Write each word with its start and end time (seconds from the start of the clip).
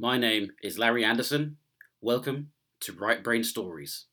My 0.00 0.16
name 0.16 0.52
is 0.62 0.78
Larry 0.78 1.04
Anderson. 1.04 1.58
Welcome 2.00 2.52
to 2.80 2.92
Right 2.94 3.22
Brain 3.22 3.44
Stories. 3.44 4.06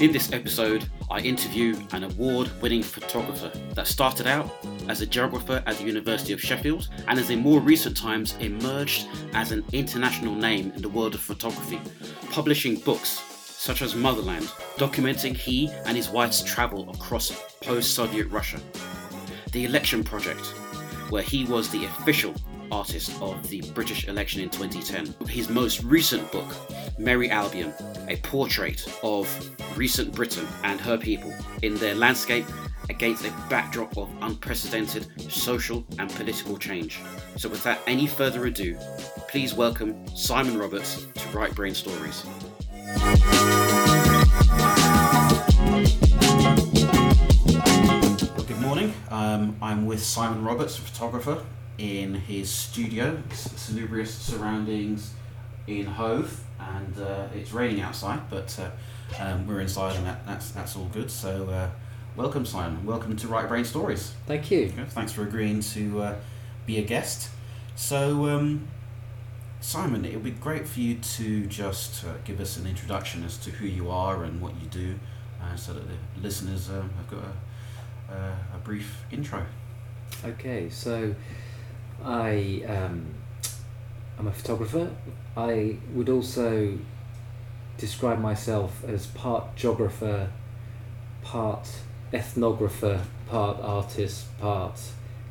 In 0.00 0.12
this 0.12 0.32
episode, 0.32 0.88
I 1.10 1.18
interview 1.18 1.76
an 1.90 2.04
award 2.04 2.48
winning 2.62 2.84
photographer 2.84 3.50
that 3.74 3.88
started 3.88 4.28
out 4.28 4.48
as 4.88 5.00
a 5.00 5.06
geographer 5.06 5.64
at 5.66 5.76
the 5.78 5.84
University 5.84 6.32
of 6.32 6.40
Sheffield 6.40 6.90
and 7.08 7.18
has 7.18 7.30
in 7.30 7.40
more 7.40 7.58
recent 7.58 7.96
times 7.96 8.36
emerged 8.38 9.08
as 9.32 9.50
an 9.50 9.64
international 9.72 10.36
name 10.36 10.70
in 10.76 10.82
the 10.82 10.88
world 10.88 11.16
of 11.16 11.20
photography, 11.20 11.80
publishing 12.30 12.76
books 12.76 13.33
such 13.64 13.80
as 13.80 13.94
Motherland, 13.94 14.44
documenting 14.76 15.34
he 15.34 15.70
and 15.86 15.96
his 15.96 16.10
wife's 16.10 16.42
travel 16.42 16.90
across 16.90 17.30
post 17.62 17.94
Soviet 17.94 18.26
Russia, 18.26 18.60
The 19.52 19.64
Election 19.64 20.04
Project, 20.04 20.44
where 21.08 21.22
he 21.22 21.46
was 21.46 21.70
the 21.70 21.86
official 21.86 22.34
artist 22.70 23.18
of 23.22 23.48
the 23.48 23.62
British 23.70 24.06
election 24.06 24.42
in 24.42 24.50
2010. 24.50 25.28
His 25.28 25.48
most 25.48 25.82
recent 25.82 26.30
book, 26.30 26.54
Merry 26.98 27.30
Albion, 27.30 27.72
a 28.08 28.16
portrait 28.18 28.86
of 29.02 29.26
recent 29.78 30.14
Britain 30.14 30.46
and 30.62 30.78
her 30.78 30.98
people 30.98 31.34
in 31.62 31.74
their 31.76 31.94
landscape 31.94 32.44
against 32.90 33.24
a 33.24 33.30
backdrop 33.48 33.96
of 33.96 34.10
unprecedented 34.20 35.06
social 35.32 35.86
and 35.98 36.10
political 36.10 36.58
change. 36.58 37.00
So, 37.38 37.48
without 37.48 37.78
any 37.86 38.06
further 38.06 38.44
ado, 38.44 38.76
please 39.28 39.54
welcome 39.54 40.06
Simon 40.14 40.58
Roberts 40.58 41.06
to 41.14 41.28
Right 41.28 41.54
Brain 41.54 41.74
Stories. 41.74 42.26
Good 48.46 48.60
morning. 48.60 48.94
Um, 49.10 49.56
I'm 49.60 49.86
with 49.86 50.00
Simon 50.02 50.44
Roberts, 50.44 50.78
a 50.78 50.82
photographer, 50.82 51.44
in 51.78 52.14
his 52.14 52.48
studio, 52.48 53.20
salubrious 53.32 54.14
surroundings 54.14 55.12
in 55.66 55.86
Hove, 55.86 56.44
and 56.60 56.96
uh, 57.00 57.26
it's 57.34 57.52
raining 57.52 57.80
outside, 57.80 58.30
but 58.30 58.56
uh, 58.60 58.70
um, 59.20 59.46
we're 59.48 59.60
inside, 59.60 59.96
and 59.96 60.06
that, 60.06 60.24
that's 60.24 60.52
that's 60.52 60.76
all 60.76 60.88
good. 60.92 61.10
So, 61.10 61.48
uh, 61.50 61.70
welcome, 62.14 62.46
Simon. 62.46 62.86
Welcome 62.86 63.16
to 63.16 63.26
Right 63.26 63.48
Brain 63.48 63.64
Stories. 63.64 64.12
Thank 64.26 64.52
you. 64.52 64.68
Thanks 64.68 65.10
for 65.10 65.22
agreeing 65.24 65.60
to 65.60 66.00
uh, 66.02 66.14
be 66.64 66.78
a 66.78 66.82
guest. 66.82 67.30
So, 67.74 68.28
um, 68.28 68.68
Simon, 69.64 70.04
it 70.04 70.12
would 70.12 70.22
be 70.22 70.30
great 70.30 70.68
for 70.68 70.78
you 70.78 70.96
to 70.96 71.46
just 71.46 72.04
uh, 72.04 72.08
give 72.22 72.38
us 72.38 72.58
an 72.58 72.66
introduction 72.66 73.24
as 73.24 73.38
to 73.38 73.50
who 73.50 73.66
you 73.66 73.90
are 73.90 74.22
and 74.24 74.38
what 74.42 74.52
you 74.60 74.68
do, 74.68 74.94
uh, 75.42 75.56
so 75.56 75.72
that 75.72 75.84
the 75.88 76.20
listeners 76.20 76.68
um, 76.68 76.90
have 76.98 77.10
got 77.10 77.24
a, 78.10 78.14
a, 78.14 78.56
a 78.56 78.58
brief 78.62 79.04
intro. 79.10 79.42
Okay, 80.22 80.68
so 80.68 81.14
I 82.04 82.62
um, 82.68 83.06
I'm 84.18 84.26
a 84.26 84.32
photographer. 84.32 84.90
I 85.34 85.78
would 85.94 86.10
also 86.10 86.78
describe 87.78 88.20
myself 88.20 88.84
as 88.84 89.06
part 89.06 89.56
geographer, 89.56 90.30
part 91.22 91.70
ethnographer, 92.12 93.00
part 93.30 93.60
artist, 93.60 94.26
part 94.38 94.78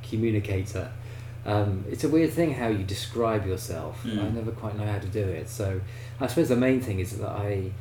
communicator. 0.01 0.91
Um, 1.45 1.85
it's 1.89 2.03
a 2.03 2.09
weird 2.09 2.31
thing 2.31 2.53
how 2.53 2.67
you 2.67 2.83
describe 2.83 3.45
yourself. 3.45 4.03
Mm. 4.03 4.23
I 4.23 4.29
never 4.29 4.51
quite 4.51 4.77
know 4.77 4.85
how 4.85 4.99
to 4.99 5.07
do 5.07 5.23
it. 5.23 5.49
So 5.49 5.81
I 6.19 6.27
suppose 6.27 6.49
the 6.49 6.55
main 6.55 6.81
thing 6.81 6.99
is 6.99 7.17
that 7.17 7.29
I 7.29 7.71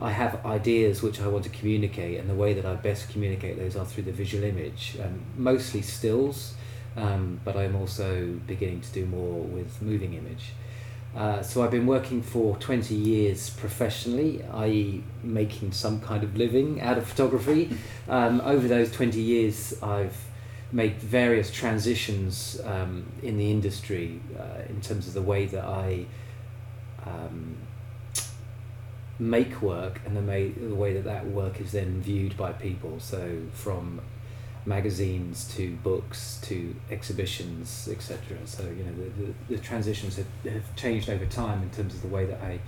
I 0.00 0.10
have 0.10 0.44
ideas 0.44 1.00
which 1.00 1.20
I 1.20 1.28
want 1.28 1.44
to 1.44 1.50
communicate, 1.50 2.18
and 2.18 2.28
the 2.28 2.34
way 2.34 2.54
that 2.54 2.66
I 2.66 2.74
best 2.74 3.08
communicate 3.10 3.56
those 3.56 3.76
are 3.76 3.84
through 3.84 4.02
the 4.04 4.12
visual 4.12 4.42
image, 4.42 4.96
um, 5.00 5.20
mostly 5.36 5.80
stills, 5.80 6.54
um, 6.96 7.40
but 7.44 7.56
I'm 7.56 7.76
also 7.76 8.26
beginning 8.46 8.80
to 8.80 8.92
do 8.92 9.06
more 9.06 9.42
with 9.42 9.80
moving 9.80 10.14
image. 10.14 10.54
Uh, 11.14 11.42
so 11.42 11.62
I've 11.62 11.70
been 11.70 11.86
working 11.86 12.22
for 12.22 12.56
20 12.56 12.94
years 12.94 13.50
professionally, 13.50 14.42
i.e., 14.54 15.04
making 15.22 15.72
some 15.72 16.00
kind 16.00 16.24
of 16.24 16.36
living 16.36 16.80
out 16.80 16.98
of 16.98 17.06
photography. 17.06 17.70
Um, 18.08 18.42
over 18.44 18.66
those 18.66 18.90
20 18.90 19.20
years, 19.20 19.80
I've 19.80 20.16
made 20.72 20.96
various 20.96 21.50
transitions 21.50 22.60
um, 22.64 23.06
in 23.22 23.36
the 23.36 23.50
industry 23.50 24.20
uh, 24.38 24.62
in 24.68 24.80
terms 24.80 25.06
of 25.06 25.12
the 25.12 25.22
way 25.22 25.46
that 25.46 25.64
I 25.64 26.06
um, 27.04 27.56
make 29.18 29.60
work 29.60 30.00
and 30.06 30.16
the, 30.16 30.48
the 30.48 30.74
way 30.74 30.94
that 30.94 31.04
that 31.04 31.26
work 31.26 31.60
is 31.60 31.72
then 31.72 32.00
viewed 32.00 32.36
by 32.36 32.52
people. 32.52 32.98
So 33.00 33.42
from 33.52 34.00
magazines 34.64 35.52
to 35.56 35.74
books 35.76 36.38
to 36.42 36.74
exhibitions, 36.90 37.88
etc. 37.90 38.38
So 38.44 38.62
you 38.62 38.84
know 38.84 38.92
the, 38.92 39.24
the, 39.24 39.56
the 39.56 39.58
transitions 39.58 40.16
have, 40.16 40.26
have 40.44 40.76
changed 40.76 41.10
over 41.10 41.26
time 41.26 41.62
in 41.62 41.70
terms 41.70 41.94
of 41.94 42.02
the 42.02 42.08
way 42.08 42.26
that 42.26 42.40
I 42.40 42.60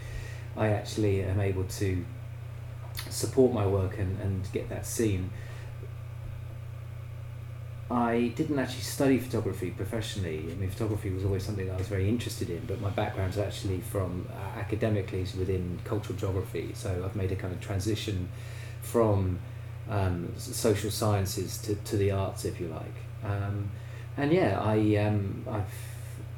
I 0.56 0.68
actually 0.68 1.22
am 1.22 1.40
able 1.40 1.64
to 1.64 2.04
support 3.10 3.52
my 3.52 3.66
work 3.66 3.98
and, 3.98 4.20
and 4.20 4.46
get 4.52 4.68
that 4.68 4.86
seen. 4.86 5.30
I 7.90 8.32
didn't 8.34 8.58
actually 8.58 8.82
study 8.82 9.18
photography 9.18 9.70
professionally. 9.70 10.38
I 10.50 10.54
mean, 10.54 10.70
photography 10.70 11.10
was 11.10 11.24
always 11.24 11.44
something 11.44 11.66
that 11.66 11.74
I 11.74 11.76
was 11.76 11.88
very 11.88 12.08
interested 12.08 12.48
in, 12.48 12.64
but 12.66 12.80
my 12.80 12.88
background 12.90 13.32
is 13.34 13.38
actually 13.38 13.80
from 13.80 14.26
uh, 14.30 14.58
academically 14.58 15.20
is 15.20 15.34
within 15.34 15.78
cultural 15.84 16.18
geography. 16.18 16.70
So 16.74 17.02
I've 17.04 17.14
made 17.14 17.30
a 17.30 17.36
kind 17.36 17.52
of 17.52 17.60
transition 17.60 18.28
from 18.80 19.38
um, 19.90 20.32
social 20.38 20.90
sciences 20.90 21.58
to, 21.58 21.74
to 21.74 21.96
the 21.98 22.10
arts, 22.10 22.46
if 22.46 22.58
you 22.58 22.68
like. 22.68 23.30
Um, 23.30 23.70
and 24.16 24.32
yeah, 24.32 24.60
I 24.62 24.96
um, 24.96 25.44
I've 25.50 25.64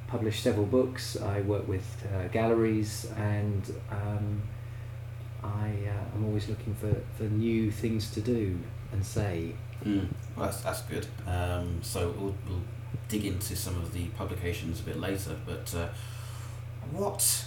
published 0.09 0.43
several 0.43 0.67
books. 0.67 1.17
I 1.17 1.43
work 1.43 1.69
with 1.69 2.07
uh, 2.13 2.27
galleries, 2.29 3.07
and 3.17 3.73
um, 3.93 4.43
I 5.45 5.71
uh, 5.89 6.15
I'm 6.15 6.25
always 6.25 6.49
looking 6.49 6.75
for, 6.75 6.95
for 7.17 7.25
new 7.25 7.71
things 7.71 8.11
to 8.15 8.21
do 8.21 8.59
and 8.93 9.05
say. 9.07 9.53
Mm. 9.85 10.09
Well, 10.37 10.47
that's, 10.47 10.63
that's 10.63 10.83
good. 10.83 11.07
Um, 11.27 11.81
so 11.83 12.15
we'll, 12.19 12.35
we'll 12.49 12.63
dig 13.09 13.25
into 13.25 13.55
some 13.57 13.77
of 13.77 13.93
the 13.93 14.07
publications 14.09 14.81
a 14.81 14.83
bit 14.83 14.99
later. 14.99 15.37
But 15.45 15.75
uh, 15.75 15.89
what 16.91 17.47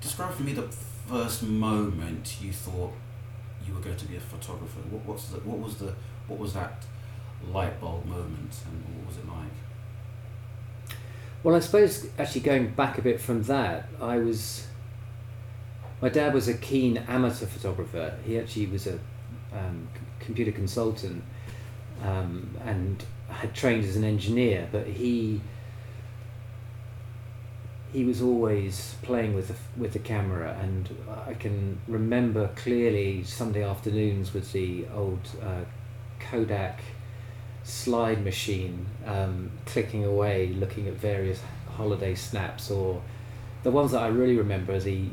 describe 0.00 0.34
for 0.34 0.42
me 0.42 0.52
the 0.52 0.68
first 1.08 1.42
moment 1.42 2.36
you 2.40 2.52
thought 2.52 2.92
you 3.66 3.74
were 3.74 3.80
going 3.80 3.96
to 3.96 4.06
be 4.06 4.16
a 4.16 4.20
photographer? 4.20 4.80
What, 4.90 5.04
what's 5.06 5.26
the, 5.28 5.38
what 5.38 5.58
was 5.58 5.76
the 5.76 5.94
what 6.26 6.38
was 6.38 6.54
that 6.54 6.84
light 7.52 7.80
bulb 7.80 8.06
moment, 8.06 8.54
and 8.66 8.96
what 8.96 9.08
was 9.08 9.18
it 9.18 9.28
like? 9.28 10.96
Well, 11.42 11.54
I 11.54 11.60
suppose 11.60 12.06
actually 12.18 12.40
going 12.40 12.68
back 12.68 12.96
a 12.98 13.02
bit 13.02 13.20
from 13.20 13.42
that, 13.44 13.88
I 14.00 14.18
was. 14.18 14.66
My 16.00 16.08
dad 16.08 16.34
was 16.34 16.48
a 16.48 16.54
keen 16.54 16.98
amateur 16.98 17.46
photographer. 17.46 18.18
He 18.26 18.38
actually 18.38 18.66
was 18.66 18.86
a 18.86 18.98
um, 19.54 19.88
c- 19.94 20.00
computer 20.26 20.52
consultant 20.52 21.22
um, 22.02 22.56
and 22.64 23.04
had 23.28 23.54
trained 23.54 23.84
as 23.84 23.96
an 23.96 24.04
engineer, 24.04 24.68
but 24.70 24.86
he 24.86 25.40
he 27.92 28.04
was 28.04 28.20
always 28.20 28.96
playing 29.02 29.34
with 29.34 29.46
the, 29.48 29.54
with 29.80 29.92
the 29.92 30.00
camera, 30.00 30.58
and 30.60 30.90
I 31.28 31.34
can 31.34 31.78
remember 31.86 32.48
clearly 32.56 33.22
Sunday 33.22 33.62
afternoons 33.62 34.34
with 34.34 34.50
the 34.52 34.84
old 34.92 35.20
uh, 35.40 35.60
Kodak 36.18 36.80
slide 37.62 38.24
machine, 38.24 38.86
um, 39.06 39.52
clicking 39.64 40.04
away, 40.04 40.48
looking 40.48 40.88
at 40.88 40.94
various 40.94 41.40
holiday 41.76 42.16
snaps, 42.16 42.68
or 42.68 43.00
the 43.62 43.70
ones 43.70 43.92
that 43.92 44.02
I 44.02 44.08
really 44.08 44.36
remember 44.36 44.74
are 44.74 44.80
the 44.80 45.06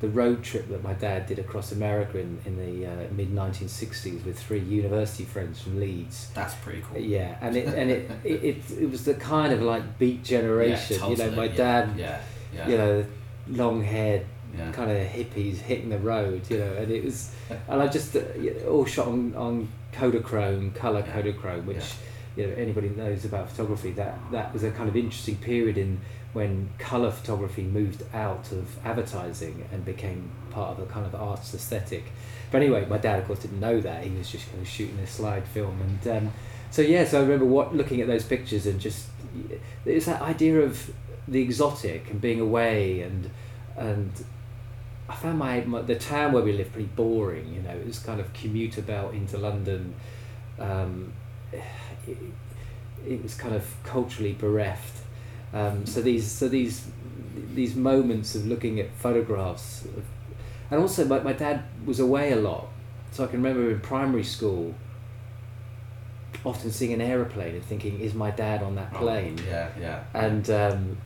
the 0.00 0.08
road 0.08 0.42
trip 0.42 0.68
that 0.68 0.82
my 0.82 0.94
dad 0.94 1.26
did 1.26 1.38
across 1.38 1.72
America 1.72 2.18
in, 2.18 2.38
in 2.46 2.56
the 2.56 2.86
uh, 2.86 3.12
mid 3.12 3.30
1960s 3.34 4.24
with 4.24 4.38
three 4.38 4.60
university 4.60 5.24
friends 5.24 5.60
from 5.60 5.78
Leeds. 5.78 6.30
That's 6.34 6.54
pretty 6.54 6.82
cool. 6.82 6.98
Yeah, 6.98 7.36
and 7.40 7.56
it 7.56 7.68
and 7.68 7.90
it, 7.90 8.10
it, 8.24 8.44
it, 8.44 8.70
it 8.80 8.90
was 8.90 9.04
the 9.04 9.14
kind 9.14 9.52
of 9.52 9.62
like 9.62 9.98
beat 9.98 10.24
generation. 10.24 10.98
Yeah, 11.00 11.08
you 11.08 11.16
know, 11.16 11.30
my 11.32 11.48
dad, 11.48 11.98
Yeah, 11.98 12.20
yeah. 12.54 12.68
you 12.68 12.78
know, 12.78 13.04
long 13.48 13.82
haired 13.82 14.26
kind 14.72 14.90
of 14.90 14.96
hippies 15.06 15.58
hitting 15.58 15.90
the 15.90 15.98
road, 15.98 16.42
you 16.50 16.58
know, 16.58 16.72
and 16.74 16.90
it 16.90 17.04
was, 17.04 17.32
and 17.68 17.80
I 17.80 17.86
just 17.86 18.16
uh, 18.16 18.20
all 18.68 18.84
shot 18.84 19.06
on, 19.06 19.34
on 19.36 19.68
Kodachrome, 19.92 20.74
color. 20.74 21.02
Kodachrome, 21.02 21.64
which 21.66 21.94
you 22.36 22.46
know 22.46 22.54
anybody 22.54 22.88
knows 22.90 23.24
about 23.24 23.50
photography 23.50 23.90
that 23.92 24.16
that 24.30 24.52
was 24.52 24.62
a 24.62 24.70
kind 24.70 24.88
of 24.88 24.96
interesting 24.96 25.36
period 25.36 25.76
in 25.76 26.00
when 26.32 26.70
color 26.78 27.10
photography 27.10 27.62
moved 27.62 28.04
out 28.14 28.52
of 28.52 28.84
advertising 28.84 29.68
and 29.72 29.84
became 29.84 30.30
part 30.50 30.70
of 30.70 30.78
a 30.78 30.86
kind 30.86 31.04
of 31.04 31.14
arts 31.14 31.52
aesthetic. 31.54 32.04
But 32.50 32.62
anyway, 32.62 32.86
my 32.86 32.98
dad 32.98 33.18
of 33.18 33.26
course 33.26 33.40
didn't 33.40 33.60
know 33.60 33.80
that 33.80 34.04
he 34.04 34.10
was 34.16 34.30
just 34.30 34.48
kind 34.50 34.62
of 34.62 34.68
shooting 34.68 34.98
a 34.98 35.06
slide 35.06 35.46
film, 35.46 35.80
and 35.80 36.16
um, 36.16 36.32
so 36.70 36.82
yeah, 36.82 37.04
so 37.04 37.18
I 37.18 37.22
remember 37.22 37.46
what 37.46 37.74
looking 37.74 38.00
at 38.00 38.06
those 38.06 38.24
pictures 38.24 38.66
and 38.66 38.80
just 38.80 39.08
it's 39.84 40.06
that 40.06 40.22
idea 40.22 40.60
of 40.60 40.90
the 41.28 41.40
exotic 41.40 42.10
and 42.10 42.20
being 42.20 42.40
away 42.40 43.02
and 43.02 43.30
and 43.76 44.12
I 45.10 45.14
found 45.16 45.38
my, 45.40 45.60
my 45.62 45.82
the 45.82 45.96
town 45.96 46.32
where 46.32 46.42
we 46.42 46.52
lived 46.52 46.72
pretty 46.72 46.88
boring. 46.94 47.52
You 47.52 47.62
know, 47.62 47.70
it 47.70 47.84
was 47.84 47.98
kind 47.98 48.20
of 48.20 48.32
commuter 48.32 48.80
belt 48.80 49.12
into 49.12 49.38
London. 49.38 49.94
Um, 50.58 51.12
it, 51.52 52.16
it 53.06 53.22
was 53.22 53.34
kind 53.34 53.54
of 53.54 53.66
culturally 53.82 54.32
bereft. 54.32 54.99
Um, 55.52 55.86
so 55.86 56.00
these 56.00 56.30
so 56.30 56.48
these 56.48 56.86
these 57.54 57.74
moments 57.74 58.34
of 58.34 58.46
looking 58.46 58.78
at 58.80 58.90
photographs, 58.94 59.84
of, 59.84 60.04
and 60.70 60.80
also 60.80 61.04
my, 61.04 61.20
my 61.20 61.32
dad 61.32 61.64
was 61.84 61.98
away 62.00 62.32
a 62.32 62.36
lot, 62.36 62.68
so 63.10 63.24
I 63.24 63.26
can 63.26 63.42
remember 63.42 63.70
in 63.70 63.80
primary 63.80 64.24
school. 64.24 64.74
Often 66.44 66.70
seeing 66.70 66.92
an 66.94 67.00
aeroplane 67.02 67.54
and 67.54 67.64
thinking, 67.64 68.00
"Is 68.00 68.14
my 68.14 68.30
dad 68.30 68.62
on 68.62 68.74
that 68.76 68.92
Oh, 68.94 68.98
plane?" 68.98 69.38
yeah, 69.46 69.68
yeah. 69.78 70.04
and 70.14 70.48
um, 70.48 70.96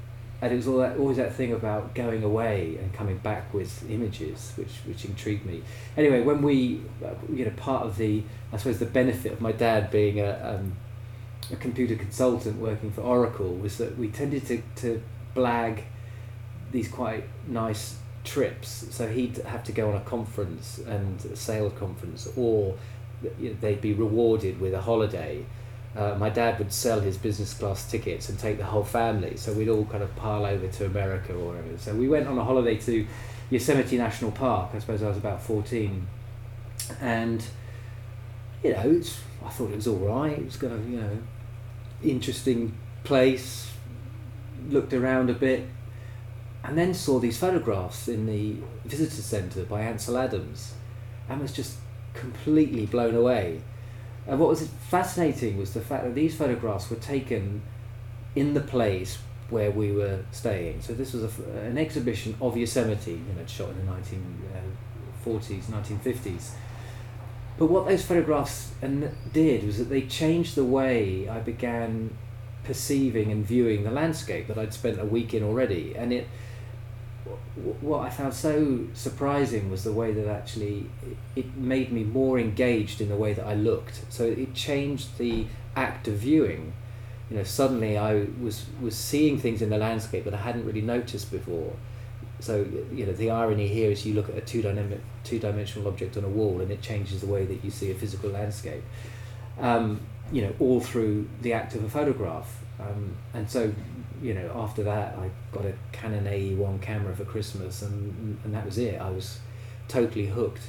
and 0.40 0.52
it 0.52 0.56
was 0.56 0.68
all 0.68 0.78
that, 0.78 0.96
always 0.98 1.16
that 1.16 1.32
thing 1.34 1.52
about 1.52 1.94
going 1.94 2.22
away 2.22 2.76
and 2.80 2.92
coming 2.92 3.16
back 3.18 3.52
with 3.52 3.88
images, 3.90 4.52
which 4.56 4.70
which 4.86 5.04
intrigued 5.06 5.44
me. 5.46 5.62
Anyway, 5.96 6.20
when 6.20 6.40
we, 6.42 6.82
uh, 7.04 7.08
you 7.32 7.46
know, 7.46 7.50
part 7.56 7.84
of 7.84 7.96
the 7.96 8.22
I 8.52 8.58
suppose 8.58 8.78
the 8.78 8.86
benefit 8.86 9.32
of 9.32 9.40
my 9.40 9.50
dad 9.52 9.90
being 9.90 10.20
a 10.20 10.56
um, 10.60 10.76
a 11.50 11.56
computer 11.56 11.96
consultant 11.96 12.58
working 12.58 12.90
for 12.90 13.02
Oracle 13.02 13.54
was 13.54 13.78
that 13.78 13.98
we 13.98 14.08
tended 14.08 14.46
to 14.46 14.62
to 14.76 15.02
blag 15.34 15.82
these 16.72 16.88
quite 16.88 17.24
nice 17.46 17.96
trips. 18.24 18.86
So 18.90 19.08
he'd 19.08 19.36
have 19.38 19.64
to 19.64 19.72
go 19.72 19.90
on 19.90 19.96
a 19.96 20.00
conference 20.00 20.78
and 20.78 21.24
a 21.26 21.36
sales 21.36 21.72
conference, 21.78 22.28
or 22.36 22.76
they'd 23.60 23.80
be 23.80 23.92
rewarded 23.92 24.60
with 24.60 24.74
a 24.74 24.80
holiday. 24.80 25.44
Uh, 25.96 26.16
my 26.18 26.28
dad 26.28 26.58
would 26.58 26.72
sell 26.72 27.00
his 27.00 27.16
business 27.16 27.54
class 27.54 27.88
tickets 27.88 28.28
and 28.28 28.36
take 28.38 28.58
the 28.58 28.64
whole 28.64 28.82
family, 28.82 29.36
so 29.36 29.52
we'd 29.52 29.68
all 29.68 29.84
kind 29.84 30.02
of 30.02 30.14
pile 30.16 30.44
over 30.44 30.66
to 30.66 30.86
America 30.86 31.32
or 31.32 31.52
whatever. 31.52 31.78
So 31.78 31.94
we 31.94 32.08
went 32.08 32.26
on 32.26 32.36
a 32.36 32.42
holiday 32.42 32.76
to 32.78 33.06
Yosemite 33.50 33.96
National 33.96 34.32
Park. 34.32 34.70
I 34.74 34.80
suppose 34.80 35.02
I 35.02 35.08
was 35.08 35.18
about 35.18 35.40
fourteen, 35.40 36.08
and 37.00 37.44
you 38.64 38.72
know, 38.72 39.02
I 39.44 39.50
thought 39.50 39.70
it 39.70 39.76
was 39.76 39.86
all 39.86 39.98
right. 39.98 40.38
It 40.38 40.44
was 40.46 40.56
kind 40.56 40.72
of 40.72 40.88
you 40.88 41.00
know, 41.00 41.18
interesting 42.04 42.76
place. 43.02 43.70
Looked 44.68 44.94
around 44.94 45.28
a 45.28 45.34
bit, 45.34 45.66
and 46.62 46.78
then 46.78 46.94
saw 46.94 47.18
these 47.18 47.36
photographs 47.36 48.08
in 48.08 48.24
the 48.24 48.56
visitor 48.88 49.20
centre 49.20 49.64
by 49.64 49.82
Ansel 49.82 50.16
Adams, 50.16 50.72
and 51.28 51.42
was 51.42 51.52
just 51.52 51.76
completely 52.14 52.86
blown 52.86 53.14
away. 53.14 53.60
And 54.26 54.40
what 54.40 54.48
was 54.48 54.66
fascinating 54.88 55.58
was 55.58 55.74
the 55.74 55.82
fact 55.82 56.04
that 56.04 56.14
these 56.14 56.34
photographs 56.34 56.88
were 56.88 56.96
taken 56.96 57.60
in 58.34 58.54
the 58.54 58.62
place 58.62 59.18
where 59.50 59.70
we 59.70 59.92
were 59.92 60.24
staying. 60.30 60.80
So 60.80 60.94
this 60.94 61.12
was 61.12 61.24
a, 61.24 61.50
an 61.58 61.76
exhibition 61.76 62.34
of 62.40 62.56
Yosemite, 62.56 63.10
you 63.10 63.34
know, 63.36 63.44
shot 63.46 63.68
in 63.68 63.84
the 63.84 63.92
nineteen 63.92 64.24
uh, 64.54 64.60
forties, 65.22 65.68
nineteen 65.68 65.98
fifties. 65.98 66.54
But 67.56 67.66
what 67.66 67.86
those 67.86 68.04
photographs 68.04 68.72
did 69.32 69.64
was 69.64 69.78
that 69.78 69.88
they 69.88 70.02
changed 70.02 70.56
the 70.56 70.64
way 70.64 71.28
I 71.28 71.38
began 71.38 72.16
perceiving 72.64 73.30
and 73.30 73.46
viewing 73.46 73.84
the 73.84 73.90
landscape 73.90 74.48
that 74.48 74.58
I'd 74.58 74.74
spent 74.74 74.98
a 74.98 75.04
week 75.04 75.34
in 75.34 75.42
already, 75.42 75.94
and 75.96 76.12
it 76.12 76.26
what 77.80 78.00
I 78.00 78.10
found 78.10 78.34
so 78.34 78.86
surprising 78.92 79.70
was 79.70 79.84
the 79.84 79.92
way 79.92 80.12
that 80.12 80.26
actually 80.26 80.86
it- 81.34 81.56
made 81.56 81.90
me 81.92 82.04
more 82.04 82.38
engaged 82.38 83.00
in 83.00 83.08
the 83.08 83.16
way 83.16 83.32
that 83.32 83.46
I 83.46 83.54
looked. 83.54 84.02
So 84.10 84.24
it 84.24 84.52
changed 84.54 85.16
the 85.18 85.46
act 85.76 86.06
of 86.08 86.14
viewing. 86.14 86.72
You 87.30 87.38
know, 87.38 87.44
suddenly 87.44 87.96
I 87.96 88.26
was 88.42 88.66
was 88.80 88.94
seeing 88.94 89.38
things 89.38 89.62
in 89.62 89.70
the 89.70 89.78
landscape 89.78 90.24
that 90.24 90.34
I 90.34 90.38
hadn't 90.38 90.66
really 90.66 90.82
noticed 90.82 91.30
before. 91.30 91.72
So 92.44 92.66
you 92.92 93.06
know, 93.06 93.12
the 93.12 93.30
irony 93.30 93.68
here 93.68 93.90
is 93.90 94.04
you 94.04 94.12
look 94.12 94.28
at 94.28 94.36
a 94.36 94.42
two 94.42 94.60
dynamic 94.60 95.00
two 95.24 95.38
dimensional 95.38 95.88
object 95.88 96.18
on 96.18 96.24
a 96.24 96.28
wall, 96.28 96.60
and 96.60 96.70
it 96.70 96.82
changes 96.82 97.22
the 97.22 97.26
way 97.26 97.46
that 97.46 97.64
you 97.64 97.70
see 97.70 97.90
a 97.90 97.94
physical 97.94 98.28
landscape. 98.28 98.82
Um, 99.58 100.02
you 100.30 100.42
know, 100.42 100.52
all 100.60 100.80
through 100.80 101.26
the 101.40 101.54
act 101.54 101.74
of 101.74 101.84
a 101.84 101.88
photograph. 101.88 102.62
Um, 102.78 103.16
and 103.32 103.48
so, 103.48 103.72
you 104.20 104.34
know, 104.34 104.50
after 104.56 104.82
that, 104.82 105.16
I 105.16 105.30
got 105.52 105.64
a 105.64 105.72
Canon 105.92 106.24
AE1 106.26 106.82
camera 106.82 107.16
for 107.16 107.24
Christmas, 107.24 107.80
and 107.80 108.38
and 108.44 108.54
that 108.54 108.66
was 108.66 108.76
it. 108.76 109.00
I 109.00 109.08
was 109.08 109.38
totally 109.88 110.26
hooked, 110.26 110.64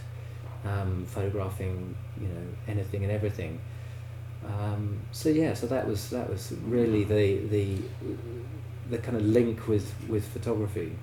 um, 0.64 1.06
photographing, 1.06 1.94
you 2.22 2.30
know, 2.30 2.48
anything 2.70 3.04
and 3.04 3.12
everything. 3.12 3.60
Um, 4.48 5.02
so 5.12 5.28
yeah, 5.28 5.54
so 5.54 5.68
that 5.68 5.86
was 5.86 6.10
that 6.12 6.30
was 6.30 6.54
really 6.64 7.04
the 7.04 7.48
the 7.48 7.78
the 8.90 8.98
kind 9.00 9.18
of 9.18 9.26
link 9.26 9.68
with 9.68 9.94
with 10.08 10.26
photography. 10.26 10.96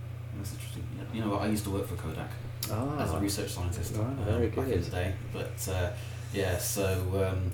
That's 0.43 0.55
interesting. 0.55 0.85
You 1.15 1.21
know, 1.21 1.37
I 1.37 1.47
used 1.47 1.65
to 1.65 1.71
work 1.71 1.87
for 1.87 1.95
Kodak 1.95 2.31
Ah, 2.71 2.99
as 2.99 3.13
a 3.13 3.19
research 3.19 3.51
scientist 3.51 3.95
uh, 3.97 4.03
very 4.25 4.49
back 4.49 4.69
in 4.69 4.83
the 4.83 4.91
day. 4.91 5.15
But 5.33 5.69
uh, 5.71 5.91
yeah, 6.33 6.59
so 6.59 6.85
um, 7.15 7.51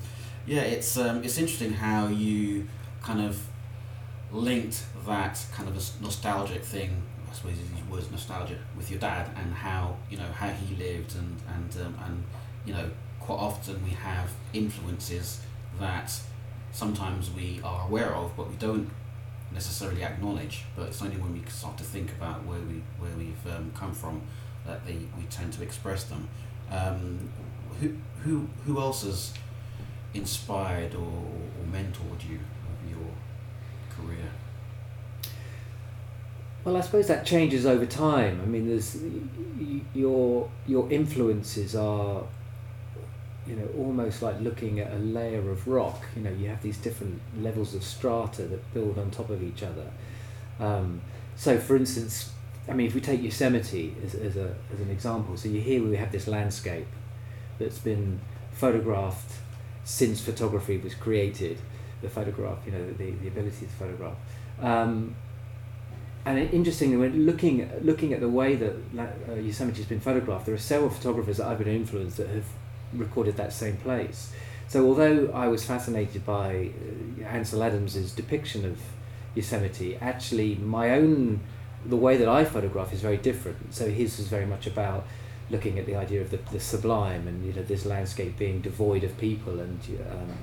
yeah, 0.47 0.61
it's 0.61 0.97
um, 0.97 1.23
it's 1.23 1.37
interesting 1.37 1.73
how 1.73 2.07
you 2.07 2.67
kind 3.03 3.21
of 3.21 3.39
linked 4.31 4.83
that 5.05 5.45
kind 5.51 5.69
of 5.69 5.75
a 5.75 6.03
nostalgic 6.03 6.63
thing. 6.63 7.01
I 7.29 7.33
suppose 7.33 7.57
you 7.57 7.63
use 7.77 7.87
words 7.91 8.09
nostalgia 8.11 8.57
with 8.75 8.89
your 8.89 8.99
dad 8.99 9.29
and 9.35 9.53
how 9.53 9.95
you 10.09 10.17
know 10.17 10.31
how 10.33 10.49
he 10.49 10.75
lived 10.75 11.15
and 11.15 11.37
and 11.55 11.85
um, 11.85 11.95
and 12.05 12.23
you 12.65 12.73
know 12.73 12.89
quite 13.19 13.37
often 13.37 13.83
we 13.83 13.91
have 13.91 14.31
influences 14.53 15.41
that 15.79 16.11
sometimes 16.71 17.29
we 17.31 17.59
are 17.63 17.85
aware 17.87 18.15
of 18.15 18.35
but 18.35 18.49
we 18.49 18.55
don't 18.55 18.89
necessarily 19.51 20.03
acknowledge 20.03 20.63
but 20.75 20.87
it's 20.87 21.01
only 21.01 21.17
when 21.17 21.33
we 21.33 21.41
start 21.49 21.77
to 21.77 21.83
think 21.83 22.11
about 22.11 22.43
where 22.45 22.59
we 22.59 22.81
where 22.99 23.11
we've 23.17 23.55
um, 23.55 23.71
come 23.75 23.93
from 23.93 24.21
that 24.65 24.85
they, 24.85 24.97
we 25.17 25.23
tend 25.29 25.51
to 25.53 25.63
express 25.63 26.03
them 26.05 26.27
um, 26.71 27.29
who, 27.79 27.95
who, 28.23 28.47
who 28.65 28.79
else 28.79 29.03
has 29.03 29.33
inspired 30.13 30.93
or, 30.93 30.99
or 31.01 31.65
mentored 31.71 32.21
you 32.29 32.39
over 32.67 32.89
your 32.89 33.09
career 33.89 34.29
Well, 36.63 36.75
I 36.77 36.81
suppose 36.81 37.07
that 37.07 37.25
changes 37.25 37.65
over 37.65 37.85
time. 37.85 38.41
I 38.43 38.45
mean, 38.45 38.67
there's 38.67 38.97
your 39.93 40.49
your 40.67 40.91
influences 40.91 41.75
are, 41.75 42.23
you 43.49 43.55
know, 43.55 43.67
almost 43.77 44.21
like 44.21 44.39
looking 44.41 44.79
at 44.79 44.93
a 44.93 44.99
layer 44.99 45.49
of 45.49 45.67
rock. 45.67 46.05
You 46.15 46.21
know, 46.21 46.31
you 46.31 46.47
have 46.49 46.61
these 46.61 46.77
different 46.77 47.19
levels 47.39 47.73
of 47.73 47.83
strata 47.83 48.43
that 48.43 48.73
build 48.73 48.99
on 48.99 49.09
top 49.09 49.29
of 49.29 49.41
each 49.41 49.63
other. 49.63 49.87
Um, 50.59 51.01
so, 51.35 51.57
for 51.57 51.75
instance, 51.75 52.31
I 52.67 52.73
mean, 52.73 52.85
if 52.87 52.93
we 52.93 53.01
take 53.01 53.23
Yosemite 53.23 53.95
as, 54.05 54.13
as, 54.13 54.37
a, 54.37 54.55
as 54.71 54.79
an 54.79 54.91
example, 54.91 55.35
so 55.35 55.49
you 55.49 55.61
here 55.61 55.83
we 55.83 55.95
have 55.95 56.11
this 56.11 56.27
landscape 56.27 56.85
that's 57.57 57.79
been 57.79 58.19
photographed 58.53 59.33
since 59.83 60.21
photography 60.21 60.77
was 60.77 60.93
created. 60.93 61.57
The 62.01 62.09
photograph, 62.09 62.59
you 62.65 62.71
know, 62.71 62.91
the, 62.93 63.11
the 63.11 63.27
ability 63.27 63.65
to 63.65 63.71
photograph. 63.71 64.15
Um, 64.61 65.15
and 66.25 66.37
interestingly, 66.53 66.97
when 66.97 67.25
looking 67.25 67.69
looking 67.81 68.13
at 68.13 68.19
the 68.19 68.29
way 68.29 68.55
that 68.55 68.73
uh, 68.97 69.33
Yosemite 69.33 69.77
has 69.77 69.85
been 69.85 69.99
photographed, 69.99 70.45
there 70.45 70.53
are 70.53 70.59
several 70.59 70.89
photographers 70.89 71.37
that 71.37 71.47
I've 71.47 71.57
been 71.57 71.67
influenced 71.67 72.17
that 72.17 72.27
have 72.27 72.45
recorded 72.93 73.37
that 73.37 73.53
same 73.53 73.77
place. 73.77 74.31
So 74.67 74.85
although 74.85 75.31
I 75.33 75.47
was 75.47 75.65
fascinated 75.65 76.25
by 76.25 76.71
uh, 77.19 77.23
Ansel 77.23 77.63
Adams's 77.63 78.11
depiction 78.11 78.65
of 78.65 78.79
Yosemite, 79.35 79.97
actually 79.97 80.55
my 80.55 80.91
own 80.91 81.41
the 81.85 81.95
way 81.95 82.17
that 82.17 82.27
I 82.27 82.43
photograph 82.43 82.93
is 82.93 83.01
very 83.01 83.17
different. 83.17 83.73
So 83.73 83.89
his 83.89 84.17
was 84.17 84.27
very 84.27 84.45
much 84.45 84.67
about 84.67 85.05
looking 85.49 85.79
at 85.79 85.85
the 85.85 85.95
idea 85.95 86.21
of 86.21 86.29
the, 86.29 86.37
the 86.51 86.59
sublime 86.59 87.27
and 87.27 87.43
you 87.45 87.53
know 87.53 87.63
this 87.63 87.85
landscape 87.85 88.37
being 88.37 88.61
devoid 88.61 89.03
of 89.03 89.17
people 89.17 89.59
and 89.59 89.79
um, 90.11 90.37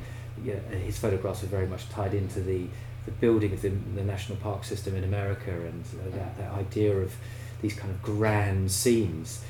yeah, 0.45 0.59
his 0.85 0.99
photographs 0.99 1.43
are 1.43 1.47
very 1.49 1.67
much 1.67 1.89
tied 1.89 2.15
into 2.15 2.41
the 2.41 2.67
the 3.05 3.13
building 3.13 3.53
of 3.53 3.63
the, 3.63 3.69
the 3.69 4.03
national 4.03 4.37
park 4.39 4.65
system 4.65 4.97
in 4.97 5.05
America 5.05 5.53
and 5.53 5.85
uh, 5.85 6.17
that, 6.17 6.37
that 6.37 6.53
idea 6.53 6.93
of 6.93 7.15
these 7.63 7.75
kind 7.75 7.91
of 7.91 8.03
grand 8.03 8.71
scenes. 8.71 9.43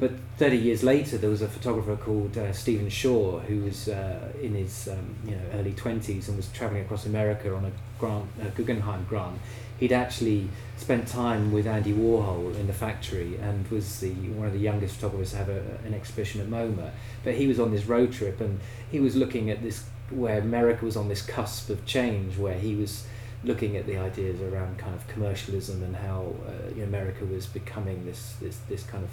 But 0.00 0.12
30 0.38 0.56
years 0.56 0.82
later, 0.82 1.16
there 1.16 1.30
was 1.30 1.40
a 1.40 1.48
photographer 1.48 1.96
called 1.96 2.36
uh, 2.36 2.52
Stephen 2.52 2.88
Shore 2.88 3.40
who 3.40 3.60
was 3.60 3.88
uh, 3.88 4.32
in 4.42 4.54
his 4.54 4.88
um, 4.88 5.14
you 5.24 5.32
know 5.32 5.42
early 5.52 5.72
20s 5.72 6.28
and 6.28 6.36
was 6.36 6.48
traveling 6.48 6.82
across 6.82 7.06
America 7.06 7.54
on 7.54 7.64
a 7.64 7.72
grant, 7.98 8.26
a 8.42 8.46
Guggenheim 8.46 9.06
grant. 9.08 9.38
He'd 9.78 9.92
actually 9.92 10.48
spent 10.76 11.08
time 11.08 11.52
with 11.52 11.66
Andy 11.66 11.92
Warhol 11.92 12.54
in 12.56 12.66
the 12.66 12.72
factory 12.72 13.36
and 13.36 13.68
was 13.68 14.00
the 14.00 14.10
one 14.10 14.46
of 14.46 14.52
the 14.52 14.58
youngest 14.58 14.96
photographers 14.96 15.30
to 15.30 15.36
have 15.38 15.48
a, 15.48 15.62
an 15.84 15.94
exhibition 15.94 16.40
at 16.40 16.48
MoMA. 16.48 16.90
But 17.22 17.34
he 17.34 17.46
was 17.46 17.60
on 17.60 17.70
this 17.70 17.86
road 17.86 18.12
trip 18.12 18.40
and 18.40 18.60
he 18.90 18.98
was 18.98 19.14
looking 19.14 19.50
at 19.50 19.62
this 19.62 19.84
where 20.10 20.38
America 20.38 20.84
was 20.84 20.96
on 20.96 21.08
this 21.08 21.22
cusp 21.22 21.70
of 21.70 21.86
change, 21.86 22.36
where 22.36 22.58
he 22.58 22.74
was 22.74 23.06
looking 23.44 23.76
at 23.76 23.86
the 23.86 23.96
ideas 23.96 24.40
around 24.40 24.78
kind 24.78 24.94
of 24.94 25.06
commercialism 25.08 25.82
and 25.82 25.96
how 25.96 26.32
uh, 26.46 26.82
America 26.82 27.24
was 27.24 27.46
becoming 27.46 28.04
this, 28.06 28.34
this 28.40 28.58
this 28.68 28.82
kind 28.84 29.04
of 29.04 29.10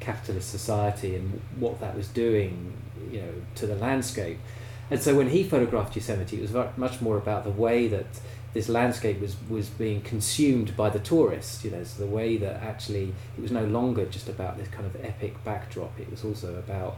capitalist 0.00 0.50
society 0.50 1.14
and 1.16 1.40
what 1.58 1.80
that 1.80 1.96
was 1.96 2.08
doing, 2.08 2.72
you 3.10 3.20
know, 3.20 3.32
to 3.54 3.66
the 3.66 3.76
landscape. 3.76 4.38
And 4.90 5.00
so 5.00 5.14
when 5.16 5.30
he 5.30 5.44
photographed 5.44 5.96
Yosemite, 5.96 6.36
it 6.36 6.42
was 6.42 6.66
much 6.76 7.00
more 7.00 7.16
about 7.16 7.44
the 7.44 7.50
way 7.50 7.88
that 7.88 8.06
this 8.52 8.68
landscape 8.68 9.20
was 9.20 9.36
was 9.48 9.68
being 9.68 10.02
consumed 10.02 10.76
by 10.76 10.90
the 10.90 10.98
tourist. 10.98 11.64
You 11.64 11.70
know, 11.70 11.84
so 11.84 12.04
the 12.04 12.10
way 12.10 12.36
that 12.36 12.62
actually 12.62 13.14
it 13.36 13.40
was 13.40 13.52
no 13.52 13.64
longer 13.64 14.04
just 14.06 14.28
about 14.28 14.58
this 14.58 14.68
kind 14.68 14.86
of 14.86 14.94
epic 15.04 15.42
backdrop. 15.44 15.98
It 15.98 16.10
was 16.10 16.24
also 16.24 16.56
about 16.56 16.96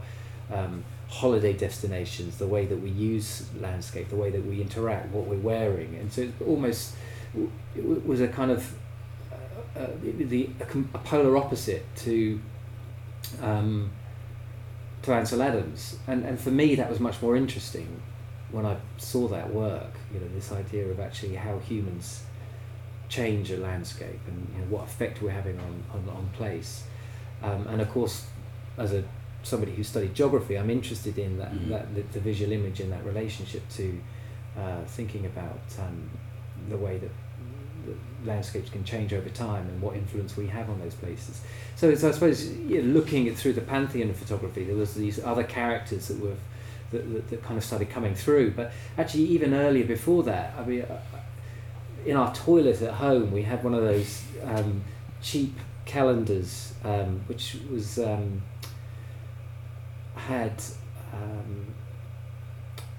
um, 0.53 0.83
holiday 1.09 1.53
destinations, 1.53 2.37
the 2.37 2.47
way 2.47 2.65
that 2.65 2.77
we 2.77 2.89
use 2.89 3.45
landscape, 3.59 4.09
the 4.09 4.15
way 4.15 4.29
that 4.31 4.45
we 4.45 4.61
interact, 4.61 5.11
what 5.11 5.25
we're 5.25 5.37
wearing, 5.37 5.95
and 5.95 6.11
so 6.11 6.21
it 6.21 6.33
almost 6.45 6.95
it 7.75 8.05
was 8.07 8.21
a 8.21 8.27
kind 8.27 8.51
of 8.51 8.73
uh, 9.31 9.79
uh, 9.79 9.87
the 10.01 10.49
a, 10.59 10.97
a, 10.97 10.99
polar 10.99 11.37
opposite 11.37 11.85
to 11.95 12.39
um, 13.41 13.91
to 15.03 15.13
Ansel 15.13 15.41
Adams, 15.41 15.97
and 16.07 16.25
and 16.25 16.39
for 16.39 16.51
me 16.51 16.75
that 16.75 16.89
was 16.89 16.99
much 16.99 17.21
more 17.21 17.35
interesting 17.35 18.01
when 18.51 18.65
I 18.65 18.77
saw 18.97 19.27
that 19.27 19.53
work. 19.53 19.91
You 20.13 20.19
know, 20.19 20.27
this 20.33 20.51
idea 20.51 20.87
of 20.87 20.99
actually 20.99 21.35
how 21.35 21.59
humans 21.59 22.23
change 23.07 23.51
a 23.51 23.57
landscape 23.57 24.19
and 24.27 24.47
you 24.53 24.61
know, 24.61 24.67
what 24.69 24.85
effect 24.85 25.21
we're 25.21 25.29
having 25.29 25.59
on 25.59 25.83
on, 25.93 26.09
on 26.09 26.29
place, 26.33 26.85
um, 27.43 27.67
and 27.67 27.81
of 27.81 27.89
course, 27.91 28.25
as 28.77 28.93
a 28.93 29.03
somebody 29.45 29.73
who 29.73 29.83
studied 29.83 30.15
geography, 30.15 30.57
I'm 30.57 30.69
interested 30.69 31.17
in 31.17 31.37
that, 31.37 31.53
mm-hmm. 31.53 31.69
that 31.69 31.93
the, 31.93 32.01
the, 32.01 32.19
visual 32.19 32.51
image 32.51 32.79
and 32.79 32.91
that 32.91 33.05
relationship 33.05 33.61
to 33.71 34.01
uh, 34.57 34.81
thinking 34.87 35.25
about 35.25 35.59
um, 35.79 36.09
the 36.69 36.77
way 36.77 36.97
that 36.97 37.11
landscapes 38.25 38.71
can 38.71 38.83
change 38.83 39.13
over 39.13 39.29
time 39.29 39.67
and 39.67 39.79
what 39.81 39.95
influence 39.95 40.35
we 40.35 40.47
have 40.47 40.67
on 40.69 40.79
those 40.79 40.95
places. 40.95 41.41
So, 41.75 41.93
so 41.93 42.09
I 42.09 42.11
suppose 42.11 42.49
you 42.49 42.81
know, 42.81 42.99
looking 42.99 43.27
at 43.27 43.35
through 43.35 43.53
the 43.53 43.61
pantheon 43.61 44.09
of 44.09 44.17
photography, 44.17 44.63
there 44.63 44.75
was 44.75 44.95
these 44.95 45.23
other 45.23 45.43
characters 45.43 46.07
that 46.07 46.19
were 46.19 46.35
that, 46.91 47.13
that, 47.13 47.29
that, 47.29 47.43
kind 47.43 47.57
of 47.57 47.63
started 47.63 47.89
coming 47.89 48.15
through. 48.15 48.51
But 48.51 48.71
actually, 48.97 49.25
even 49.25 49.53
earlier 49.53 49.85
before 49.85 50.23
that, 50.23 50.55
I 50.57 50.65
mean, 50.65 50.81
uh, 50.81 50.99
in 52.05 52.15
our 52.15 52.33
toilet 52.33 52.81
at 52.81 52.93
home, 52.93 53.31
we 53.31 53.43
had 53.43 53.63
one 53.63 53.73
of 53.73 53.81
those 53.81 54.23
um, 54.43 54.83
cheap 55.21 55.55
calendars, 55.85 56.73
um, 56.83 57.21
which 57.27 57.57
was 57.71 57.99
um, 57.99 58.41
had. 60.27 60.61
Um, 61.13 61.73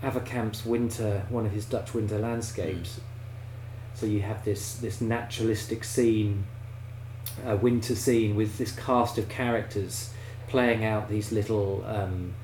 Avercamp's 0.02 0.64
winter, 0.64 1.25
one 1.30 1.47
of 1.47 1.52
his 1.52 1.64
Dutch 1.64 1.95
winter 1.95 2.18
landscapes, 2.18 2.97
mm 2.97 3.02
so 3.97 4.04
you 4.04 4.21
have 4.21 4.45
this 4.45 4.76
this 4.76 5.00
naturalistic 5.00 5.83
scene, 5.83 6.45
a 7.47 7.56
winter 7.56 7.95
scene 7.95 8.37
with 8.37 8.59
this 8.59 8.73
cast 8.73 9.16
of 9.16 9.28
characters 9.30 10.11
playing 10.49 10.85
out 10.85 11.09
these 11.09 11.33
little 11.33 11.83
um, 11.87 12.35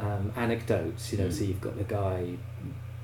um, 0.00 0.32
anecdotes. 0.36 1.12
You 1.12 1.18
know, 1.18 1.28
mm. 1.28 1.32
so 1.32 1.44
you've 1.44 1.60
got 1.60 1.76
the 1.76 1.84
guy 1.84 2.36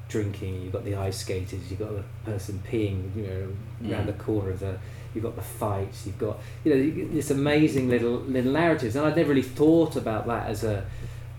drinking, 0.09 0.63
you've 0.63 0.73
got 0.73 0.85
the 0.85 0.97
ice 0.97 1.19
skaters, 1.19 1.71
you've 1.71 1.81
got 1.81 1.91
the 1.91 2.05
person 2.25 2.63
peeing, 2.67 3.15
you 3.15 3.27
know, 3.27 3.49
mm. 3.83 3.93
around 3.93 4.07
the 4.07 4.15
corner 4.15 4.51
of 4.51 4.61
the. 4.61 4.79
You've 5.15 5.25
got 5.25 5.37
the 5.37 5.43
fights. 5.43 6.07
You've 6.07 6.19
got 6.19 6.39
you 6.65 6.75
know 6.75 7.13
this 7.13 7.31
amazing 7.31 7.91
little 7.91 8.21
little 8.21 8.53
narratives, 8.53 8.97
and 8.97 9.05
I'd 9.05 9.17
never 9.17 9.29
really 9.29 9.43
thought 9.43 9.97
about 9.97 10.27
that 10.29 10.49
as 10.49 10.65
a 10.65 10.87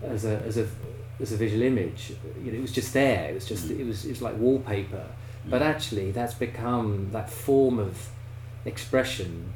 as 0.06 0.24
a 0.24 0.40
as 0.42 0.56
a 0.58 0.66
as 1.20 1.32
a 1.32 1.36
visual 1.36 1.62
image. 1.62 2.12
You 2.42 2.52
know, 2.52 2.58
it 2.58 2.62
was 2.62 2.72
just 2.72 2.92
there. 2.92 3.30
It 3.30 3.34
was 3.34 3.46
just 3.46 3.68
mm. 3.68 3.78
it 3.78 3.86
was 3.86 4.04
it 4.04 4.10
was 4.10 4.22
like 4.22 4.36
wallpaper 4.36 5.06
but 5.46 5.62
actually, 5.62 6.10
that's 6.10 6.34
become 6.34 7.10
that 7.12 7.28
form 7.28 7.78
of 7.78 8.08
expression 8.64 9.52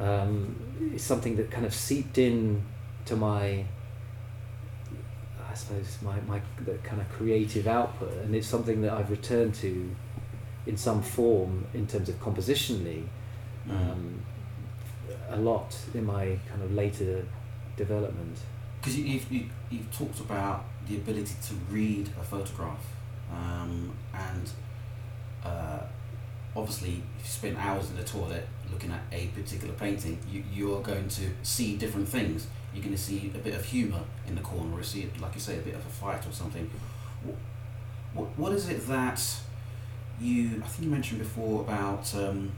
um, 0.00 0.56
is 0.94 1.02
something 1.02 1.36
that 1.36 1.50
kind 1.50 1.64
of 1.64 1.72
seeped 1.72 2.18
in 2.18 2.62
to 3.04 3.16
my, 3.16 3.64
I 5.48 5.54
suppose, 5.54 5.98
my, 6.02 6.20
my 6.22 6.40
kind 6.82 7.00
of 7.00 7.08
creative 7.10 7.68
output, 7.68 8.12
and 8.24 8.34
it's 8.34 8.46
something 8.46 8.82
that 8.82 8.92
I've 8.92 9.10
returned 9.10 9.54
to 9.56 9.94
in 10.66 10.76
some 10.76 11.00
form 11.00 11.66
in 11.74 11.86
terms 11.86 12.08
of 12.08 12.20
compositionally 12.20 13.04
mm. 13.68 13.70
um, 13.70 14.22
a 15.30 15.36
lot 15.36 15.76
in 15.94 16.04
my 16.04 16.38
kind 16.48 16.62
of 16.62 16.72
later 16.74 17.24
development. 17.76 18.38
Because 18.80 18.98
you, 18.98 19.04
you've, 19.04 19.30
you, 19.30 19.44
you've 19.70 19.92
talked 19.96 20.20
about 20.20 20.64
the 20.88 20.96
ability 20.96 21.34
to 21.48 21.54
read 21.70 22.08
a 22.18 22.24
photograph 22.24 22.84
um, 23.32 23.92
and 24.14 24.50
uh, 25.44 25.80
obviously, 26.56 27.02
if 27.18 27.24
you 27.24 27.30
spend 27.30 27.56
hours 27.56 27.90
in 27.90 27.96
the 27.96 28.04
toilet 28.04 28.46
looking 28.70 28.90
at 28.90 29.00
a 29.12 29.26
particular 29.28 29.74
painting, 29.74 30.18
you, 30.30 30.42
you're 30.52 30.82
going 30.82 31.08
to 31.08 31.30
see 31.42 31.76
different 31.76 32.08
things. 32.08 32.46
You're 32.74 32.82
going 32.84 32.94
to 32.94 33.00
see 33.00 33.30
a 33.34 33.38
bit 33.38 33.54
of 33.54 33.64
humour 33.64 34.00
in 34.26 34.34
the 34.34 34.40
corner, 34.40 34.76
or 34.76 34.82
see, 34.82 35.10
like 35.20 35.34
you 35.34 35.40
say, 35.40 35.58
a 35.58 35.62
bit 35.62 35.74
of 35.74 35.84
a 35.84 35.88
fight 35.88 36.26
or 36.26 36.32
something. 36.32 36.70
What, 38.14 38.26
what 38.36 38.52
is 38.52 38.68
it 38.68 38.86
that 38.88 39.22
you, 40.20 40.62
I 40.62 40.66
think 40.66 40.84
you 40.84 40.90
mentioned 40.90 41.20
before 41.20 41.62
about 41.62 42.14
um, 42.14 42.52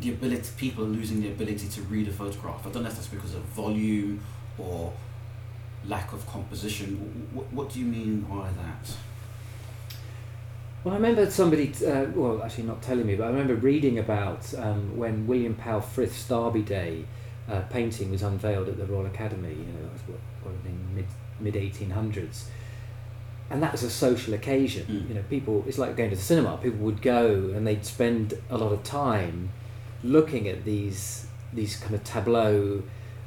the 0.00 0.10
ability, 0.10 0.50
people 0.56 0.84
are 0.84 0.88
losing 0.88 1.22
the 1.22 1.28
ability 1.28 1.68
to 1.68 1.82
read 1.82 2.08
a 2.08 2.12
photograph. 2.12 2.66
I 2.66 2.70
don't 2.70 2.82
know 2.82 2.88
if 2.88 2.96
that's 2.96 3.08
because 3.08 3.34
of 3.34 3.42
volume 3.42 4.20
or 4.58 4.92
lack 5.86 6.12
of 6.12 6.26
composition. 6.26 7.28
What, 7.32 7.52
what 7.52 7.70
do 7.70 7.80
you 7.80 7.86
mean 7.86 8.20
by 8.22 8.48
that? 8.50 8.96
Well, 10.84 10.94
I 10.94 10.98
remember 10.98 11.28
somebody, 11.30 11.72
uh, 11.84 12.06
well, 12.14 12.42
actually 12.42 12.64
not 12.64 12.80
telling 12.80 13.06
me, 13.06 13.16
but 13.16 13.24
I 13.24 13.28
remember 13.28 13.56
reading 13.56 13.98
about 13.98 14.54
um, 14.54 14.96
when 14.96 15.26
William 15.26 15.54
Powell 15.54 15.80
Frith's 15.80 16.28
Derby 16.28 16.62
Day 16.62 17.04
uh, 17.48 17.60
painting 17.62 18.10
was 18.10 18.22
unveiled 18.22 18.68
at 18.68 18.76
the 18.76 18.86
Royal 18.86 19.06
Academy, 19.06 19.50
you 19.50 19.56
know, 19.56 19.90
what, 20.06 20.20
what 20.42 20.54
in 20.64 20.94
mid 20.94 21.06
mid 21.40 21.54
1800s. 21.54 22.44
And 23.50 23.62
that 23.62 23.72
was 23.72 23.82
a 23.82 23.90
social 23.90 24.34
occasion. 24.34 24.86
Mm. 24.86 25.08
You 25.08 25.14
know, 25.14 25.24
people, 25.30 25.64
it's 25.66 25.78
like 25.78 25.96
going 25.96 26.10
to 26.10 26.16
the 26.16 26.22
cinema. 26.22 26.56
People 26.56 26.80
would 26.80 27.00
go 27.02 27.52
and 27.54 27.66
they'd 27.66 27.84
spend 27.84 28.34
a 28.50 28.58
lot 28.58 28.72
of 28.72 28.82
time 28.82 29.50
looking 30.02 30.48
at 30.48 30.64
these 30.64 31.26
these 31.52 31.76
kind 31.76 31.94
of 31.94 32.04
tableau 32.04 32.82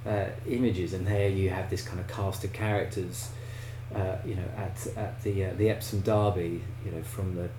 uh, 0.06 0.26
images, 0.48 0.94
and 0.94 1.06
there 1.06 1.30
you 1.30 1.50
have 1.50 1.70
this 1.70 1.82
kind 1.82 2.00
of 2.00 2.08
cast 2.08 2.44
of 2.44 2.54
characters 2.54 3.30
uh, 3.96 4.16
you 4.26 4.36
know, 4.36 4.44
at 4.56 4.88
at 4.98 5.22
the 5.24 5.46
uh, 5.46 5.54
the 5.58 5.70
Epsom 5.70 6.02
Derby, 6.02 6.62
you 6.86 6.92
know, 6.92 7.02
from 7.02 7.36
the 7.36 7.50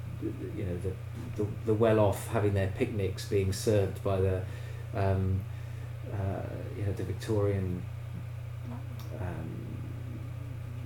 you 0.56 0.64
know 0.64 0.76
the, 0.78 1.42
the, 1.42 1.49
the 1.66 1.75
well 1.75 1.99
off 1.99 2.28
having 2.28 2.54
their 2.54 2.68
picnics 2.68 3.25
being 3.26 3.52
served 3.52 4.02
by 4.04 4.20
the 4.20 4.42
um, 4.94 5.40
uh, 6.12 6.42
you 6.78 6.85
know 6.85 6.92
the 6.92 7.04
Victorian 7.04 7.82
um, 9.20 9.70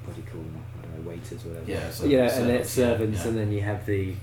what 0.04 0.14
do 0.14 0.22
you 0.22 0.26
call 0.26 0.40
them? 0.40 0.62
I 0.78 0.86
don't 0.86 1.04
know, 1.04 1.10
waiters, 1.10 1.44
whatever. 1.44 1.70
Yeah, 1.70 1.90
so 1.90 2.06
you 2.06 2.18
know, 2.18 2.24
and 2.24 2.48
their 2.48 2.64
servants, 2.64 3.20
yeah. 3.20 3.28
and 3.28 3.38
then 3.38 3.52
you 3.52 3.60
have 3.60 3.84
the 3.86 4.14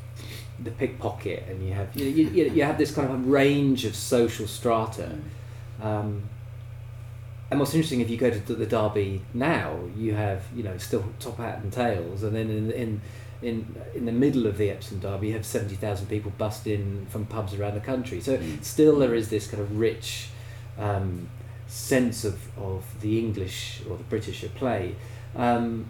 the 0.64 0.72
pickpocket, 0.72 1.48
and 1.50 1.66
you 1.66 1.74
have 1.74 1.96
you, 1.96 2.06
you, 2.06 2.52
you 2.52 2.64
have 2.64 2.78
this 2.78 2.94
kind 2.94 3.12
of 3.12 3.28
range 3.28 3.86
of 3.86 3.96
social 3.96 4.48
strata. 4.48 5.20
Mm. 5.82 5.86
Um, 5.86 6.24
and 7.52 7.60
what's 7.60 7.74
interesting, 7.74 8.00
if 8.00 8.10
you 8.10 8.18
go 8.18 8.32
to 8.32 8.56
the 8.56 8.66
Derby 8.66 9.22
now, 9.34 9.78
you 9.96 10.16
have 10.16 10.46
you 10.56 10.64
know 10.64 10.78
still 10.78 11.04
top 11.20 11.38
hat 11.38 11.60
and 11.62 11.72
tails, 11.72 12.24
and 12.24 12.34
then 12.34 12.50
in 12.50 12.72
in 12.72 13.02
in, 13.42 13.76
in 13.94 14.06
the 14.06 14.12
middle 14.12 14.48
of 14.48 14.58
the 14.58 14.70
Epsom 14.70 15.00
Derby, 15.00 15.28
you 15.28 15.34
have 15.34 15.46
seventy 15.46 15.76
thousand 15.76 16.08
people 16.08 16.32
bust 16.38 16.66
in 16.66 17.06
from 17.10 17.26
pubs 17.26 17.54
around 17.54 17.74
the 17.74 17.82
country. 17.82 18.22
So 18.22 18.38
mm. 18.38 18.64
still 18.64 18.98
there 19.00 19.14
is 19.14 19.30
this 19.30 19.48
kind 19.48 19.62
of 19.62 19.78
rich 19.78 20.30
um, 20.78 21.28
sense 21.68 22.24
of, 22.24 22.58
of 22.58 22.86
the 23.02 23.20
English 23.20 23.82
or 23.90 23.98
the 23.98 24.04
British 24.04 24.44
at 24.44 24.56
play. 24.56 24.96
Um, 25.36 25.88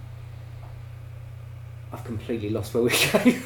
I've 1.94 2.06
completely 2.06 2.50
lost 2.50 2.74
where 2.74 2.84
we're 2.84 2.90
going. 3.12 3.42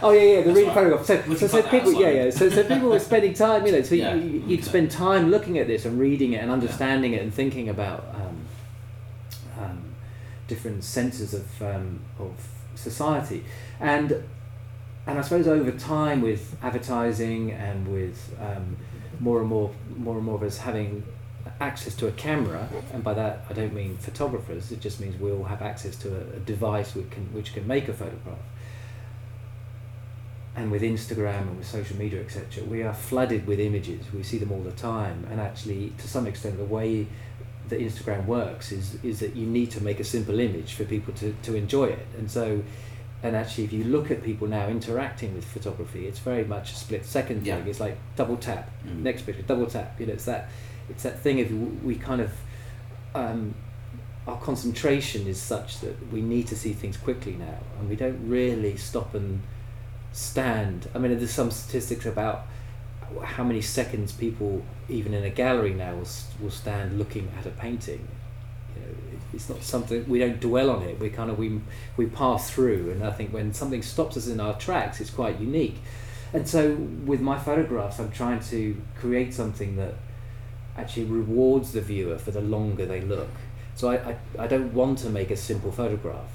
oh 0.00 0.12
yeah, 0.12 0.36
yeah, 0.36 0.42
the 0.42 0.52
reading 0.54 0.72
photograph. 0.72 1.04
So, 1.04 1.20
so, 1.34 1.46
so 1.48 1.62
people, 1.64 1.92
yeah, 1.92 2.10
yeah. 2.10 2.30
So, 2.30 2.48
so 2.48 2.62
people 2.62 2.88
were 2.88 3.00
spending 3.00 3.34
time, 3.34 3.66
you 3.66 3.72
know. 3.72 3.82
So 3.82 3.96
yeah, 3.96 4.14
you, 4.14 4.42
would 4.56 4.64
spend 4.64 4.92
time 4.92 5.30
looking 5.30 5.58
at 5.58 5.66
this 5.66 5.84
and 5.84 5.98
reading 5.98 6.34
it 6.34 6.42
and 6.42 6.52
understanding 6.52 7.12
yeah. 7.12 7.18
it 7.18 7.22
and 7.22 7.34
thinking 7.34 7.68
about 7.68 8.04
um, 8.14 8.46
um, 9.60 9.82
different 10.46 10.84
senses 10.84 11.34
of 11.34 11.62
um, 11.62 12.00
of 12.20 12.32
society, 12.76 13.44
and 13.80 14.22
and 15.06 15.18
I 15.18 15.22
suppose 15.22 15.48
over 15.48 15.72
time 15.72 16.20
with 16.20 16.56
advertising 16.62 17.50
and 17.50 17.88
with 17.88 18.36
um, 18.40 18.76
more 19.18 19.40
and 19.40 19.48
more 19.48 19.74
more 19.96 20.16
and 20.16 20.24
more 20.24 20.36
of 20.36 20.44
us 20.44 20.58
having 20.58 21.02
access 21.60 21.94
to 21.96 22.06
a 22.06 22.12
camera, 22.12 22.68
and 22.92 23.02
by 23.04 23.14
that 23.14 23.44
I 23.48 23.52
don't 23.52 23.74
mean 23.74 23.96
photographers, 23.98 24.72
it 24.72 24.80
just 24.80 25.00
means 25.00 25.20
we 25.20 25.30
all 25.30 25.44
have 25.44 25.62
access 25.62 25.96
to 25.96 26.08
a, 26.14 26.36
a 26.36 26.40
device 26.40 26.94
which 26.94 27.10
can, 27.10 27.24
which 27.32 27.52
can 27.52 27.66
make 27.66 27.88
a 27.88 27.92
photograph. 27.92 28.38
And 30.56 30.70
with 30.70 30.82
Instagram 30.82 31.42
and 31.42 31.58
with 31.58 31.66
social 31.66 31.96
media, 31.96 32.20
etc., 32.20 32.64
we 32.64 32.82
are 32.82 32.92
flooded 32.92 33.46
with 33.46 33.60
images. 33.60 34.04
We 34.12 34.22
see 34.22 34.38
them 34.38 34.50
all 34.52 34.62
the 34.62 34.72
time, 34.72 35.26
and 35.30 35.40
actually, 35.40 35.92
to 35.98 36.08
some 36.08 36.26
extent, 36.26 36.58
the 36.58 36.64
way 36.64 37.06
that 37.68 37.80
Instagram 37.80 38.26
works 38.26 38.72
is 38.72 39.02
is 39.04 39.20
that 39.20 39.36
you 39.36 39.46
need 39.46 39.70
to 39.70 39.82
make 39.82 40.00
a 40.00 40.04
simple 40.04 40.40
image 40.40 40.74
for 40.74 40.84
people 40.84 41.14
to, 41.14 41.34
to 41.42 41.54
enjoy 41.54 41.84
it. 41.84 42.06
And 42.18 42.30
so, 42.30 42.62
and 43.22 43.36
actually, 43.36 43.64
if 43.64 43.72
you 43.72 43.84
look 43.84 44.10
at 44.10 44.22
people 44.22 44.48
now 44.48 44.68
interacting 44.68 45.34
with 45.34 45.44
photography, 45.44 46.06
it's 46.06 46.18
very 46.18 46.44
much 46.44 46.72
a 46.72 46.74
split 46.74 47.06
second 47.06 47.44
thing. 47.44 47.66
It's 47.68 47.80
like 47.80 47.96
double 48.16 48.36
tap, 48.36 48.70
mm. 48.84 49.02
next 49.02 49.22
picture, 49.22 49.42
double 49.42 49.66
tap. 49.66 49.98
You 50.00 50.06
know, 50.06 50.14
it's 50.14 50.24
that 50.24 50.50
it's 50.90 51.04
that 51.04 51.20
thing 51.20 51.40
of 51.40 51.82
we 51.84 51.94
kind 51.96 52.20
of 52.20 52.32
um, 53.14 53.54
our 54.26 54.38
concentration 54.38 55.26
is 55.26 55.40
such 55.40 55.80
that 55.80 56.12
we 56.12 56.20
need 56.20 56.46
to 56.48 56.56
see 56.56 56.72
things 56.72 56.96
quickly 56.96 57.32
now, 57.32 57.58
and 57.78 57.88
we 57.88 57.96
don't 57.96 58.28
really 58.28 58.76
stop 58.76 59.14
and 59.14 59.42
stand. 60.12 60.88
I 60.94 60.98
mean, 60.98 61.16
there's 61.16 61.30
some 61.30 61.50
statistics 61.50 62.06
about 62.06 62.46
how 63.22 63.42
many 63.42 63.60
seconds 63.60 64.12
people, 64.12 64.62
even 64.88 65.14
in 65.14 65.24
a 65.24 65.30
gallery 65.30 65.74
now, 65.74 65.94
will, 65.94 66.08
will 66.40 66.50
stand 66.50 66.98
looking 66.98 67.30
at 67.38 67.46
a 67.46 67.50
painting. 67.50 68.06
You 68.76 68.82
know, 68.82 68.94
it's 69.32 69.48
not 69.48 69.62
something 69.62 70.08
we 70.08 70.18
don't 70.18 70.40
dwell 70.40 70.70
on 70.70 70.82
it. 70.82 71.00
We 71.00 71.10
kind 71.10 71.30
of 71.30 71.38
we 71.38 71.60
we 71.96 72.06
pass 72.06 72.50
through, 72.50 72.90
and 72.90 73.02
I 73.02 73.10
think 73.12 73.32
when 73.32 73.54
something 73.54 73.82
stops 73.82 74.16
us 74.16 74.28
in 74.28 74.38
our 74.38 74.58
tracks, 74.58 75.00
it's 75.00 75.10
quite 75.10 75.40
unique. 75.40 75.78
And 76.32 76.46
so, 76.46 76.74
with 76.74 77.20
my 77.20 77.38
photographs, 77.38 77.98
I'm 77.98 78.12
trying 78.12 78.40
to 78.50 78.80
create 79.00 79.34
something 79.34 79.76
that 79.76 79.94
actually 80.76 81.04
rewards 81.04 81.72
the 81.72 81.80
viewer 81.80 82.18
for 82.18 82.30
the 82.30 82.40
longer 82.40 82.86
they 82.86 83.00
look. 83.00 83.30
So 83.74 83.90
I, 83.90 83.96
I, 84.10 84.16
I 84.40 84.46
don't 84.46 84.72
want 84.74 84.98
to 84.98 85.10
make 85.10 85.30
a 85.30 85.36
simple 85.36 85.72
photograph. 85.72 86.30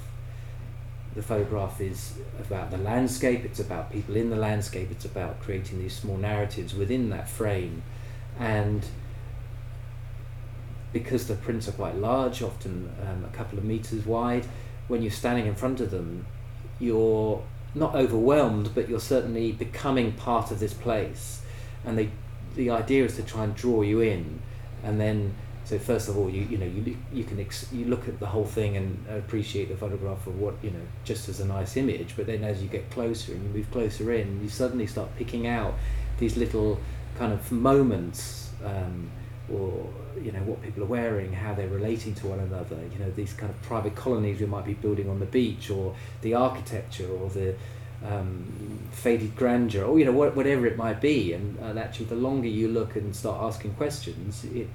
The 1.14 1.22
photograph 1.22 1.80
is 1.80 2.14
about 2.38 2.70
the 2.70 2.76
landscape, 2.76 3.44
it's 3.44 3.60
about 3.60 3.90
people 3.90 4.16
in 4.16 4.28
the 4.28 4.36
landscape, 4.36 4.90
it's 4.90 5.06
about 5.06 5.40
creating 5.40 5.78
these 5.78 5.96
small 5.96 6.18
narratives 6.18 6.74
within 6.74 7.08
that 7.10 7.28
frame. 7.28 7.82
And 8.38 8.84
because 10.92 11.26
the 11.26 11.34
prints 11.34 11.68
are 11.68 11.72
quite 11.72 11.96
large, 11.96 12.42
often 12.42 12.90
um, 13.02 13.24
a 13.24 13.34
couple 13.34 13.58
of 13.58 13.64
meters 13.64 14.04
wide, 14.04 14.46
when 14.88 15.02
you're 15.02 15.10
standing 15.10 15.46
in 15.46 15.54
front 15.54 15.80
of 15.80 15.90
them, 15.90 16.26
you're 16.78 17.42
not 17.74 17.94
overwhelmed, 17.94 18.74
but 18.74 18.88
you're 18.88 19.00
certainly 19.00 19.52
becoming 19.52 20.12
part 20.12 20.50
of 20.50 20.60
this 20.60 20.74
place. 20.74 21.42
And 21.84 21.98
they 21.98 22.10
the 22.56 22.70
idea 22.70 23.04
is 23.04 23.16
to 23.16 23.22
try 23.22 23.44
and 23.44 23.54
draw 23.54 23.82
you 23.82 24.00
in, 24.00 24.40
and 24.82 25.00
then 25.00 25.34
so 25.66 25.80
first 25.80 26.08
of 26.08 26.16
all, 26.16 26.30
you 26.30 26.42
you 26.42 26.58
know 26.58 26.66
you 26.66 26.96
you 27.12 27.24
can 27.24 27.40
ex- 27.40 27.72
you 27.72 27.86
look 27.86 28.06
at 28.06 28.20
the 28.20 28.26
whole 28.26 28.44
thing 28.44 28.76
and 28.76 29.04
appreciate 29.08 29.68
the 29.68 29.76
photograph 29.76 30.24
of 30.26 30.38
what 30.38 30.54
you 30.62 30.70
know 30.70 30.86
just 31.04 31.28
as 31.28 31.40
a 31.40 31.44
nice 31.44 31.76
image. 31.76 32.14
But 32.16 32.26
then 32.26 32.44
as 32.44 32.62
you 32.62 32.68
get 32.68 32.88
closer 32.90 33.32
and 33.32 33.42
you 33.42 33.48
move 33.50 33.70
closer 33.72 34.12
in, 34.12 34.40
you 34.42 34.48
suddenly 34.48 34.86
start 34.86 35.08
picking 35.16 35.48
out 35.48 35.74
these 36.18 36.36
little 36.36 36.78
kind 37.18 37.32
of 37.32 37.50
moments. 37.50 38.50
Um, 38.64 39.10
or 39.52 39.88
you 40.20 40.32
know 40.32 40.40
what 40.40 40.60
people 40.62 40.82
are 40.82 40.86
wearing, 40.86 41.32
how 41.32 41.54
they're 41.54 41.68
relating 41.68 42.14
to 42.14 42.26
one 42.28 42.40
another. 42.40 42.78
You 42.92 42.98
know 42.98 43.10
these 43.10 43.32
kind 43.32 43.50
of 43.50 43.60
private 43.62 43.94
colonies 43.94 44.40
we 44.40 44.46
might 44.46 44.64
be 44.64 44.74
building 44.74 45.08
on 45.08 45.18
the 45.18 45.26
beach, 45.26 45.70
or 45.70 45.94
the 46.22 46.34
architecture, 46.34 47.08
or 47.08 47.28
the 47.30 47.54
um, 48.04 48.78
faded 48.92 49.36
grandeur, 49.36 49.84
or 49.84 49.98
you 49.98 50.04
know 50.04 50.12
what, 50.12 50.36
whatever 50.36 50.66
it 50.66 50.76
might 50.76 51.00
be. 51.00 51.32
And, 51.32 51.58
and 51.58 51.78
actually, 51.78 52.06
the 52.06 52.16
longer 52.16 52.48
you 52.48 52.68
look 52.68 52.96
and 52.96 53.14
start 53.14 53.42
asking 53.42 53.74
questions, 53.74 54.44
it 54.44 54.68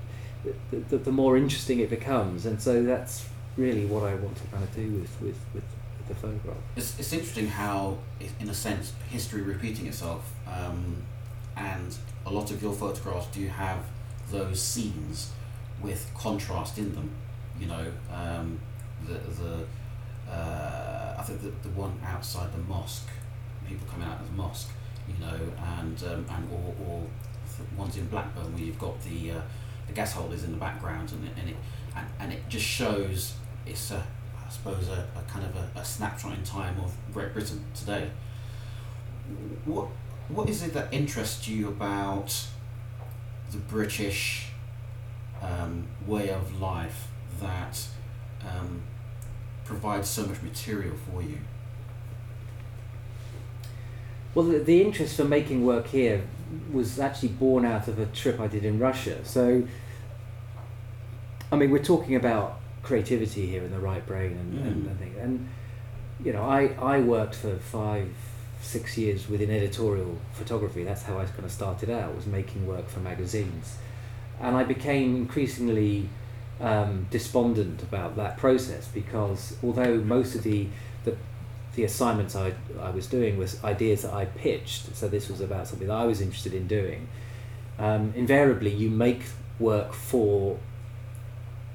the, 0.44 0.78
the, 0.90 0.98
the 0.98 1.12
more 1.12 1.38
interesting 1.38 1.80
it 1.80 1.90
becomes. 1.90 2.46
And 2.46 2.62
so 2.62 2.84
that's 2.84 3.28
really 3.58 3.86
what 3.86 4.04
I 4.04 4.16
want 4.16 4.36
to 4.38 4.44
kind 4.48 4.64
of 4.64 4.76
do 4.76 4.88
with 4.88 5.22
with, 5.22 5.38
with, 5.54 5.64
the 6.08 6.16
photograph. 6.16 6.58
It's, 6.76 7.00
it's 7.00 7.14
interesting 7.14 7.48
how, 7.48 8.00
in 8.40 8.50
a 8.50 8.54
sense, 8.54 8.92
history 9.10 9.44
repeating 9.44 9.86
itself, 9.86 10.34
um, 10.48 10.98
and 11.56 11.96
a 12.26 12.32
lot 12.32 12.50
of 12.52 12.62
your 12.62 12.74
photographs 12.74 13.28
do 13.28 13.48
have 13.48 13.86
those 14.32 14.62
scenes 14.62 15.32
with 15.82 16.10
contrast 16.18 16.80
in 16.80 16.94
them. 16.96 17.12
You 17.60 17.68
know, 17.68 17.92
um, 18.12 18.60
the 19.06 19.14
the 19.14 19.66
uh, 20.32 21.16
I 21.18 21.24
think 21.24 21.42
the, 21.42 21.50
the 21.68 21.76
one 21.76 22.00
outside 22.06 22.52
the 22.54 22.60
mosque, 22.60 23.10
people 23.68 23.88
coming 23.88 24.08
out 24.08 24.20
of 24.20 24.28
the 24.28 24.36
mosque, 24.36 24.70
you 25.08 25.16
know, 25.24 25.40
and 25.80 26.02
um, 26.04 26.26
and 26.30 26.52
or, 26.52 26.74
or 26.86 27.04
ones 27.78 27.98
in 27.98 28.08
Blackburn 28.08 28.54
where 28.54 28.64
you've 28.64 28.80
got 28.80 29.02
the 29.04 29.32
uh, 29.32 29.42
the 29.88 29.94
gas 29.94 30.14
holders 30.14 30.44
in 30.44 30.52
the 30.52 30.58
background 30.58 31.12
and 31.12 31.26
it, 31.26 31.32
and 31.40 31.50
it 31.50 31.56
and, 31.96 32.08
and 32.20 32.34
it 32.34 32.48
just 32.50 32.66
shows 32.66 33.34
it's 33.66 33.92
a 33.92 34.04
I 34.46 34.50
suppose 34.50 34.88
a, 34.88 35.08
a 35.16 35.32
kind 35.32 35.46
of 35.46 35.56
a, 35.56 35.80
a 35.80 35.86
snapshot 35.86 36.38
in 36.38 36.44
time 36.44 36.80
of 36.80 36.96
Great 37.14 37.34
Britain 37.34 37.64
today. 37.74 38.10
What 39.66 39.88
what 40.30 40.50
is 40.50 40.64
it 40.64 40.74
that 40.74 40.94
interests 40.94 41.48
you 41.48 41.68
about 41.68 42.48
the 43.52 43.58
British 43.58 44.48
um, 45.42 45.88
way 46.08 46.30
of 46.30 46.62
life 46.62 47.08
that 47.42 47.86
um, 48.42 48.82
provides 49.72 50.10
so 50.10 50.26
much 50.26 50.42
material 50.42 50.96
for 51.10 51.22
you? 51.22 51.38
Well, 54.36 54.46
the, 54.46 54.60
the 54.60 54.82
interest 54.82 55.16
for 55.16 55.24
making 55.24 55.66
work 55.66 55.88
here 55.88 56.24
was 56.74 57.00
actually 57.00 57.30
born 57.30 57.64
out 57.66 57.88
of 57.88 57.98
a 57.98 58.06
trip 58.08 58.38
I 58.42 58.48
did 58.48 58.66
in 58.66 58.80
Russia. 58.80 59.24
So, 59.24 59.64
I 61.52 61.56
mean, 61.56 61.72
we're 61.72 61.84
talking 61.84 62.16
about 62.16 62.60
creativity 62.84 63.46
here 63.48 63.64
in 63.64 63.72
the 63.72 63.80
right 63.80 64.06
brain 64.06 64.32
and, 64.32 64.54
mm. 64.54 64.68
and, 64.68 65.02
and, 65.02 65.16
and 65.18 65.50
you 66.24 66.34
know, 66.34 66.44
I, 66.44 66.76
I 66.82 67.00
worked 67.00 67.36
for 67.36 67.56
five, 67.56 68.10
six 68.62 68.98
years 68.98 69.30
within 69.30 69.50
editorial 69.52 70.18
photography. 70.34 70.84
That's 70.84 71.04
how 71.04 71.18
I 71.18 71.24
kind 71.26 71.46
of 71.46 71.52
started 71.52 71.90
out, 71.90 72.14
was 72.14 72.26
making 72.26 72.68
work 72.68 72.90
for 72.90 73.00
magazines. 73.00 73.78
And 74.42 74.58
I 74.58 74.66
became 74.66 75.16
increasingly 75.16 76.10
um, 76.62 77.08
despondent 77.10 77.82
about 77.84 78.16
that 78.16 78.38
process 78.38 78.88
because 78.88 79.58
although 79.64 79.98
most 79.98 80.36
of 80.36 80.44
the, 80.44 80.68
the 81.04 81.18
the 81.76 81.84
assignments 81.84 82.36
I, 82.36 82.54
I 82.80 82.90
was 82.90 83.08
doing 83.08 83.38
was 83.38 83.64
ideas 83.64 84.02
that 84.02 84.14
I 84.14 84.26
pitched, 84.26 84.96
so 84.96 85.08
this 85.08 85.30
was 85.30 85.40
about 85.40 85.68
something 85.68 85.88
that 85.88 85.96
I 85.96 86.06
was 86.06 86.20
interested 86.20 86.54
in 86.54 86.68
doing. 86.68 87.08
Um, 87.80 88.14
invariably, 88.16 88.72
you 88.72 88.90
make 88.90 89.24
work 89.58 89.94
for 89.94 90.60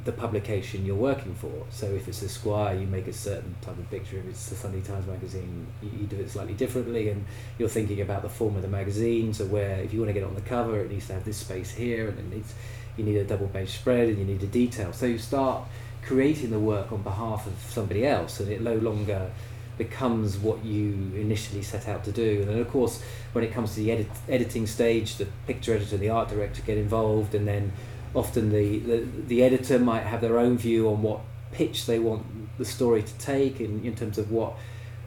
the 0.05 0.13
publication 0.13 0.87
you're 0.87 0.95
working 0.95 1.35
for. 1.35 1.67
So 1.71 1.87
if 1.87 2.07
it's 2.09 2.23
Esquire, 2.23 2.79
you 2.79 2.87
make 2.87 3.09
a 3.09 3.13
certain 3.13 3.57
type 3.61 3.77
of 3.77 3.91
picture. 3.91 4.19
If 4.19 4.27
it's 4.27 4.49
the 4.49 4.55
Sunday 4.55 4.81
Times 4.81 5.07
magazine, 5.07 5.67
you, 5.83 5.91
you 6.01 6.07
do 6.07 6.17
it 6.17 6.31
slightly 6.31 6.55
differently, 6.55 7.09
and 7.09 7.25
you're 7.59 7.69
thinking 7.69 8.01
about 8.03 8.23
the 8.23 8.29
form 8.29 8.55
of 8.55 8.63
the 8.63 8.69
magazine. 8.69 9.35
So 9.35 9.47
where 9.47 9.81
if 9.81 9.93
you 9.93 9.99
want 10.01 10.11
to 10.11 10.13
get 10.13 10.25
on 10.25 10.35
the 10.35 10.43
cover, 10.43 10.79
it 10.81 10.91
needs 10.91 11.07
to 11.09 11.15
have 11.15 11.25
this 11.25 11.39
space 11.39 11.73
here, 11.73 12.09
and 12.09 12.19
it 12.19 12.35
needs 12.37 12.55
you 12.97 13.05
need 13.05 13.17
a 13.17 13.25
double 13.25 13.49
page 13.49 13.71
spread, 13.71 14.09
and 14.09 14.19
you 14.19 14.25
need 14.25 14.43
a 14.43 14.47
detail. 14.47 14.93
So 14.93 15.07
you 15.07 15.19
start 15.19 15.65
creating 16.03 16.51
the 16.51 16.59
work 16.61 16.93
on 16.93 17.03
behalf 17.03 17.47
of 17.47 17.55
somebody 17.69 18.07
else, 18.07 18.41
and 18.41 18.51
it 18.51 18.61
no 18.61 18.77
longer 18.77 19.31
becomes 19.79 20.39
what 20.39 20.65
you 20.65 21.13
initially 21.15 21.63
set 21.63 21.87
out 21.89 22.05
to 22.05 22.13
do. 22.13 22.41
And 22.41 22.49
then, 22.49 22.59
of 22.59 22.71
course, 22.71 23.03
when 23.33 23.45
it 23.45 23.53
comes 23.53 23.75
to 23.75 23.81
the 23.81 23.93
edit- 23.93 24.07
editing 24.29 24.67
stage, 24.67 25.17
the 25.17 25.27
picture 25.47 25.75
editor, 25.75 25.97
the 25.97 26.09
art 26.09 26.29
director 26.29 26.63
get 26.63 26.79
involved, 26.79 27.35
and 27.35 27.47
then 27.47 27.73
often 28.15 28.51
the, 28.51 28.79
the, 28.79 29.07
the 29.27 29.43
editor 29.43 29.79
might 29.79 30.03
have 30.03 30.21
their 30.21 30.39
own 30.39 30.57
view 30.57 30.89
on 30.89 31.03
what 31.03 31.21
pitch 31.53 31.87
they 31.87 31.99
want 31.99 32.25
the 32.59 32.65
story 32.65 33.03
to 33.03 33.19
take 33.19 33.61
in, 33.61 33.85
in 33.85 33.95
terms 33.95 34.19
of 34.19 34.31
what 34.31 34.55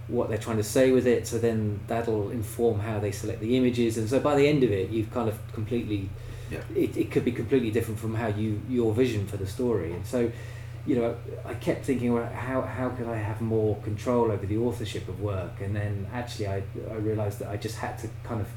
what 0.08 0.28
they're 0.28 0.40
trying 0.40 0.58
to 0.58 0.64
say 0.64 0.92
with 0.92 1.06
it 1.06 1.28
so 1.28 1.38
then 1.38 1.80
that'll 1.86 2.32
inform 2.32 2.80
how 2.80 3.00
they 3.00 3.12
select 3.12 3.40
the 3.42 3.56
images 3.56 3.96
and 3.98 4.10
so 4.10 4.20
by 4.20 4.36
the 4.36 4.48
end 4.48 4.64
of 4.64 4.72
it 4.72 4.90
you've 4.90 5.12
kind 5.12 5.30
of 5.30 5.38
completely 5.54 6.10
yeah. 6.50 6.60
it, 6.76 6.98
it 6.98 7.12
could 7.12 7.26
be 7.26 7.32
completely 7.32 7.72
different 7.72 8.00
from 8.00 8.16
how 8.16 8.28
you 8.28 8.62
your 8.70 8.94
vision 8.94 9.28
for 9.28 9.38
the 9.38 9.48
story 9.48 9.94
and 9.94 10.06
so 10.06 10.32
you 10.86 10.96
know 10.96 11.16
I 11.46 11.54
kept 11.56 11.86
thinking 11.86 12.14
well, 12.14 12.26
how 12.26 12.62
how 12.62 12.90
could 12.90 13.08
I 13.08 13.18
have 13.18 13.42
more 13.42 13.76
control 13.78 14.32
over 14.32 14.46
the 14.46 14.58
authorship 14.58 15.08
of 15.08 15.20
work 15.22 15.62
and 15.62 15.76
then 15.76 16.08
actually 16.14 16.48
I, 16.48 16.64
I 16.90 16.96
realized 16.96 17.40
that 17.40 17.50
I 17.50 17.58
just 17.58 17.78
had 17.78 17.98
to 18.00 18.10
kind 18.24 18.42
of 18.42 18.48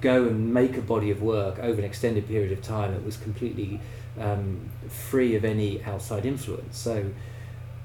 go 0.00 0.26
and 0.26 0.52
make 0.52 0.76
a 0.76 0.80
body 0.80 1.10
of 1.10 1.22
work 1.22 1.58
over 1.58 1.78
an 1.78 1.84
extended 1.84 2.26
period 2.28 2.52
of 2.52 2.62
time 2.62 2.92
that 2.92 3.04
was 3.04 3.16
completely 3.16 3.80
um, 4.18 4.68
free 4.88 5.34
of 5.34 5.44
any 5.44 5.82
outside 5.84 6.24
influence. 6.24 6.78
So, 6.78 7.10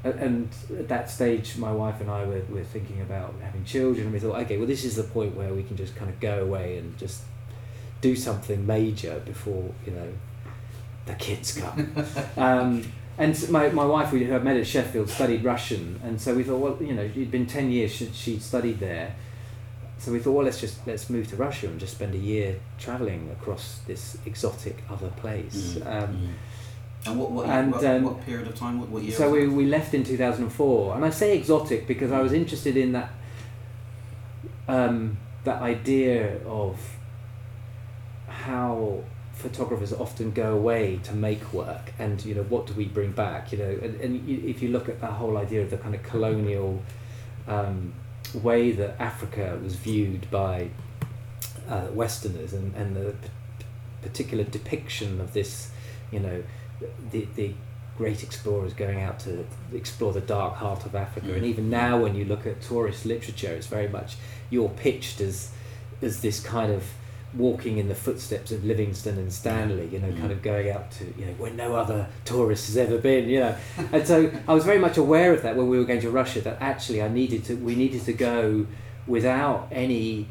and 0.04 0.50
at 0.78 0.88
that 0.90 1.10
stage, 1.10 1.58
my 1.58 1.72
wife 1.72 2.02
and 2.02 2.12
I 2.12 2.26
were, 2.26 2.42
were 2.50 2.64
thinking 2.64 3.02
about 3.02 3.34
having 3.42 3.64
children, 3.64 4.06
and 4.06 4.14
we 4.14 4.20
thought, 4.20 4.38
okay, 4.42 4.58
well, 4.58 4.68
this 4.68 4.84
is 4.84 4.96
the 4.96 5.04
point 5.04 5.36
where 5.36 5.54
we 5.54 5.64
can 5.64 5.78
just 5.78 5.96
kind 5.96 6.10
of 6.10 6.20
go 6.20 6.42
away 6.42 6.78
and 6.78 6.98
just 6.98 7.22
do 8.04 8.16
something 8.16 8.68
major 8.68 9.20
before 9.26 9.74
you 9.86 9.94
know 9.94 10.14
the 11.08 11.16
kids 11.16 11.58
come. 11.58 11.96
um, 12.38 12.84
and 13.18 13.50
my, 13.50 13.70
my 13.70 13.86
wife, 13.86 14.12
we 14.12 14.24
had 14.24 14.44
met 14.44 14.58
at 14.58 14.66
Sheffield, 14.66 15.10
studied 15.10 15.44
Russian, 15.44 16.00
and 16.04 16.20
so 16.20 16.34
we 16.34 16.44
thought, 16.44 16.58
well, 16.58 16.78
you 16.82 16.94
know, 16.94 17.04
it'd 17.04 17.32
been 17.32 17.48
ten 17.48 17.72
years 17.72 17.92
she, 17.92 18.12
she'd 18.12 18.42
studied 18.42 18.80
there 18.80 19.16
so 20.04 20.12
we 20.12 20.20
thought, 20.20 20.34
well, 20.34 20.44
let's 20.44 20.60
just 20.60 20.86
let's 20.86 21.10
move 21.10 21.30
to 21.30 21.38
Russia 21.38 21.68
and 21.68 21.80
just 21.80 21.96
spend 21.96 22.14
a 22.14 22.18
year 22.18 22.60
traveling 22.78 23.32
across 23.32 23.80
this 23.88 24.18
exotic 24.26 24.84
other 24.90 25.08
place. 25.12 25.76
Mm, 25.76 25.88
um, 25.88 26.14
mm. 26.14 26.30
And 27.06 27.20
what 27.20 27.32
what, 27.32 27.50
and, 27.50 27.72
what, 27.72 27.86
um, 27.86 28.04
what, 28.04 28.26
period 28.26 28.48
of 28.50 28.56
time? 28.56 28.82
What, 28.82 28.90
what 28.90 29.04
year? 29.04 29.14
So 29.14 29.30
we, 29.30 29.48
we 29.48 29.66
left 29.66 29.94
in 29.94 30.04
two 30.04 30.18
thousand 30.18 30.44
and 30.44 30.52
four, 30.52 30.94
and 30.96 31.06
I 31.06 31.10
say 31.10 31.38
exotic 31.38 31.88
because 31.88 32.12
I 32.12 32.22
was 32.22 32.34
interested 32.34 32.76
in 32.76 32.92
that 32.92 33.12
um, 34.68 35.18
that 35.46 35.62
idea 35.62 36.46
of 36.46 36.78
how 38.44 39.04
photographers 39.34 39.92
often 39.92 40.32
go 40.32 40.50
away 40.54 41.00
to 41.04 41.14
make 41.14 41.44
work, 41.54 41.86
and 42.00 42.24
you 42.26 42.36
know 42.36 42.44
what 42.44 42.68
do 42.68 42.74
we 42.74 42.86
bring 42.86 43.12
back? 43.12 43.52
You 43.52 43.58
know, 43.60 43.74
and, 43.86 43.94
and 44.04 44.12
if 44.54 44.62
you 44.62 44.70
look 44.70 44.88
at 44.90 45.02
that 45.02 45.14
whole 45.22 45.36
idea 45.38 45.62
of 45.62 45.70
the 45.70 45.78
kind 45.78 45.96
of 45.96 46.04
colonial. 46.04 46.82
Um, 47.48 47.94
way 48.34 48.72
that 48.72 49.00
Africa 49.00 49.60
was 49.64 49.76
viewed 49.76 50.30
by 50.32 50.70
uh, 51.70 51.88
Westerners 51.92 52.54
and, 52.54 52.74
and 52.76 52.96
the 52.96 53.12
p- 53.12 53.66
particular 54.02 54.44
depiction 54.44 55.22
of 55.22 55.34
this, 55.34 55.72
you 56.12 56.20
know, 56.20 56.44
the, 57.12 57.28
the 57.36 57.54
great 57.98 58.24
explorers 58.24 58.74
going 58.74 59.02
out 59.02 59.20
to 59.20 59.46
explore 59.74 60.14
the 60.14 60.22
dark 60.22 60.56
heart 60.56 60.86
of 60.86 60.96
Africa. 60.96 61.28
Mm. 61.28 61.36
And 61.38 61.46
even 61.46 61.70
now, 61.70 62.02
when 62.02 62.16
you 62.16 62.26
look 62.26 62.48
at 62.48 62.62
tourist 62.62 63.06
literature, 63.06 63.54
it's 63.54 63.68
very 63.68 63.88
much 63.88 64.16
you're 64.50 64.70
pitched 64.70 65.22
as 65.22 65.52
as 66.02 66.22
this 66.22 66.40
kind 66.40 66.72
of 66.72 66.84
walking 67.36 67.78
in 67.78 67.88
the 67.88 67.96
footsteps 67.96 68.52
of 68.52 68.64
Livingstone 68.64 69.18
and 69.18 69.34
Stanley, 69.34 69.88
you 69.92 70.00
know, 70.00 70.08
Mm. 70.10 70.20
kind 70.20 70.32
of 70.32 70.42
going 70.44 70.70
out 70.70 70.92
to, 70.92 71.06
you 71.18 71.26
know, 71.26 71.34
where 71.40 71.52
no 71.52 71.76
other 71.76 72.08
tourist 72.26 72.68
has 72.68 72.78
ever 72.78 72.98
been, 72.98 73.28
you 73.28 73.40
know. 73.40 73.56
and 73.92 74.06
so 74.08 74.32
I 74.48 74.54
was 74.54 74.64
very 74.66 74.80
much 74.80 74.98
aware 74.98 75.34
of 75.34 75.42
that 75.42 75.56
when 75.56 75.68
we 75.68 75.78
were 75.78 75.86
going 75.86 76.02
to 76.02 76.12
Russia, 76.12 76.42
that 76.42 76.58
actually 76.62 77.02
I 77.02 77.08
needed 77.08 77.44
to, 77.46 77.56
we 77.56 77.76
needed 77.76 78.04
to 78.06 78.14
go 78.14 78.68
without 79.08 79.68
any, 79.72 80.28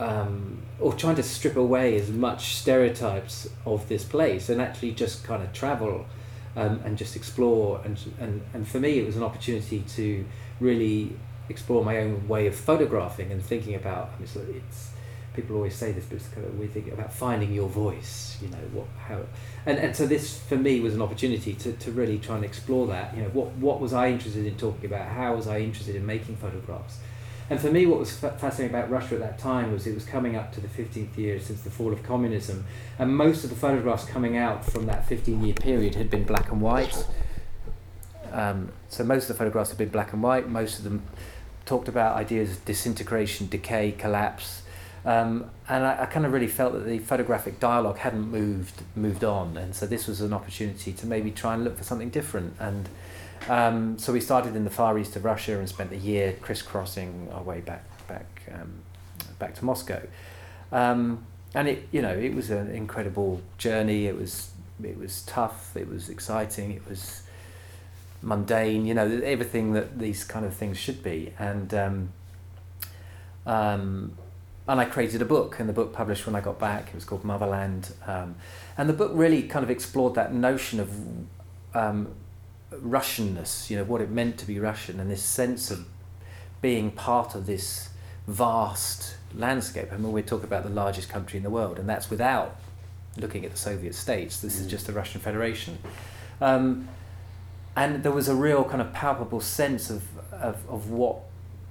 um, 0.00 0.58
or 0.80 0.92
trying 0.94 1.16
to 1.16 1.22
strip 1.22 1.56
away 1.56 1.96
as 1.98 2.10
much 2.10 2.54
stereotypes 2.56 3.48
of 3.64 3.88
this 3.88 4.04
place 4.04 4.48
and 4.48 4.60
actually 4.60 4.92
just 4.92 5.24
kind 5.24 5.42
of 5.42 5.52
travel 5.52 6.06
um, 6.56 6.80
and 6.84 6.96
just 6.98 7.16
explore. 7.16 7.80
And, 7.84 7.98
and, 8.18 8.42
and 8.52 8.66
for 8.66 8.80
me, 8.80 8.98
it 8.98 9.06
was 9.06 9.16
an 9.16 9.22
opportunity 9.22 9.84
to 9.96 10.24
really 10.58 11.16
explore 11.48 11.84
my 11.84 11.98
own 11.98 12.26
way 12.26 12.46
of 12.46 12.54
photographing 12.56 13.30
and 13.30 13.44
thinking 13.44 13.74
about, 13.74 14.10
I 14.16 14.18
mean, 14.18 14.26
so 14.28 14.40
it's, 14.48 14.90
people 15.34 15.56
always 15.56 15.74
say 15.74 15.92
this, 15.92 16.04
but 16.04 16.16
it's 16.16 16.28
kind 16.28 16.46
of 16.46 16.58
we 16.58 16.66
think 16.66 16.90
about 16.92 17.12
finding 17.12 17.52
your 17.52 17.68
voice. 17.68 18.38
You 18.40 18.48
know 18.48 18.58
what 18.72 18.86
how, 19.06 19.20
and 19.66 19.78
and 19.78 19.94
so 19.94 20.06
this 20.06 20.38
for 20.38 20.56
me 20.56 20.80
was 20.80 20.94
an 20.94 21.02
opportunity 21.02 21.54
to, 21.54 21.72
to 21.72 21.92
really 21.92 22.18
try 22.18 22.36
and 22.36 22.44
explore 22.44 22.86
that. 22.88 23.14
You 23.16 23.22
know 23.22 23.28
what 23.30 23.52
what 23.52 23.80
was 23.80 23.92
I 23.92 24.10
interested 24.10 24.46
in 24.46 24.56
talking 24.56 24.86
about? 24.86 25.08
How 25.08 25.34
was 25.34 25.46
I 25.46 25.58
interested 25.60 25.96
in 25.96 26.06
making 26.06 26.36
photographs? 26.36 26.98
And 27.50 27.60
for 27.60 27.70
me, 27.70 27.84
what 27.84 27.98
was 27.98 28.16
fa- 28.16 28.38
fascinating 28.38 28.74
about 28.74 28.90
Russia 28.90 29.16
at 29.16 29.20
that 29.20 29.38
time 29.38 29.70
was 29.70 29.86
it 29.86 29.94
was 29.94 30.06
coming 30.06 30.34
up 30.34 30.50
to 30.54 30.62
the 30.62 30.68
15th 30.68 31.18
year 31.18 31.38
since 31.38 31.60
the 31.60 31.70
fall 31.70 31.92
of 31.92 32.02
communism, 32.02 32.64
and 32.98 33.14
most 33.14 33.44
of 33.44 33.50
the 33.50 33.56
photographs 33.56 34.04
coming 34.06 34.36
out 34.36 34.64
from 34.64 34.86
that 34.86 35.06
15 35.06 35.44
year 35.44 35.54
period 35.54 35.94
had 35.94 36.10
been 36.10 36.24
black 36.24 36.50
and 36.50 36.60
white. 36.62 37.06
Um, 38.32 38.72
so 38.88 39.04
most 39.04 39.24
of 39.24 39.28
the 39.28 39.34
photographs 39.34 39.70
had 39.70 39.78
been 39.78 39.90
black 39.90 40.12
and 40.12 40.22
white. 40.22 40.48
Most 40.48 40.78
of 40.78 40.84
them 40.84 41.02
talked 41.66 41.88
about 41.88 42.16
ideas 42.16 42.50
of 42.50 42.64
disintegration, 42.64 43.48
decay, 43.48 43.92
collapse. 43.92 44.62
Um, 45.04 45.50
and 45.68 45.84
I, 45.84 46.02
I 46.02 46.06
kind 46.06 46.24
of 46.24 46.32
really 46.32 46.46
felt 46.46 46.72
that 46.72 46.86
the 46.86 46.98
photographic 46.98 47.60
dialogue 47.60 47.98
hadn't 47.98 48.30
moved 48.30 48.82
moved 48.96 49.22
on, 49.22 49.56
and 49.56 49.74
so 49.74 49.86
this 49.86 50.06
was 50.06 50.20
an 50.20 50.32
opportunity 50.32 50.92
to 50.92 51.06
maybe 51.06 51.30
try 51.30 51.54
and 51.54 51.64
look 51.64 51.76
for 51.76 51.84
something 51.84 52.10
different. 52.10 52.54
And 52.58 52.88
um, 53.48 53.98
so 53.98 54.12
we 54.12 54.20
started 54.20 54.56
in 54.56 54.64
the 54.64 54.70
far 54.70 54.98
east 54.98 55.14
of 55.16 55.24
Russia 55.24 55.58
and 55.58 55.68
spent 55.68 55.92
a 55.92 55.96
year 55.96 56.34
crisscrossing 56.40 57.28
our 57.32 57.42
way 57.42 57.60
back 57.60 57.84
back 58.08 58.26
um, 58.52 58.72
back 59.38 59.54
to 59.56 59.64
Moscow. 59.64 60.00
Um, 60.72 61.26
and 61.54 61.68
it 61.68 61.88
you 61.92 62.00
know 62.00 62.16
it 62.16 62.34
was 62.34 62.50
an 62.50 62.70
incredible 62.70 63.42
journey. 63.58 64.06
It 64.06 64.16
was 64.16 64.50
it 64.82 64.98
was 64.98 65.22
tough. 65.22 65.76
It 65.76 65.88
was 65.88 66.08
exciting. 66.08 66.72
It 66.72 66.88
was 66.88 67.22
mundane. 68.22 68.86
You 68.86 68.94
know 68.94 69.20
everything 69.22 69.74
that 69.74 69.98
these 69.98 70.24
kind 70.24 70.46
of 70.46 70.54
things 70.54 70.78
should 70.78 71.02
be. 71.02 71.34
And 71.38 71.74
um, 71.74 72.08
um, 73.46 74.16
and 74.66 74.80
I 74.80 74.84
created 74.86 75.20
a 75.20 75.24
book, 75.26 75.58
and 75.60 75.68
the 75.68 75.72
book 75.72 75.92
published 75.92 76.26
when 76.26 76.34
I 76.34 76.40
got 76.40 76.58
back. 76.58 76.88
It 76.88 76.94
was 76.94 77.04
called 77.04 77.24
Motherland, 77.24 77.92
um, 78.06 78.36
and 78.78 78.88
the 78.88 78.94
book 78.94 79.12
really 79.14 79.42
kind 79.42 79.62
of 79.62 79.70
explored 79.70 80.14
that 80.14 80.32
notion 80.32 80.80
of 80.80 80.90
um, 81.74 82.08
Russianness. 82.72 83.68
You 83.70 83.76
know 83.78 83.84
what 83.84 84.00
it 84.00 84.10
meant 84.10 84.38
to 84.38 84.46
be 84.46 84.58
Russian, 84.58 85.00
and 85.00 85.10
this 85.10 85.22
sense 85.22 85.70
of 85.70 85.86
being 86.62 86.90
part 86.90 87.34
of 87.34 87.46
this 87.46 87.90
vast 88.26 89.16
landscape. 89.34 89.92
I 89.92 89.96
mean, 89.98 90.12
we're 90.12 90.22
talking 90.22 90.46
about 90.46 90.64
the 90.64 90.70
largest 90.70 91.08
country 91.10 91.36
in 91.36 91.42
the 91.42 91.50
world, 91.50 91.78
and 91.78 91.88
that's 91.88 92.08
without 92.08 92.56
looking 93.18 93.44
at 93.44 93.50
the 93.50 93.58
Soviet 93.58 93.94
states. 93.94 94.40
This 94.40 94.58
is 94.58 94.66
Mm. 94.66 94.70
just 94.70 94.86
the 94.86 94.92
Russian 94.92 95.20
Federation. 95.20 95.78
Um, 96.40 96.88
and 97.76 98.02
there 98.02 98.12
was 98.12 98.28
a 98.28 98.34
real 98.34 98.64
kind 98.64 98.80
of 98.80 98.92
palpable 98.92 99.40
sense 99.40 99.90
of, 99.90 100.02
of, 100.32 100.56
of 100.68 100.90
what 100.90 101.20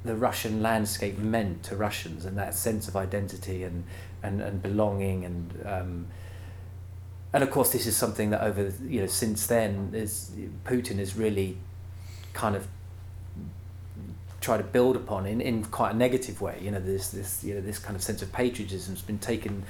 the 0.03 0.15
Russian 0.15 0.61
landscape 0.61 1.17
meant 1.17 1.63
to 1.63 1.75
Russians 1.75 2.25
and 2.25 2.37
that 2.37 2.53
sense 2.53 2.87
of 2.87 2.95
identity 2.95 3.63
and, 3.63 3.83
and, 4.21 4.41
and 4.41 4.61
belonging 4.61 5.25
and 5.25 5.65
um, 5.65 6.07
and 7.31 7.43
of 7.43 7.49
course 7.49 7.71
this 7.71 7.87
is 7.87 7.95
something 7.95 8.29
that 8.29 8.41
over 8.41 8.71
you 8.85 9.01
know 9.01 9.07
since 9.07 9.47
then 9.47 9.91
is 9.93 10.31
Putin 10.65 10.97
has 10.99 11.15
really 11.15 11.57
kind 12.33 12.55
of 12.55 12.67
tried 14.39 14.57
to 14.57 14.63
build 14.63 14.97
upon 14.97 15.25
in, 15.25 15.39
in 15.39 15.63
quite 15.63 15.95
a 15.95 15.97
negative 15.97 16.41
way. 16.41 16.59
You 16.61 16.71
know 16.71 16.79
this 16.79 17.09
this 17.09 17.43
you 17.43 17.55
know 17.55 17.61
this 17.61 17.79
kind 17.79 17.95
of 17.95 18.03
sense 18.03 18.21
of 18.21 18.31
patriotism 18.31 18.93
has 18.93 19.01
been 19.01 19.19
taken 19.19 19.63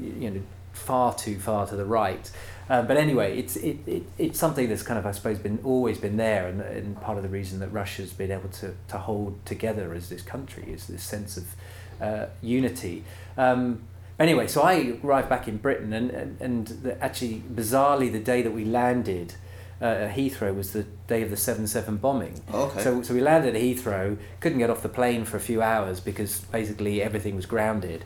you 0.00 0.30
know 0.30 0.42
far 0.72 1.14
too 1.14 1.38
far 1.38 1.66
to 1.66 1.76
the 1.76 1.84
right 1.84 2.30
uh, 2.72 2.80
but 2.80 2.96
anyway, 2.96 3.38
it's 3.38 3.56
it, 3.56 3.78
it, 3.86 4.02
it's 4.18 4.38
something 4.38 4.68
that's 4.68 4.82
kind 4.82 4.98
of 4.98 5.04
I 5.04 5.10
suppose 5.10 5.38
been 5.38 5.58
always 5.64 5.98
been 5.98 6.16
there, 6.16 6.46
and, 6.46 6.60
and 6.60 7.00
part 7.00 7.16
of 7.16 7.22
the 7.22 7.28
reason 7.28 7.58
that 7.60 7.68
Russia's 7.68 8.12
been 8.12 8.30
able 8.30 8.48
to, 8.48 8.74
to 8.88 8.98
hold 8.98 9.44
together 9.44 9.92
as 9.92 10.08
this 10.08 10.22
country 10.22 10.64
is 10.68 10.86
this 10.86 11.02
sense 11.02 11.36
of 11.36 11.54
uh, 12.00 12.26
unity. 12.40 13.04
Um, 13.36 13.82
anyway, 14.18 14.46
so 14.46 14.62
I 14.62 14.96
arrived 15.02 15.28
back 15.28 15.48
in 15.48 15.58
Britain, 15.58 15.92
and 15.92 16.10
and, 16.10 16.40
and 16.40 16.66
the, 16.66 17.02
actually 17.02 17.42
bizarrely 17.52 18.10
the 18.10 18.20
day 18.20 18.42
that 18.42 18.52
we 18.52 18.64
landed 18.64 19.34
uh, 19.80 19.84
at 19.84 20.16
Heathrow 20.16 20.54
was 20.54 20.72
the 20.72 20.84
day 21.08 21.22
of 21.22 21.30
the 21.30 21.36
seven 21.36 21.66
seven 21.66 21.96
bombing. 21.96 22.40
Oh, 22.52 22.66
okay. 22.66 22.82
So, 22.82 23.02
so 23.02 23.12
we 23.12 23.20
landed 23.20 23.56
at 23.56 23.60
Heathrow, 23.60 24.16
couldn't 24.38 24.58
get 24.58 24.70
off 24.70 24.82
the 24.82 24.88
plane 24.88 25.24
for 25.24 25.36
a 25.36 25.40
few 25.40 25.60
hours 25.60 25.98
because 25.98 26.40
basically 26.42 27.02
everything 27.02 27.34
was 27.34 27.44
grounded. 27.44 28.04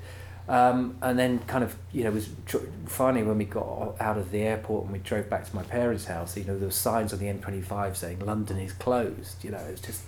Um, 0.48 0.96
and 1.02 1.18
then 1.18 1.40
kind 1.40 1.64
of, 1.64 1.74
you 1.92 2.04
know, 2.04 2.12
was 2.12 2.28
tr- 2.46 2.58
finally 2.86 3.24
when 3.24 3.38
we 3.38 3.44
got 3.46 3.96
out 4.00 4.16
of 4.16 4.30
the 4.30 4.42
airport 4.42 4.84
and 4.84 4.92
we 4.92 5.00
drove 5.00 5.28
back 5.28 5.48
to 5.48 5.56
my 5.56 5.64
parents' 5.64 6.04
house, 6.04 6.36
you 6.36 6.44
know, 6.44 6.56
there 6.56 6.68
were 6.68 6.72
signs 6.72 7.12
on 7.12 7.18
the 7.18 7.26
M25 7.26 7.96
saying 7.96 8.20
London 8.20 8.58
is 8.58 8.72
closed, 8.72 9.42
you 9.44 9.50
know, 9.50 9.58
it's 9.58 9.80
just... 9.80 10.02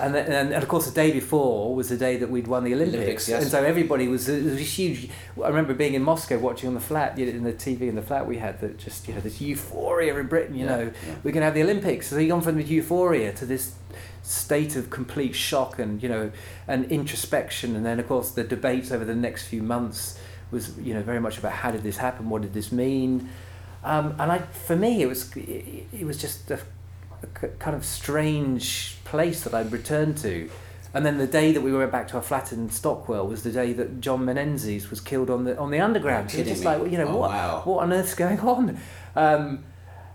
And, 0.00 0.14
then, 0.14 0.26
and, 0.26 0.52
and 0.52 0.62
of 0.62 0.68
course, 0.68 0.86
the 0.86 0.94
day 0.94 1.12
before 1.12 1.74
was 1.74 1.88
the 1.88 1.96
day 1.96 2.16
that 2.18 2.30
we'd 2.30 2.46
won 2.46 2.64
the 2.64 2.74
Olympics, 2.74 2.96
Olympics, 2.96 3.28
yes. 3.28 3.42
and 3.42 3.50
so 3.50 3.64
everybody 3.64 4.08
was 4.08 4.28
it 4.28 4.44
was 4.44 4.54
a 4.54 4.56
huge. 4.58 5.10
I 5.42 5.48
remember 5.48 5.74
being 5.74 5.94
in 5.94 6.02
Moscow 6.02 6.38
watching 6.38 6.68
on 6.68 6.74
the 6.74 6.80
flat, 6.80 7.18
you 7.18 7.26
know, 7.26 7.32
in 7.32 7.44
the 7.44 7.52
TV 7.52 7.82
in 7.82 7.94
the 7.94 8.02
flat 8.02 8.26
we 8.26 8.38
had 8.38 8.60
that 8.60 8.78
just 8.78 9.08
you 9.08 9.14
know 9.14 9.20
this 9.20 9.40
euphoria 9.40 10.16
in 10.18 10.26
Britain. 10.26 10.54
You 10.54 10.66
Yeah, 10.66 10.76
know, 10.76 10.82
yeah. 10.82 11.14
we're 11.22 11.32
going 11.32 11.40
to 11.42 11.46
have 11.46 11.54
the 11.54 11.62
Olympics. 11.62 12.08
So 12.08 12.18
you've 12.18 12.30
gone 12.30 12.42
from 12.42 12.56
the 12.56 12.64
euphoria 12.64 13.32
to 13.34 13.46
this 13.46 13.74
state 14.22 14.76
of 14.76 14.90
complete 14.90 15.34
shock 15.34 15.78
and 15.78 16.02
you 16.02 16.08
know 16.08 16.30
and 16.66 16.84
introspection, 16.92 17.74
and 17.76 17.84
then 17.84 17.98
of 17.98 18.06
course 18.06 18.30
the 18.30 18.44
debates 18.44 18.92
over 18.92 19.04
the 19.04 19.14
next 19.16 19.46
few 19.48 19.62
months 19.62 20.18
was 20.50 20.78
you 20.78 20.94
know 20.94 21.02
very 21.02 21.20
much 21.20 21.38
about 21.38 21.52
how 21.52 21.70
did 21.70 21.82
this 21.82 21.96
happen, 21.96 22.28
what 22.30 22.42
did 22.42 22.54
this 22.54 22.70
mean, 22.70 23.28
um, 23.84 24.14
and 24.18 24.30
I 24.32 24.38
for 24.38 24.76
me 24.76 25.02
it 25.02 25.06
was 25.06 25.34
it, 25.36 25.86
it 25.92 26.04
was 26.04 26.18
just 26.18 26.50
a, 26.50 26.60
a 27.22 27.48
kind 27.58 27.76
of 27.76 27.84
strange 27.84 28.96
place 29.04 29.42
that 29.44 29.54
I'd 29.54 29.72
returned 29.72 30.18
to. 30.18 30.50
And 30.94 31.04
then 31.04 31.18
the 31.18 31.26
day 31.26 31.52
that 31.52 31.60
we 31.60 31.72
went 31.72 31.92
back 31.92 32.08
to 32.08 32.16
our 32.16 32.22
flat 32.22 32.52
in 32.52 32.70
Stockwell 32.70 33.26
was 33.28 33.42
the 33.42 33.50
day 33.52 33.72
that 33.74 34.00
John 34.00 34.24
Menezes 34.24 34.88
was 34.90 35.00
killed 35.00 35.28
on 35.30 35.44
the 35.44 35.56
on 35.58 35.70
the 35.70 35.80
underground. 35.80 36.30
So 36.30 36.38
Kidding 36.38 36.52
just 36.54 36.64
me. 36.64 36.66
like 36.70 36.90
you 36.92 36.98
know 36.98 37.08
Oh, 37.08 37.16
what 37.16 37.30
wow. 37.30 37.60
what 37.64 37.82
on 37.82 37.92
earth's 37.92 38.14
going 38.14 38.40
on? 38.40 38.78
Um, 39.14 39.64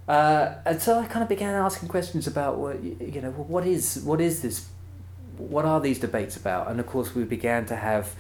uh, 0.07 0.55
and 0.65 0.81
so 0.81 0.99
I 0.99 1.05
kind 1.05 1.23
of 1.23 1.29
began 1.29 1.53
asking 1.53 1.89
questions 1.89 2.27
about 2.27 2.57
what 2.57 2.83
you 2.83 3.21
know 3.21 3.31
what 3.31 3.65
is 3.67 4.01
what 4.03 4.19
is 4.19 4.41
this 4.41 4.67
what 5.37 5.63
are 5.65 5.79
these 5.79 5.99
debates 5.99 6.35
about? 6.35 6.69
And 6.69 6.79
of 6.79 6.87
course 6.87 7.13
we 7.15 7.23
began 7.23 7.65
to 7.67 7.75
have 7.75 8.15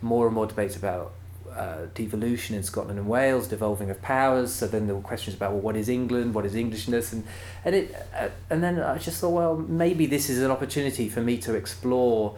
more 0.00 0.26
and 0.26 0.34
more 0.34 0.46
debates 0.46 0.76
about 0.76 1.12
uh, 1.58 1.86
devolution 1.94 2.54
in 2.54 2.62
Scotland 2.62 2.98
and 2.98 3.08
Wales, 3.08 3.48
devolving 3.48 3.90
of 3.90 4.00
powers. 4.00 4.52
So 4.52 4.66
then 4.66 4.86
there 4.86 4.94
were 4.94 5.02
questions 5.02 5.36
about 5.36 5.52
well, 5.52 5.60
what 5.60 5.76
is 5.76 5.88
England, 5.88 6.34
what 6.34 6.46
is 6.46 6.54
Englishness, 6.54 7.12
and 7.12 7.24
and 7.64 7.74
it 7.74 7.94
uh, 8.14 8.28
and 8.48 8.62
then 8.62 8.80
I 8.80 8.98
just 8.98 9.20
thought 9.20 9.30
well 9.30 9.56
maybe 9.56 10.06
this 10.06 10.30
is 10.30 10.40
an 10.40 10.50
opportunity 10.50 11.08
for 11.08 11.20
me 11.20 11.36
to 11.38 11.54
explore 11.54 12.36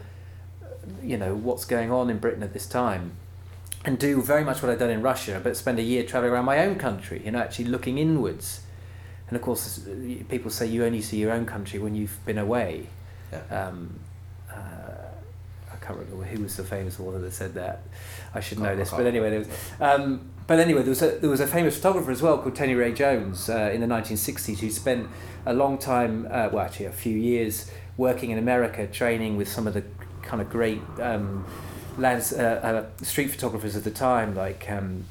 you 1.02 1.18
know 1.18 1.34
what's 1.34 1.64
going 1.64 1.92
on 1.92 2.08
in 2.08 2.18
Britain 2.18 2.42
at 2.42 2.52
this 2.52 2.66
time 2.66 3.12
and 3.84 3.98
do 3.98 4.20
very 4.20 4.44
much 4.44 4.62
what 4.62 4.70
I've 4.70 4.78
done 4.78 4.90
in 4.90 5.02
Russia, 5.02 5.40
but 5.42 5.56
spend 5.56 5.78
a 5.78 5.82
year 5.82 6.04
traveling 6.04 6.32
around 6.32 6.44
my 6.44 6.58
own 6.58 6.76
country, 6.76 7.22
you 7.24 7.30
know, 7.30 7.38
actually 7.38 7.66
looking 7.66 7.98
inwards. 7.98 8.60
And 9.28 9.36
of 9.36 9.42
course, 9.42 9.80
people 10.28 10.50
say 10.50 10.66
you 10.66 10.84
only 10.84 11.00
see 11.00 11.18
your 11.18 11.32
own 11.32 11.46
country 11.46 11.78
when 11.78 11.94
you've 11.94 12.18
been 12.26 12.36
away. 12.36 12.88
Yeah. 13.32 13.68
Um, 13.68 13.98
uh, 14.52 14.54
I 15.72 15.76
can't 15.76 15.98
remember 15.98 16.24
who 16.24 16.42
was 16.42 16.56
the 16.56 16.64
famous 16.64 16.98
author 17.00 17.20
that 17.20 17.32
said 17.32 17.54
that. 17.54 17.82
I 18.34 18.40
should 18.40 18.58
know 18.58 18.76
this, 18.76 18.90
but 18.90 19.06
anyway, 19.06 19.30
there 19.30 19.38
was. 19.40 19.48
Um, 19.80 20.30
but 20.46 20.58
anyway, 20.58 20.82
there 20.82 20.90
was 20.90 21.02
a 21.02 21.18
there 21.18 21.30
was 21.30 21.40
a 21.40 21.46
famous 21.46 21.76
photographer 21.76 22.10
as 22.10 22.22
well 22.22 22.38
called 22.38 22.56
Tony 22.56 22.74
Ray 22.74 22.92
Jones 22.92 23.48
uh, 23.48 23.70
in 23.72 23.80
the 23.80 23.86
nineteen 23.86 24.16
sixties 24.16 24.60
who 24.60 24.70
spent 24.70 25.08
a 25.46 25.52
long 25.52 25.78
time, 25.78 26.26
uh, 26.30 26.48
well, 26.52 26.64
actually 26.64 26.86
a 26.86 26.92
few 26.92 27.16
years, 27.16 27.70
working 27.96 28.30
in 28.30 28.38
America, 28.38 28.86
training 28.86 29.36
with 29.36 29.48
some 29.48 29.66
of 29.66 29.74
the 29.74 29.84
kind 30.22 30.42
of 30.42 30.50
great 30.50 30.80
um, 31.00 31.44
lands, 31.98 32.32
uh, 32.32 32.86
uh, 33.00 33.04
street 33.04 33.28
photographers 33.28 33.74
of 33.76 33.84
the 33.84 33.90
time, 33.90 34.34
like 34.34 34.70
um, 34.70 35.04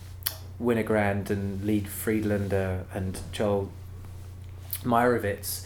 Winogrand 0.62 1.29
and 1.29 1.63
Lee 1.63 1.82
Friedlander 1.82 2.86
and 2.93 3.19
Joel 3.32 3.71
Meyerowitz. 4.84 5.65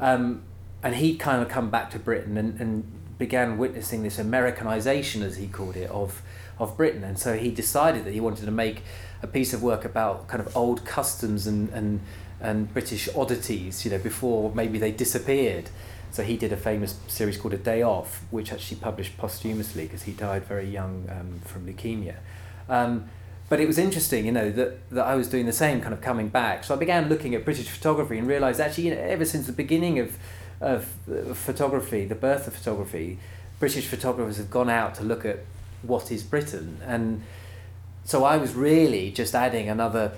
Um, 0.00 0.42
and 0.82 0.94
he'd 0.96 1.18
kind 1.18 1.42
of 1.42 1.48
come 1.48 1.70
back 1.70 1.90
to 1.90 1.98
Britain 1.98 2.36
and, 2.38 2.58
and 2.60 3.18
began 3.18 3.58
witnessing 3.58 4.02
this 4.02 4.18
Americanization, 4.18 5.22
as 5.22 5.36
he 5.36 5.46
called 5.46 5.76
it, 5.76 5.90
of, 5.90 6.22
of 6.60 6.76
Britain. 6.76 7.02
And 7.02 7.18
so 7.18 7.36
he 7.36 7.50
decided 7.50 8.04
that 8.04 8.12
he 8.12 8.20
wanted 8.20 8.44
to 8.44 8.50
make 8.50 8.82
a 9.22 9.26
piece 9.26 9.52
of 9.52 9.62
work 9.62 9.84
about 9.84 10.28
kind 10.28 10.40
of 10.40 10.56
old 10.56 10.84
customs 10.84 11.46
and, 11.46 11.68
and, 11.70 12.00
and 12.40 12.72
British 12.72 13.08
oddities, 13.16 13.84
you 13.84 13.90
know, 13.90 13.98
before 13.98 14.52
maybe 14.54 14.78
they 14.78 14.92
disappeared. 14.92 15.70
So 16.12 16.22
he 16.22 16.36
did 16.36 16.52
a 16.52 16.56
famous 16.56 16.98
series 17.06 17.36
called 17.36 17.54
A 17.54 17.58
Day 17.58 17.82
Off, 17.82 18.22
which 18.30 18.52
actually 18.52 18.78
published 18.78 19.16
posthumously 19.16 19.84
because 19.84 20.02
he 20.02 20.12
died 20.12 20.44
very 20.44 20.68
young 20.68 21.08
um, 21.08 21.40
from 21.44 21.66
leukemia. 21.66 22.16
Um, 22.68 23.08
but 23.48 23.60
it 23.60 23.66
was 23.66 23.78
interesting, 23.78 24.26
you 24.26 24.32
know, 24.32 24.50
that, 24.50 24.88
that 24.90 25.04
I 25.04 25.16
was 25.16 25.28
doing 25.28 25.46
the 25.46 25.52
same, 25.52 25.80
kind 25.80 25.92
of 25.92 26.00
coming 26.00 26.28
back. 26.28 26.62
So 26.64 26.74
I 26.74 26.78
began 26.78 27.08
looking 27.08 27.34
at 27.34 27.44
British 27.44 27.68
photography 27.68 28.16
and 28.16 28.26
realised 28.26 28.60
actually, 28.60 28.88
you 28.88 28.94
know, 28.94 29.00
ever 29.00 29.24
since 29.24 29.46
the 29.46 29.52
beginning 29.52 29.98
of, 29.98 30.16
of 30.60 30.84
photography, 31.34 32.06
the 32.06 32.14
birth 32.14 32.46
of 32.46 32.54
photography, 32.54 33.18
British 33.58 33.86
photographers 33.86 34.36
have 34.36 34.50
gone 34.50 34.70
out 34.70 34.94
to 34.96 35.02
look 35.02 35.24
at 35.24 35.40
what 35.82 36.10
is 36.10 36.22
Britain. 36.22 36.78
And 36.86 37.22
so 38.04 38.24
I 38.24 38.36
was 38.36 38.54
really 38.54 39.10
just 39.10 39.34
adding 39.34 39.68
another 39.68 40.12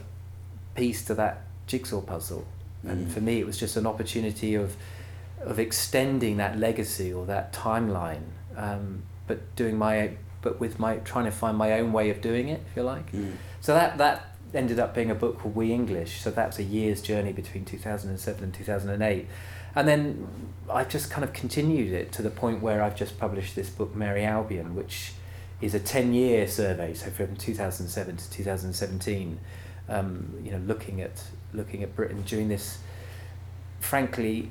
piece 0.74 1.04
to 1.06 1.14
that 1.14 1.42
jigsaw 1.66 2.00
puzzle. 2.00 2.46
And 2.82 3.06
mm. 3.06 3.10
for 3.10 3.20
me, 3.20 3.38
it 3.38 3.46
was 3.46 3.58
just 3.58 3.76
an 3.76 3.86
opportunity 3.86 4.54
of 4.54 4.76
of 5.44 5.58
extending 5.58 6.36
that 6.36 6.56
legacy 6.56 7.12
or 7.12 7.26
that 7.26 7.52
timeline, 7.52 8.22
um, 8.56 9.02
but 9.26 9.56
doing 9.56 9.76
my 9.76 10.12
but 10.40 10.60
with 10.60 10.78
my 10.78 10.96
trying 10.98 11.24
to 11.24 11.30
find 11.32 11.56
my 11.56 11.78
own 11.80 11.92
way 11.92 12.10
of 12.10 12.20
doing 12.20 12.48
it, 12.48 12.60
if 12.70 12.76
you 12.76 12.82
like. 12.82 13.10
Mm. 13.12 13.34
So 13.60 13.74
that 13.74 13.98
that 13.98 14.36
ended 14.54 14.78
up 14.78 14.94
being 14.94 15.10
a 15.10 15.14
book 15.14 15.38
called 15.38 15.56
We 15.56 15.72
English. 15.72 16.20
So 16.20 16.30
that's 16.30 16.58
a 16.58 16.62
year's 16.62 17.02
journey 17.02 17.32
between 17.32 17.64
two 17.64 17.78
thousand 17.78 18.10
and 18.10 18.20
seven 18.20 18.44
and 18.44 18.54
two 18.54 18.64
thousand 18.64 18.90
and 18.90 19.02
eight, 19.02 19.26
and 19.74 19.88
then 19.88 20.28
I've 20.70 20.88
just 20.88 21.10
kind 21.10 21.24
of 21.24 21.32
continued 21.32 21.92
it 21.92 22.12
to 22.12 22.22
the 22.22 22.30
point 22.30 22.62
where 22.62 22.82
I've 22.82 22.96
just 22.96 23.18
published 23.18 23.54
this 23.56 23.68
book 23.68 23.94
Merry 23.94 24.24
Albion, 24.24 24.74
which 24.74 25.12
is 25.62 25.74
a 25.74 25.80
ten 25.80 26.12
year 26.12 26.46
survey. 26.46 26.92
So 26.92 27.10
from 27.10 27.36
two 27.36 27.54
thousand 27.54 27.88
seven 27.88 28.16
to 28.18 28.30
two 28.30 28.44
thousand 28.44 28.74
seventeen, 28.74 29.38
um, 29.88 30.34
you 30.44 30.50
know, 30.50 30.58
looking 30.58 31.00
at 31.00 31.22
looking 31.54 31.82
at 31.82 31.96
Britain 31.96 32.22
during 32.22 32.48
this, 32.48 32.78
frankly, 33.80 34.50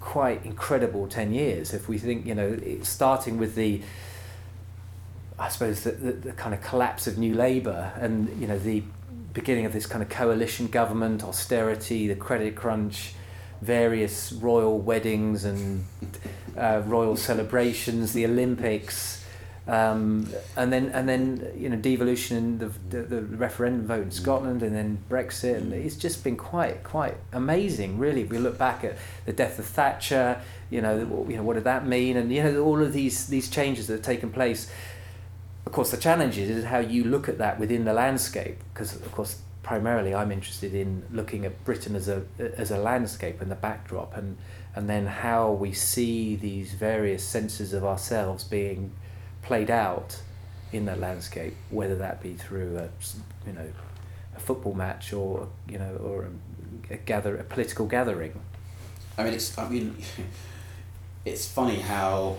quite 0.00 0.44
incredible 0.44 1.08
10 1.08 1.32
years 1.32 1.74
if 1.74 1.88
we 1.88 1.98
think 1.98 2.24
you 2.24 2.34
know 2.34 2.56
starting 2.82 3.36
with 3.36 3.54
the 3.56 3.82
i 5.38 5.48
suppose 5.48 5.82
the, 5.82 5.90
the, 5.92 6.12
the, 6.12 6.32
kind 6.32 6.54
of 6.54 6.62
collapse 6.62 7.06
of 7.06 7.18
new 7.18 7.34
labour 7.34 7.92
and 7.96 8.28
you 8.40 8.46
know 8.46 8.58
the 8.58 8.82
beginning 9.32 9.66
of 9.66 9.72
this 9.72 9.86
kind 9.86 10.02
of 10.02 10.08
coalition 10.08 10.68
government 10.68 11.24
austerity 11.24 12.06
the 12.06 12.14
credit 12.14 12.54
crunch 12.54 13.12
various 13.60 14.32
royal 14.32 14.78
weddings 14.78 15.44
and 15.44 15.84
uh, 16.56 16.80
royal 16.86 17.16
celebrations 17.16 18.12
the 18.12 18.24
olympics 18.24 19.17
um, 19.68 20.26
and 20.56 20.72
then 20.72 20.88
and 20.94 21.06
then 21.06 21.52
you 21.54 21.68
know 21.68 21.76
devolution 21.76 22.38
and 22.38 22.58
the, 22.58 22.72
the, 22.88 23.02
the 23.02 23.22
referendum 23.22 23.86
vote 23.86 24.02
in 24.02 24.10
Scotland 24.10 24.62
and 24.62 24.74
then 24.74 24.98
Brexit. 25.10 25.58
And 25.58 25.74
it's 25.74 25.96
just 25.96 26.24
been 26.24 26.38
quite 26.38 26.82
quite 26.82 27.16
amazing 27.34 27.98
really 27.98 28.22
if 28.22 28.30
we 28.30 28.38
look 28.38 28.56
back 28.56 28.82
at 28.82 28.96
the 29.26 29.32
death 29.32 29.58
of 29.58 29.66
Thatcher 29.66 30.40
you 30.70 30.80
know 30.80 31.26
you 31.28 31.36
know 31.36 31.42
what 31.42 31.54
did 31.54 31.64
that 31.64 31.86
mean? 31.86 32.16
And 32.16 32.32
you 32.32 32.42
know 32.42 32.64
all 32.64 32.82
of 32.82 32.94
these 32.94 33.26
these 33.26 33.50
changes 33.50 33.86
that 33.88 33.94
have 33.94 34.02
taken 34.02 34.30
place. 34.30 34.70
Of 35.66 35.72
course 35.72 35.90
the 35.90 35.98
challenge 35.98 36.38
is 36.38 36.64
how 36.64 36.78
you 36.78 37.04
look 37.04 37.28
at 37.28 37.36
that 37.36 37.60
within 37.60 37.84
the 37.84 37.92
landscape 37.92 38.56
because 38.72 38.96
of 38.96 39.12
course 39.12 39.42
primarily 39.62 40.14
I'm 40.14 40.32
interested 40.32 40.72
in 40.72 41.04
looking 41.12 41.44
at 41.44 41.62
Britain 41.66 41.94
as 41.94 42.08
a 42.08 42.22
as 42.38 42.70
a 42.70 42.78
landscape 42.78 43.42
and 43.42 43.50
the 43.50 43.54
backdrop 43.54 44.16
and 44.16 44.38
and 44.74 44.88
then 44.88 45.04
how 45.06 45.50
we 45.50 45.74
see 45.74 46.36
these 46.36 46.72
various 46.72 47.22
senses 47.22 47.74
of 47.74 47.84
ourselves 47.84 48.44
being 48.44 48.92
played 49.48 49.70
out 49.70 50.20
in 50.72 50.84
that 50.84 51.00
landscape, 51.00 51.56
whether 51.70 51.96
that 51.96 52.22
be 52.22 52.34
through 52.34 52.76
a 52.76 52.88
you 53.46 53.54
know 53.54 53.66
a 54.36 54.40
football 54.40 54.74
match 54.74 55.14
or 55.14 55.48
you 55.66 55.78
know 55.78 55.96
or 55.96 56.28
a, 56.90 56.94
a 56.94 56.96
gather 56.98 57.34
a 57.38 57.44
political 57.44 57.86
gathering. 57.86 58.38
I 59.16 59.24
mean, 59.24 59.32
it's 59.32 59.56
I 59.56 59.66
mean, 59.68 59.96
it's 61.24 61.48
funny 61.48 61.76
how 61.76 62.36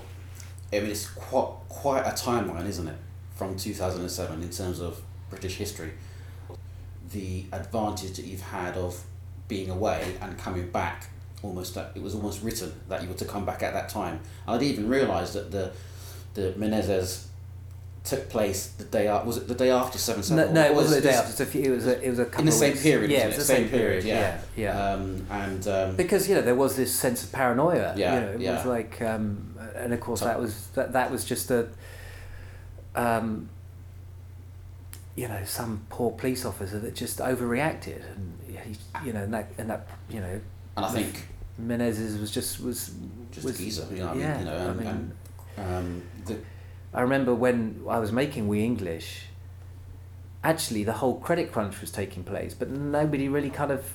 I 0.72 0.82
mean 0.82 0.92
it's 0.92 1.08
quite 1.10 1.52
quite 1.68 2.06
a 2.06 2.12
timeline, 2.12 2.68
isn't 2.68 2.88
it, 2.88 2.98
from 3.36 3.58
two 3.58 3.74
thousand 3.74 4.02
and 4.02 4.12
seven 4.12 4.44
in 4.44 4.52
terms 4.52 4.80
of 4.80 5.02
British 5.32 5.56
history. 5.56 5.94
The 7.12 7.46
advantage 7.52 8.18
that 8.18 8.26
you've 8.26 8.42
had 8.42 8.78
of 8.78 9.04
being 9.48 9.72
away 9.72 10.16
and 10.22 10.38
coming 10.38 10.70
back 10.70 11.10
almost 11.42 11.76
uh, 11.76 11.88
it 11.96 12.04
was 12.04 12.14
almost 12.14 12.44
written 12.44 12.72
that 12.88 13.02
you 13.02 13.08
were 13.08 13.16
to 13.16 13.26
come 13.26 13.46
back 13.46 13.64
at 13.64 13.74
that 13.74 13.90
time. 13.90 14.20
I'd 14.48 14.62
even 14.62 14.88
realised 14.88 15.34
that 15.34 15.50
the 15.50 15.72
the 16.34 16.54
Menezes 16.58 17.26
took 18.04 18.30
place 18.30 18.68
the 18.68 18.86
day 18.86 19.08
after. 19.08 19.28
Was 19.28 19.38
it 19.38 19.48
the 19.48 19.56
day 19.56 19.72
after 19.72 19.98
Seven 19.98 20.24
Seven? 20.24 20.54
No, 20.54 20.62
no, 20.62 20.68
it 20.68 20.74
wasn't 20.74 21.04
the 21.04 21.10
day 21.10 21.16
after. 21.16 21.44
It 21.44 21.70
was 21.70 21.88
a, 21.88 22.04
it 22.04 22.10
was 22.10 22.20
a 22.20 22.26
couple 22.26 22.42
in 22.42 22.46
the 22.48 22.52
same 22.52 22.72
weeks. 22.72 22.84
period. 22.84 23.12
Yeah, 23.12 23.24
it 23.24 23.28
was 23.28 23.36
the 23.38 23.44
same, 23.44 23.58
same 23.64 23.70
period. 23.70 24.04
period. 24.04 24.42
Yeah, 24.56 24.74
yeah. 24.74 24.94
Um, 24.94 25.26
and 25.30 25.68
um, 25.68 25.96
because 25.96 26.28
you 26.28 26.36
know 26.36 26.42
there 26.42 26.56
was 26.56 26.76
this 26.76 26.94
sense 26.94 27.24
of 27.24 27.32
paranoia. 27.32 27.94
Yeah, 27.96 28.16
you 28.16 28.22
know, 28.22 28.32
it 28.32 28.42
yeah. 28.42 28.56
was 28.56 28.66
like, 28.66 29.02
um, 29.02 29.56
and 29.76 29.94
of 29.94 30.00
course 30.00 30.22
that 30.22 30.40
was 30.40 30.68
that 30.70 30.94
that 30.94 31.12
was 31.12 31.26
just 31.26 31.52
a. 31.52 31.68
Um, 32.96 33.50
you 35.16 35.28
know, 35.28 35.44
some 35.44 35.86
poor 35.90 36.12
police 36.12 36.46
officer 36.46 36.80
that 36.80 36.96
just 36.96 37.20
overreacted, 37.20 38.02
and 38.16 38.40
he, 38.48 38.78
you 39.06 39.12
know, 39.12 39.24
and 39.24 39.34
that, 39.34 39.52
and 39.58 39.70
that, 39.70 39.86
you 40.10 40.22
know, 40.22 40.40
and 40.78 40.86
I 40.86 40.90
think 40.90 41.28
Menezes 41.62 42.20
was 42.22 42.32
just 42.32 42.62
was 42.62 42.94
just 43.32 43.46
was, 43.46 43.60
a 43.60 43.64
geezer, 43.64 43.88
you 43.92 44.00
know, 44.00 44.14
yeah, 44.14 44.36
I 44.36 44.38
mean, 44.38 44.40
you 44.40 44.46
know, 44.46 44.58
and, 44.58 44.70
I 44.70 44.74
mean, 44.74 44.88
and 44.88 45.12
um, 45.58 46.04
the, 46.26 46.40
I 46.94 47.02
remember 47.02 47.34
when 47.36 47.84
I 47.88 48.00
was 48.00 48.12
making 48.12 48.48
We 48.48 48.64
English, 48.64 49.26
actually 50.44 50.84
the 50.84 50.94
whole 50.94 51.20
credit 51.20 51.52
crunch 51.52 51.82
was 51.82 51.92
taking 51.92 52.24
place, 52.24 52.54
but 52.54 52.70
nobody 52.70 53.28
really 53.28 53.50
kind 53.50 53.72
of 53.72 53.94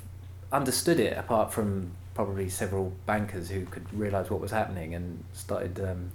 understood 0.52 1.00
it 1.00 1.16
apart 1.16 1.52
from 1.52 1.92
probably 2.14 2.48
several 2.48 2.92
bankers 3.06 3.50
who 3.50 3.64
could 3.66 3.92
realise 3.92 4.30
what 4.30 4.40
was 4.40 4.52
happening 4.52 4.94
and 4.94 5.24
started 5.32 5.80
um, 5.80 6.12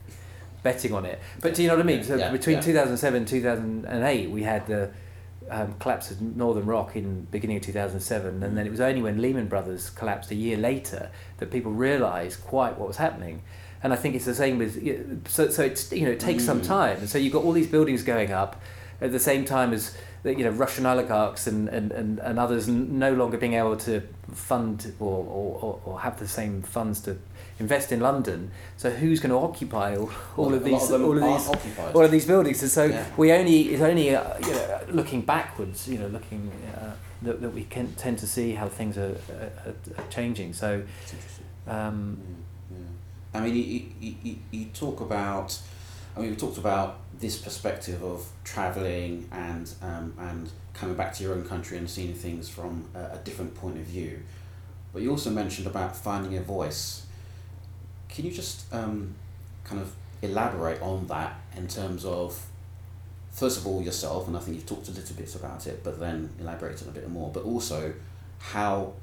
betting 0.63 0.93
on 0.93 1.05
it. 1.05 1.19
But 1.41 1.55
do 1.55 1.61
you 1.61 1.67
know 1.67 1.75
what 1.75 1.83
I 1.83 1.87
mean? 1.87 2.03
So 2.03 2.15
yeah, 2.15 2.31
between 2.31 2.57
yeah. 2.57 2.61
2007 2.61 3.17
and 3.17 3.27
2008, 3.27 4.29
we 4.29 4.43
had 4.43 4.65
the 4.67 4.91
um, 5.49 5.73
collapse 5.79 6.11
of 6.11 6.21
Northern 6.21 6.65
Rock 6.65 6.95
in 6.95 7.25
beginning 7.31 7.57
of 7.57 7.63
2007, 7.63 8.43
and 8.43 8.57
then 8.57 8.65
it 8.65 8.69
was 8.69 8.79
only 8.79 9.01
when 9.01 9.21
Lehman 9.21 9.47
Brothers 9.47 9.89
collapsed 9.89 10.31
a 10.31 10.35
year 10.35 10.57
later 10.57 11.09
that 11.37 11.51
people 11.51 11.71
realised 11.71 12.43
quite 12.43 12.77
what 12.77 12.87
was 12.87 12.97
happening 12.97 13.41
and 13.81 13.93
I 13.93 13.95
think 13.95 14.15
it's 14.15 14.25
the 14.25 14.35
same 14.35 14.57
with 14.57 15.27
so 15.27 15.49
so 15.49 15.63
it's 15.63 15.91
you 15.91 16.05
know 16.05 16.11
it 16.11 16.19
takes 16.19 16.43
mm. 16.43 16.47
some 16.47 16.61
time, 16.61 16.97
and 16.97 17.09
so 17.09 17.17
you've 17.17 17.33
got 17.33 17.43
all 17.43 17.53
these 17.53 17.67
buildings 17.67 18.03
going 18.03 18.31
up 18.31 18.61
at 19.01 19.11
the 19.11 19.19
same 19.19 19.45
time 19.45 19.73
as 19.73 19.95
you 20.23 20.43
know 20.43 20.49
Russian 20.49 20.85
oligarchs 20.85 21.47
and, 21.47 21.69
and, 21.69 21.91
and, 21.91 22.19
and 22.19 22.39
others 22.39 22.67
no 22.67 23.13
longer 23.13 23.37
being 23.37 23.53
able 23.53 23.77
to 23.77 24.01
fund 24.33 24.93
or, 24.99 25.25
or, 25.25 25.81
or 25.85 25.99
have 26.01 26.19
the 26.19 26.27
same 26.27 26.61
funds 26.61 26.99
to 27.01 27.17
invest 27.59 27.91
in 27.91 27.99
London. 27.99 28.51
So 28.77 28.89
who's 28.89 29.19
going 29.19 29.31
to 29.31 29.37
occupy 29.37 29.95
all, 29.95 30.11
all 30.35 30.45
well, 30.47 30.55
of 30.55 30.63
these 30.63 30.89
of 30.89 31.01
all 31.01 31.17
of 31.17 31.23
these 31.23 31.49
occupied. 31.49 31.95
all 31.95 32.03
of 32.03 32.11
these 32.11 32.25
buildings? 32.25 32.61
And 32.61 32.71
so 32.71 32.85
yeah. 32.85 33.05
we 33.15 33.31
only 33.31 33.61
it's 33.69 33.81
only 33.81 34.15
uh, 34.15 34.37
you 34.39 34.51
know, 34.51 34.79
looking 34.89 35.21
backwards, 35.21 35.87
you 35.87 35.97
know, 35.97 36.07
looking 36.07 36.51
uh, 36.75 36.91
that, 37.21 37.41
that 37.41 37.49
we 37.51 37.63
can 37.63 37.93
tend 37.93 38.19
to 38.19 38.27
see 38.27 38.53
how 38.53 38.67
things 38.67 38.97
are, 38.97 39.15
are, 39.65 39.73
are 39.97 40.07
changing. 40.09 40.53
So. 40.53 40.83
Um, 41.67 42.17
mm. 42.17 42.38
I 43.33 43.41
mean, 43.41 43.55
you, 43.55 44.15
you, 44.23 44.35
you, 44.51 44.65
talk 44.73 45.01
about, 45.01 45.59
I 46.15 46.19
mean, 46.19 46.31
we 46.31 46.35
talked 46.35 46.57
about 46.57 46.99
this 47.19 47.37
perspective 47.37 48.03
of 48.03 48.27
traveling 48.43 49.27
and 49.31 49.71
um, 49.81 50.13
and 50.17 50.49
coming 50.73 50.95
back 50.95 51.13
to 51.13 51.23
your 51.23 51.33
own 51.33 51.45
country 51.45 51.77
and 51.77 51.89
seeing 51.89 52.13
things 52.13 52.49
from 52.49 52.85
a, 52.95 52.99
a, 52.99 53.21
different 53.23 53.53
point 53.53 53.77
of 53.77 53.83
view. 53.83 54.21
But 54.93 55.01
you 55.01 55.11
also 55.11 55.29
mentioned 55.29 55.67
about 55.67 55.95
finding 55.95 56.37
a 56.37 56.41
voice. 56.41 57.05
Can 58.07 58.25
you 58.25 58.31
just 58.31 58.73
um, 58.73 59.13
kind 59.63 59.81
of 59.81 59.93
elaborate 60.21 60.81
on 60.81 61.05
that 61.07 61.39
in 61.55 61.67
terms 61.67 62.05
of, 62.05 62.47
first 63.31 63.59
of 63.59 63.67
all, 63.67 63.81
yourself, 63.81 64.27
and 64.27 64.35
I 64.35 64.39
think 64.39 64.55
you've 64.55 64.65
talked 64.65 64.87
a 64.87 64.91
little 64.91 65.15
bit 65.15 65.35
about 65.35 65.67
it, 65.67 65.83
but 65.83 65.99
then 65.99 66.29
elaborate 66.39 66.81
on 66.81 66.89
a 66.89 66.91
bit 66.91 67.07
more, 67.09 67.29
but 67.29 67.43
also 67.43 67.93
how 68.39 68.93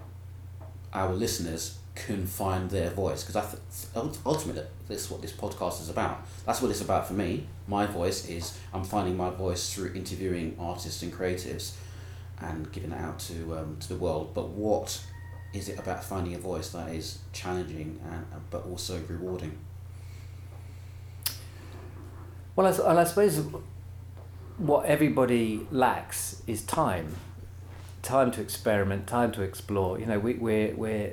our 0.93 1.12
listeners 1.12 1.79
can 1.96 2.26
find 2.26 2.70
their 2.70 2.90
voice 2.90 3.24
because 3.24 3.37
I 3.37 3.40
th- 3.40 4.16
ultimately 4.24 4.62
this 4.87 5.06
is 5.06 5.11
what 5.11 5.22
this 5.22 5.32
podcast 5.32 5.80
is 5.80 5.88
about. 5.88 6.24
That's 6.44 6.62
what 6.62 6.70
it's 6.70 6.82
about 6.82 7.09
for 7.09 7.14
me. 7.14 7.46
My 7.66 7.87
voice 7.87 8.28
is 8.28 8.56
I'm 8.72 8.85
finding 8.85 9.16
my 9.16 9.30
voice 9.30 9.74
through 9.74 9.94
interviewing 9.94 10.56
artists 10.61 11.02
and 11.02 11.12
creatives, 11.12 11.72
and 12.40 12.70
giving 12.70 12.92
it 12.92 13.00
out 13.00 13.18
to 13.20 13.59
um, 13.59 13.78
to 13.80 13.88
the 13.88 13.96
world. 13.96 14.35
But 14.35 14.50
what 14.50 15.02
is 15.52 15.68
it 15.68 15.78
about 15.78 16.04
finding 16.04 16.35
a 16.35 16.38
voice 16.38 16.68
that 16.70 16.90
is 16.90 17.18
challenging 17.32 17.98
and 18.11 18.26
but 18.50 18.66
also 18.66 19.00
rewarding? 19.09 19.59
Well, 22.54 22.66
I, 22.66 23.00
I 23.00 23.04
suppose 23.04 23.42
what 24.59 24.87
everybody 24.87 25.66
lacks 25.70 26.42
is 26.46 26.62
time 26.62 27.16
time 28.06 28.30
to 28.30 28.40
experiment, 28.40 29.06
time 29.06 29.32
to 29.32 29.42
explore. 29.42 29.98
You 29.98 30.06
know, 30.06 30.18
we, 30.20 30.35
we're, 30.35 30.74
we're 30.74 31.12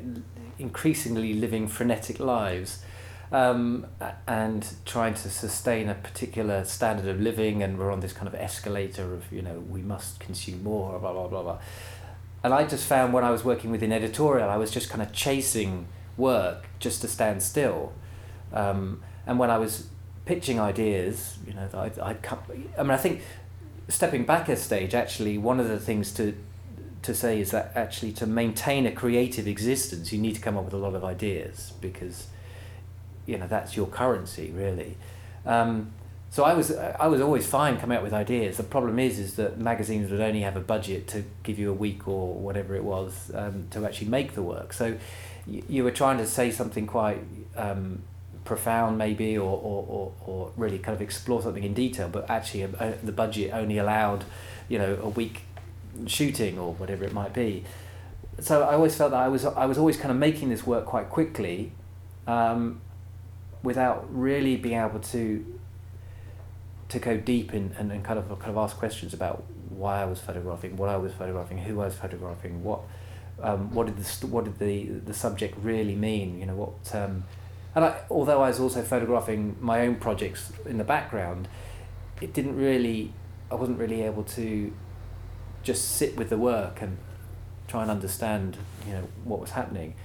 increasingly 0.59 1.33
living 1.33 1.67
frenetic 1.67 2.19
lives 2.19 2.83
um, 3.31 3.87
and 4.27 4.67
trying 4.85 5.13
to 5.15 5.29
sustain 5.29 5.89
a 5.89 5.95
particular 5.95 6.63
standard 6.63 7.07
of 7.07 7.19
living 7.19 7.63
and 7.63 7.79
we're 7.79 7.91
on 7.91 7.99
this 7.99 8.13
kind 8.13 8.27
of 8.27 8.35
escalator 8.35 9.13
of 9.13 9.31
you 9.31 9.41
know 9.41 9.59
we 9.69 9.81
must 9.81 10.19
consume 10.19 10.63
more 10.63 10.99
blah 10.99 11.13
blah 11.13 11.27
blah 11.27 11.41
blah 11.41 11.59
and 12.43 12.53
I 12.53 12.65
just 12.65 12.85
found 12.85 13.13
when 13.13 13.23
I 13.23 13.31
was 13.31 13.45
working 13.45 13.71
within 13.71 13.93
editorial, 13.93 14.49
I 14.49 14.57
was 14.57 14.69
just 14.69 14.89
kind 14.89 15.01
of 15.01 15.13
chasing 15.13 15.87
work 16.17 16.65
just 16.77 17.01
to 17.01 17.07
stand 17.07 17.41
still. 17.41 17.93
Um, 18.51 19.01
and 19.25 19.39
when 19.39 19.49
I 19.49 19.57
was 19.57 19.87
pitching 20.25 20.59
ideas, 20.59 21.37
you 21.47 21.53
know, 21.53 21.69
I'd 21.73 22.21
come, 22.21 22.39
I 22.77 22.83
mean, 22.83 22.91
I 22.91 22.97
think 22.97 23.21
stepping 23.87 24.25
back 24.25 24.49
a 24.49 24.57
stage, 24.57 24.93
actually, 24.93 25.37
one 25.37 25.61
of 25.61 25.69
the 25.69 25.79
things 25.79 26.11
to 26.15 26.35
to 27.03 27.13
say 27.13 27.39
is 27.39 27.51
that 27.51 27.71
actually 27.75 28.11
to 28.13 28.25
maintain 28.25 28.85
a 28.85 28.91
creative 28.91 29.47
existence, 29.47 30.11
you 30.11 30.19
need 30.19 30.35
to 30.35 30.41
come 30.41 30.57
up 30.57 30.65
with 30.65 30.73
a 30.73 30.77
lot 30.77 30.95
of 30.95 31.03
ideas 31.03 31.73
because, 31.81 32.27
you 33.25 33.37
know, 33.37 33.47
that's 33.47 33.75
your 33.77 33.87
currency 33.87 34.51
really. 34.51 34.97
Um, 35.45 35.91
so 36.33 36.43
I 36.43 36.55
was 36.55 36.71
I 36.75 37.05
was 37.05 37.21
always 37.21 37.45
fine 37.45 37.77
coming 37.77 37.95
up 37.95 38.03
with 38.03 38.11
ideas. 38.11 38.57
The 38.57 38.63
problem 38.63 38.97
is 38.97 39.19
is 39.19 39.35
that 39.35 39.59
magazines 39.59 40.09
would 40.09 40.19
only 40.19 40.41
have 40.41 40.57
a 40.57 40.61
budget 40.61 41.07
to 41.09 41.23
give 41.43 41.59
you 41.59 41.69
a 41.69 41.73
week 41.73 42.07
or 42.07 42.33
whatever 42.33 42.75
it 42.75 42.83
was 42.83 43.29
um, 43.35 43.67
to 43.69 43.85
actually 43.85 44.07
make 44.07 44.33
the 44.33 44.41
work. 44.41 44.73
So 44.73 44.97
you, 45.45 45.83
were 45.83 45.91
trying 45.91 46.17
to 46.17 46.25
say 46.25 46.49
something 46.49 46.87
quite 46.87 47.19
um, 47.55 48.01
profound 48.45 48.97
maybe 48.97 49.37
or, 49.37 49.43
or, 49.43 49.85
or, 49.87 50.13
or 50.25 50.51
really 50.57 50.79
kind 50.79 50.95
of 50.95 51.01
explore 51.01 51.41
something 51.43 51.63
in 51.63 51.75
detail, 51.75 52.09
but 52.09 52.27
actually 52.29 52.63
uh, 52.63 52.93
the 53.03 53.11
budget 53.11 53.51
only 53.53 53.77
allowed 53.77 54.23
you 54.69 54.79
know 54.79 54.97
a 55.03 55.09
week 55.09 55.43
shooting 56.05 56.57
or 56.59 56.73
whatever 56.73 57.03
it 57.03 57.13
might 57.13 57.33
be. 57.33 57.63
So 58.39 58.63
I 58.63 58.73
always 58.73 58.95
felt 58.95 59.11
that 59.11 59.21
I 59.21 59.27
was 59.27 59.45
I 59.45 59.65
was 59.65 59.77
always 59.77 59.97
kind 59.97 60.11
of 60.11 60.17
making 60.17 60.49
this 60.49 60.65
work 60.65 60.85
quite 60.85 61.09
quickly. 61.09 61.71
Um, 62.25 62.81
without 63.63 64.05
really 64.13 64.57
being 64.57 64.79
able 64.79 64.99
to 64.99 65.59
to 66.89 66.99
go 66.99 67.17
deep 67.17 67.53
in 67.53 67.73
and, 67.79 67.91
and 67.91 68.03
kind 68.03 68.19
of 68.19 68.27
kind 68.39 68.51
of 68.51 68.57
ask 68.57 68.77
questions 68.77 69.13
about 69.13 69.43
why 69.69 70.01
I 70.01 70.05
was 70.05 70.19
photographing, 70.19 70.75
what 70.77 70.89
I 70.89 70.97
was 70.97 71.13
photographing, 71.13 71.57
who 71.57 71.81
I 71.81 71.85
was 71.85 71.95
photographing, 71.95 72.63
what 72.63 72.81
um, 73.41 73.73
what 73.73 73.87
did 73.87 73.97
the 73.97 74.27
what 74.27 74.43
did 74.43 74.59
the 74.59 74.85
the 75.05 75.13
subject 75.13 75.57
really 75.61 75.95
mean? 75.95 76.39
You 76.39 76.45
know 76.45 76.55
what. 76.55 76.95
Um, 76.95 77.23
and 77.75 77.85
I, 77.85 78.01
although 78.11 78.43
I 78.43 78.49
was 78.49 78.59
also 78.59 78.83
photographing 78.83 79.57
my 79.59 79.81
own 79.81 79.95
projects 79.95 80.51
in 80.67 80.77
the 80.77 80.83
background, 80.83 81.47
it 82.21 82.33
didn't 82.33 82.55
really. 82.55 83.13
I 83.49 83.55
wasn't 83.55 83.79
really 83.79 84.03
able 84.03 84.23
to 84.23 84.73
just 85.63 85.95
sit 85.95 86.15
with 86.15 86.29
the 86.29 86.37
work 86.37 86.81
and 86.81 86.97
try 87.67 87.81
and 87.81 87.89
understand, 87.89 88.57
you 88.85 88.93
know, 88.93 89.07
what 89.23 89.39
was 89.39 89.51
happening. 89.51 89.95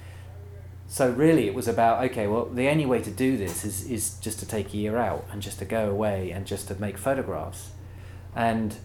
So 0.86 1.10
really, 1.10 1.46
it 1.46 1.54
was 1.54 1.68
about 1.68 2.02
okay. 2.10 2.26
Well, 2.26 2.46
the 2.46 2.68
only 2.68 2.86
way 2.86 3.02
to 3.02 3.10
do 3.10 3.36
this 3.36 3.64
is 3.64 3.84
is 3.90 4.14
just 4.20 4.38
to 4.38 4.46
take 4.46 4.72
a 4.72 4.76
year 4.76 4.96
out 4.96 5.26
and 5.30 5.42
just 5.42 5.58
to 5.58 5.66
go 5.66 5.90
away 5.90 6.30
and 6.30 6.46
just 6.46 6.68
to 6.68 6.80
make 6.80 6.96
photographs, 6.96 7.72
and 8.34 8.76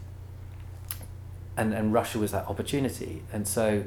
and 1.56 1.72
and 1.72 1.94
Russia 1.94 2.18
was 2.18 2.32
that 2.32 2.46
opportunity. 2.46 3.22
And 3.32 3.48
so, 3.48 3.84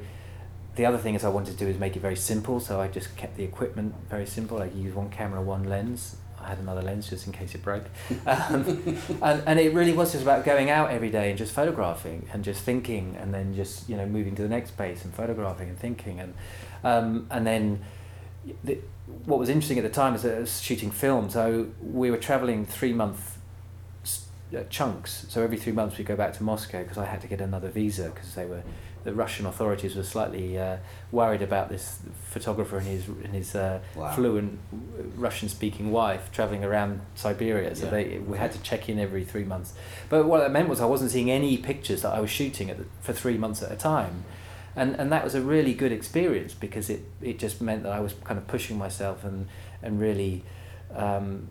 the 0.76 0.86
other 0.86 0.98
thing 0.98 1.14
is 1.14 1.24
I 1.24 1.30
wanted 1.30 1.52
to 1.52 1.58
do 1.58 1.68
is 1.68 1.78
make 1.78 1.96
it 1.96 2.00
very 2.00 2.16
simple. 2.16 2.60
So 2.60 2.82
I 2.82 2.88
just 2.88 3.16
kept 3.18 3.38
the 3.38 3.44
equipment 3.44 3.94
very 4.10 4.26
simple. 4.26 4.62
I 4.62 4.66
used 4.66 4.96
one 4.96 5.10
camera, 5.10 5.42
one 5.42 5.66
lens. 5.66 6.16
I 6.48 6.52
had 6.52 6.60
another 6.60 6.82
lens 6.82 7.10
just 7.10 7.28
in 7.28 7.34
case 7.34 7.54
it 7.56 7.62
broke, 7.62 7.84
um, 8.26 8.96
and 9.22 9.44
and 9.46 9.60
it 9.60 9.74
really 9.74 9.92
was 9.92 10.14
just 10.14 10.24
about 10.24 10.46
going 10.46 10.70
out 10.70 10.92
every 10.92 11.10
day 11.10 11.30
and 11.30 11.38
just 11.38 11.54
photographing 11.54 12.30
and 12.32 12.42
just 12.44 12.64
thinking 12.64 13.18
and 13.20 13.34
then 13.34 13.54
just 13.54 13.90
you 13.90 13.98
know 13.98 14.06
moving 14.06 14.34
to 14.36 14.42
the 14.42 14.48
next 14.48 14.78
place 14.78 15.04
and 15.04 15.14
photographing 15.14 15.68
and 15.68 15.78
thinking. 15.78 16.22
And 16.22 16.34
um, 16.86 17.28
and 17.30 17.46
then 17.46 17.82
the, 18.64 18.80
what 19.26 19.40
was 19.40 19.50
interesting 19.50 19.78
at 19.78 19.84
the 19.84 19.90
time 19.90 20.16
is 20.16 20.22
that 20.22 20.38
I 20.38 20.40
was 20.40 20.62
shooting 20.62 20.90
film, 20.90 21.30
so 21.30 21.68
we 21.82 22.10
were 22.10 22.18
traveling 22.18 22.66
three 22.66 22.94
month 22.94 23.38
uh, 24.56 24.64
chunks. 24.70 25.26
So 25.28 25.44
every 25.44 25.58
three 25.58 25.74
months 25.74 25.98
we 25.98 26.06
go 26.06 26.16
back 26.16 26.34
to 26.38 26.44
Moscow 26.44 26.82
because 26.82 26.98
I 26.98 27.06
had 27.06 27.20
to 27.22 27.28
get 27.28 27.42
another 27.42 27.70
visa 27.70 28.10
because 28.10 28.36
they 28.36 28.46
were 28.46 28.64
the 29.04 29.14
Russian 29.14 29.46
authorities 29.46 29.96
were 29.96 30.04
slightly 30.04 30.58
uh, 30.58 30.78
worried 31.12 31.42
about 31.42 31.70
this 31.70 32.00
photographer 32.30 32.78
and 32.78 32.88
his 32.88 33.08
and 33.08 33.34
his 33.34 33.56
uh, 33.56 33.80
wow. 33.96 34.14
fluent 34.14 34.60
Russian 35.16 35.50
speaking 35.50 35.92
wife 35.92 36.32
traveling 36.32 36.64
around 36.64 37.02
Siberia. 37.16 37.76
So 37.76 37.86
yeah. 37.86 37.92
they 37.92 38.18
we 38.20 38.38
had 38.38 38.52
to 38.54 38.62
check 38.62 38.90
in 38.90 39.00
every 39.00 39.24
three 39.24 39.44
months. 39.44 39.74
But 40.10 40.26
what 40.26 40.40
that 40.40 40.52
meant 40.52 40.70
was 40.70 40.82
I 40.82 40.86
wasn't 40.86 41.12
seeing 41.12 41.32
any 41.32 41.58
pictures 41.58 42.02
that 42.02 42.14
I 42.14 42.20
was 42.20 42.30
shooting 42.30 42.70
at 42.70 42.78
the, 42.78 42.86
for 43.02 43.14
three 43.14 43.38
months 43.38 43.64
at 43.64 43.72
a 43.72 43.76
time 43.76 44.26
and 44.78 44.96
and 44.96 45.12
that 45.12 45.24
was 45.24 45.34
a 45.34 45.42
really 45.42 45.74
good 45.74 45.92
experience 45.92 46.54
because 46.54 46.90
it 46.90 47.04
it 47.20 47.40
just 47.40 47.60
meant 47.60 47.84
that 47.84 47.92
I 47.92 48.00
was 48.00 48.14
kind 48.24 48.38
of 48.38 48.48
pushing 48.48 48.78
myself 48.78 49.24
and 49.24 49.48
and 49.82 50.00
really 50.00 50.44
um, 50.94 51.50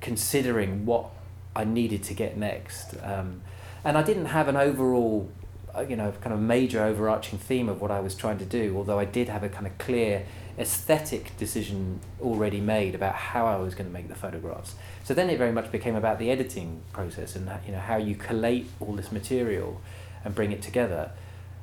considering 0.00 0.84
what 0.84 1.10
I 1.54 1.64
needed 1.64 2.02
to 2.04 2.14
get 2.14 2.36
next. 2.36 2.94
Um, 3.02 3.42
and 3.84 3.98
I 3.98 4.02
didn't 4.02 4.26
have 4.26 4.48
an 4.48 4.56
overall, 4.56 5.30
uh, 5.74 5.80
you 5.80 5.96
know, 5.96 6.12
kind 6.20 6.32
of 6.32 6.40
major 6.40 6.82
overarching 6.82 7.38
theme 7.38 7.68
of 7.68 7.80
what 7.80 7.90
I 7.90 8.00
was 8.00 8.14
trying 8.14 8.38
to 8.38 8.44
do, 8.44 8.76
although 8.76 8.98
I 8.98 9.04
did 9.04 9.28
have 9.28 9.42
a 9.42 9.48
kind 9.48 9.66
of 9.66 9.76
clear 9.78 10.24
aesthetic 10.58 11.36
decision 11.38 12.00
already 12.20 12.60
made 12.60 12.94
about 12.94 13.14
how 13.14 13.46
I 13.46 13.56
was 13.56 13.74
going 13.74 13.86
to 13.88 13.92
make 13.92 14.08
the 14.08 14.14
photographs. 14.14 14.74
So 15.02 15.14
then 15.14 15.30
it 15.30 15.38
very 15.38 15.52
much 15.52 15.72
became 15.72 15.96
about 15.96 16.18
the 16.18 16.30
editing 16.30 16.82
process 16.92 17.34
and 17.34 17.50
you 17.66 17.72
know 17.72 17.80
how 17.80 17.96
you 17.96 18.14
collate 18.14 18.68
all 18.80 18.94
this 18.94 19.10
material 19.10 19.80
and 20.24 20.34
bring 20.34 20.52
it 20.52 20.62
together. 20.62 21.10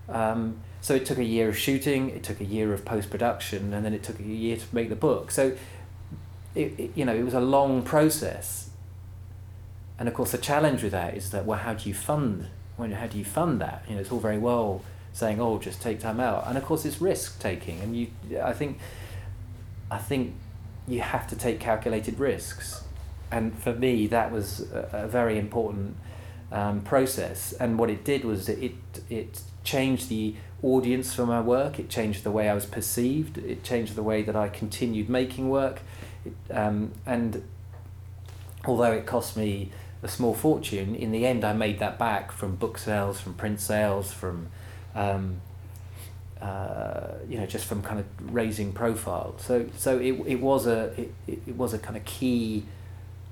Um, 0.09 0.61
so 0.81 0.95
it 0.95 1.05
took 1.05 1.17
a 1.17 1.23
year 1.23 1.49
of 1.49 1.57
shooting, 1.57 2.09
it 2.09 2.23
took 2.23 2.39
a 2.39 2.45
year 2.45 2.73
of 2.73 2.85
post 2.85 3.09
production, 3.09 3.73
and 3.73 3.85
then 3.85 3.93
it 3.93 4.03
took 4.03 4.19
a 4.19 4.23
year 4.23 4.57
to 4.57 4.63
make 4.71 4.89
the 4.89 4.95
book. 4.95 5.29
So, 5.31 5.55
it, 6.55 6.79
it, 6.79 6.91
you 6.95 7.05
know, 7.05 7.13
it 7.13 7.23
was 7.23 7.33
a 7.33 7.41
long 7.41 7.83
process. 7.83 8.68
And 9.99 10.07
of 10.07 10.13
course, 10.13 10.31
the 10.31 10.37
challenge 10.37 10.81
with 10.81 10.93
that 10.93 11.15
is 11.15 11.31
that 11.31 11.45
well, 11.45 11.59
how 11.59 11.73
do 11.73 11.89
you 11.89 11.93
fund? 11.93 12.47
When 12.77 12.93
how 12.93 13.07
do 13.07 13.17
you 13.17 13.25
fund 13.25 13.59
that? 13.59 13.83
You 13.87 13.95
know, 13.95 14.01
it's 14.01 14.11
all 14.11 14.21
very 14.21 14.37
well 14.37 14.81
saying, 15.11 15.41
"Oh, 15.41 15.59
just 15.59 15.81
take 15.81 15.99
time 15.99 16.21
out," 16.21 16.47
and 16.47 16.57
of 16.57 16.63
course, 16.63 16.85
it's 16.85 17.01
risk 17.01 17.39
taking. 17.41 17.81
And 17.81 17.95
you, 17.95 18.07
I 18.41 18.53
think, 18.53 18.79
I 19.91 19.97
think, 19.97 20.35
you 20.87 21.01
have 21.01 21.27
to 21.27 21.35
take 21.35 21.59
calculated 21.59 22.17
risks. 22.17 22.83
And 23.29 23.55
for 23.59 23.73
me, 23.73 24.07
that 24.07 24.31
was 24.31 24.71
a, 24.71 25.03
a 25.03 25.07
very 25.07 25.37
important 25.37 25.97
um, 26.51 26.81
process. 26.81 27.51
And 27.53 27.77
what 27.77 27.89
it 27.89 28.05
did 28.05 28.23
was 28.23 28.47
it 28.47 28.73
it 29.09 29.41
changed 29.65 30.07
the 30.07 30.35
audience 30.63 31.13
for 31.13 31.25
my 31.25 31.41
work. 31.41 31.77
It 31.77 31.89
changed 31.89 32.23
the 32.23 32.31
way 32.31 32.49
I 32.49 32.53
was 32.53 32.65
perceived. 32.65 33.37
It 33.37 33.63
changed 33.63 33.95
the 33.95 34.03
way 34.03 34.21
that 34.21 34.35
I 34.35 34.47
continued 34.47 35.09
making 35.09 35.49
work. 35.49 35.81
It, 36.25 36.33
um, 36.55 36.93
and 37.05 37.43
although 38.65 38.93
it 38.93 39.05
cost 39.05 39.35
me 39.35 39.71
a 40.01 40.07
small 40.07 40.33
fortune, 40.33 40.95
in 40.95 41.11
the 41.11 41.25
end 41.25 41.43
I 41.43 41.53
made 41.53 41.79
that 41.79 41.99
back 41.99 42.31
from 42.31 42.55
book 42.55 42.77
sales, 42.77 43.19
from 43.19 43.33
print 43.33 43.59
sales, 43.59 44.11
from 44.11 44.47
um, 44.95 45.41
uh, 46.41 47.15
you 47.27 47.37
know 47.37 47.45
just 47.45 47.65
from 47.65 47.81
kind 47.81 47.99
of 47.99 48.05
raising 48.33 48.71
profile. 48.71 49.35
So 49.39 49.67
so 49.75 49.97
it, 49.97 50.13
it 50.25 50.41
was 50.41 50.67
a 50.67 50.93
it, 50.99 51.13
it 51.27 51.55
was 51.55 51.73
a 51.73 51.79
kind 51.79 51.97
of 51.97 52.05
key 52.05 52.65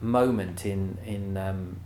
moment 0.02 0.66
in 0.66 0.98
in 1.06 1.38
um, 1.38 1.78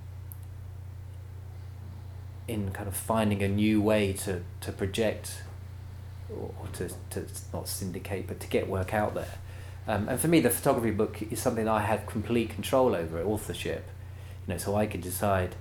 in 2.48 2.72
kind 2.72 2.88
of 2.88 2.96
finding 2.96 3.41
a 3.41 3.48
new 3.48 3.82
way 3.82 4.13
to, 4.13 4.41
to 4.60 4.72
project 4.72 5.44
or 6.30 6.52
to, 6.74 6.89
to 7.10 7.26
not 7.54 7.67
syndicate 7.67 8.28
but 8.28 8.39
to 8.39 8.48
get 8.48 8.67
work 8.67 8.94
out 8.94 9.13
there. 9.13 9.38
Um, 9.88 10.10
and 10.10 10.20
for 10.20 10.28
me, 10.28 10.41
the 10.41 10.50
photography 10.50 10.91
book 10.91 11.22
is 11.32 11.41
something 11.41 11.67
I 11.67 11.80
had 11.82 12.06
complete 12.06 12.50
control 12.50 12.94
over, 12.94 13.22
authorship. 13.24 13.89
You 14.52 14.58
know, 14.58 14.64
so 14.64 14.76
I 14.76 14.86
could 14.86 15.02
decide, 15.02 15.56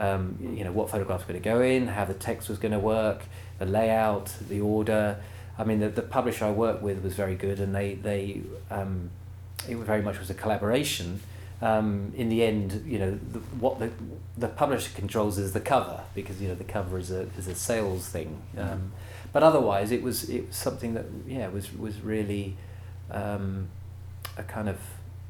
um, 0.00 0.36
you 0.40 0.64
know, 0.64 0.72
what 0.72 0.90
photographs 0.90 1.22
were 1.22 1.32
going 1.32 1.42
to 1.42 1.48
go 1.48 1.60
in, 1.60 1.86
how 1.86 2.04
the 2.04 2.14
text 2.14 2.48
was 2.48 2.58
going 2.58 2.72
to 2.72 2.78
work, 2.78 3.22
the 3.58 3.66
layout, 3.66 4.34
the 4.48 4.60
order. 4.60 5.18
I 5.56 5.64
mean, 5.64 5.78
the, 5.80 5.88
the 5.88 6.02
publisher 6.02 6.44
I 6.46 6.50
worked 6.50 6.82
with 6.82 7.04
was 7.04 7.14
very 7.14 7.36
good, 7.36 7.60
and 7.60 7.74
they 7.74 7.94
they 7.94 8.42
um, 8.70 9.10
it 9.68 9.76
very 9.76 10.02
much 10.02 10.18
was 10.18 10.28
a 10.28 10.34
collaboration 10.34 11.20
um, 11.62 12.12
in 12.16 12.28
the 12.28 12.42
end, 12.42 12.82
you 12.84 12.98
know, 12.98 13.18
the, 13.32 13.38
what 13.60 13.78
the 13.78 13.90
the 14.36 14.48
publisher 14.48 14.90
controls 14.96 15.38
is 15.38 15.52
the 15.52 15.60
cover 15.60 16.02
because 16.12 16.40
you 16.42 16.48
know 16.48 16.56
the 16.56 16.64
cover 16.64 16.98
is 16.98 17.12
a 17.12 17.20
is 17.38 17.46
a 17.46 17.54
sales 17.54 18.08
thing. 18.08 18.42
Mm-hmm. 18.56 18.72
Um, 18.72 18.92
but 19.32 19.44
otherwise, 19.44 19.92
it 19.92 20.02
was 20.02 20.28
it 20.28 20.48
was 20.48 20.56
something 20.56 20.94
that 20.94 21.06
yeah 21.26 21.46
was 21.48 21.72
was 21.72 22.00
really 22.00 22.56
um, 23.12 23.68
a 24.36 24.42
kind 24.42 24.68
of 24.68 24.78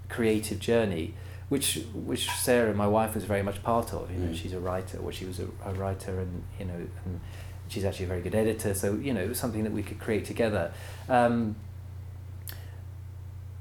creative 0.08 0.58
journey, 0.58 1.14
which 1.52 1.84
which 1.92 2.30
Sarah, 2.30 2.72
my 2.74 2.86
wife, 2.86 3.14
was 3.14 3.24
very 3.24 3.42
much 3.42 3.62
part 3.62 3.92
of. 3.92 4.10
You 4.10 4.16
know, 4.16 4.32
mm. 4.32 4.34
she's 4.34 4.54
a 4.54 4.58
writer, 4.58 4.96
or 4.96 5.12
she 5.12 5.26
was 5.26 5.38
a, 5.38 5.48
a 5.66 5.74
writer, 5.74 6.18
and 6.18 6.42
you 6.58 6.64
know, 6.64 6.80
and 7.04 7.20
she's 7.68 7.84
actually 7.84 8.06
a 8.06 8.08
very 8.08 8.22
good 8.22 8.34
editor. 8.34 8.72
So 8.72 8.94
you 8.94 9.12
know, 9.12 9.20
it 9.20 9.28
was 9.28 9.38
something 9.38 9.62
that 9.64 9.72
we 9.72 9.82
could 9.82 9.98
create 9.98 10.24
together. 10.24 10.72
Um, 11.10 11.56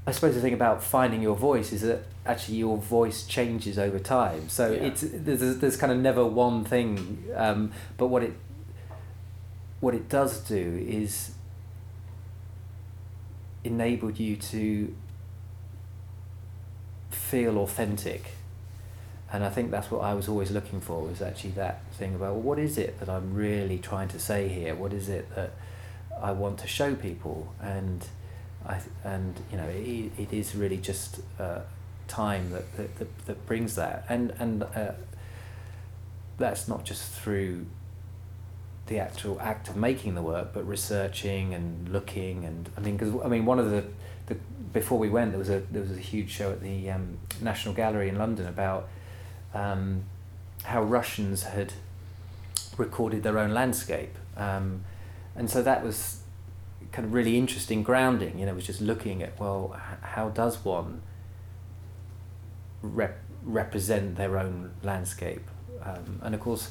I 0.06 0.12
suppose 0.12 0.34
the 0.34 0.40
thing 0.40 0.54
about 0.54 0.82
finding 0.82 1.20
your 1.20 1.36
voice 1.36 1.70
is 1.70 1.82
that 1.82 2.04
actually 2.24 2.56
your 2.56 2.78
voice 2.78 3.26
changes 3.26 3.78
over 3.78 3.98
time. 3.98 4.48
So 4.48 4.70
yeah. 4.70 4.84
it's 4.84 5.04
there's 5.06 5.58
there's 5.58 5.76
kind 5.76 5.92
of 5.92 5.98
never 5.98 6.24
one 6.24 6.64
thing. 6.64 7.26
Um, 7.34 7.72
but 7.98 8.06
what 8.06 8.22
it 8.22 8.32
what 9.80 9.94
it 9.94 10.08
does 10.08 10.40
do 10.40 10.82
is 10.88 11.32
enabled 13.64 14.18
you 14.18 14.36
to 14.36 14.94
feel 17.32 17.58
authentic 17.58 18.22
and 19.32 19.42
I 19.42 19.48
think 19.48 19.70
that's 19.70 19.90
what 19.90 20.02
I 20.02 20.12
was 20.12 20.28
always 20.28 20.50
looking 20.50 20.82
for 20.82 21.00
was 21.00 21.22
actually 21.22 21.52
that 21.52 21.80
thing 21.94 22.14
about 22.14 22.34
well, 22.34 22.42
what 22.42 22.58
is 22.58 22.76
it 22.76 23.00
that 23.00 23.08
I'm 23.08 23.32
really 23.32 23.78
trying 23.78 24.08
to 24.08 24.18
say 24.18 24.48
here? 24.48 24.74
What 24.74 24.92
is 24.92 25.08
it 25.08 25.34
that 25.34 25.52
I 26.20 26.32
want 26.32 26.58
to 26.58 26.66
show 26.66 26.94
people? 26.94 27.54
And 27.58 28.06
I 28.66 28.80
and 29.04 29.34
you 29.50 29.56
know 29.56 29.68
it, 29.68 30.12
it 30.18 30.32
is 30.34 30.54
really 30.54 30.76
just 30.76 31.20
uh, 31.40 31.60
time 32.08 32.50
that, 32.50 32.76
that, 32.76 32.98
that, 32.98 33.26
that 33.26 33.46
brings 33.46 33.74
that 33.76 34.04
and 34.10 34.34
and 34.38 34.64
uh, 34.64 34.92
that's 36.36 36.68
not 36.68 36.84
just 36.84 37.10
through 37.10 37.64
the 38.88 38.98
actual 38.98 39.40
act 39.40 39.68
of 39.70 39.76
making 39.76 40.14
the 40.14 40.22
work, 40.22 40.52
but 40.52 40.68
researching 40.68 41.54
and 41.54 41.88
looking 41.88 42.44
and 42.44 42.68
I 42.76 42.80
mean 42.80 42.98
because 42.98 43.14
I 43.24 43.28
mean 43.28 43.46
one 43.46 43.58
of 43.58 43.70
the, 43.70 43.84
the 44.32 44.38
before 44.72 44.98
we 44.98 45.08
went 45.08 45.32
there 45.32 45.38
was 45.38 45.50
a 45.50 45.60
there 45.70 45.82
was 45.82 45.90
a 45.90 46.00
huge 46.00 46.30
show 46.30 46.50
at 46.50 46.60
the 46.62 46.90
um, 46.90 47.18
National 47.40 47.74
Gallery 47.74 48.08
in 48.08 48.16
London 48.16 48.46
about 48.46 48.88
um, 49.54 50.04
how 50.64 50.82
Russians 50.82 51.42
had 51.44 51.74
recorded 52.76 53.22
their 53.22 53.38
own 53.38 53.52
landscape, 53.52 54.16
um, 54.36 54.84
and 55.36 55.50
so 55.50 55.62
that 55.62 55.84
was 55.84 56.22
kind 56.90 57.06
of 57.06 57.12
really 57.12 57.36
interesting 57.36 57.82
grounding. 57.82 58.38
You 58.38 58.46
know, 58.46 58.54
was 58.54 58.66
just 58.66 58.80
looking 58.80 59.22
at 59.22 59.38
well, 59.38 59.78
how 60.00 60.30
does 60.30 60.64
one 60.64 61.02
rep- 62.80 63.20
represent 63.42 64.16
their 64.16 64.38
own 64.38 64.72
landscape, 64.82 65.46
um, 65.84 66.20
and 66.22 66.34
of 66.34 66.40
course, 66.40 66.70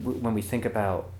w- 0.00 0.18
when 0.20 0.34
we 0.34 0.42
think 0.42 0.64
about 0.64 1.10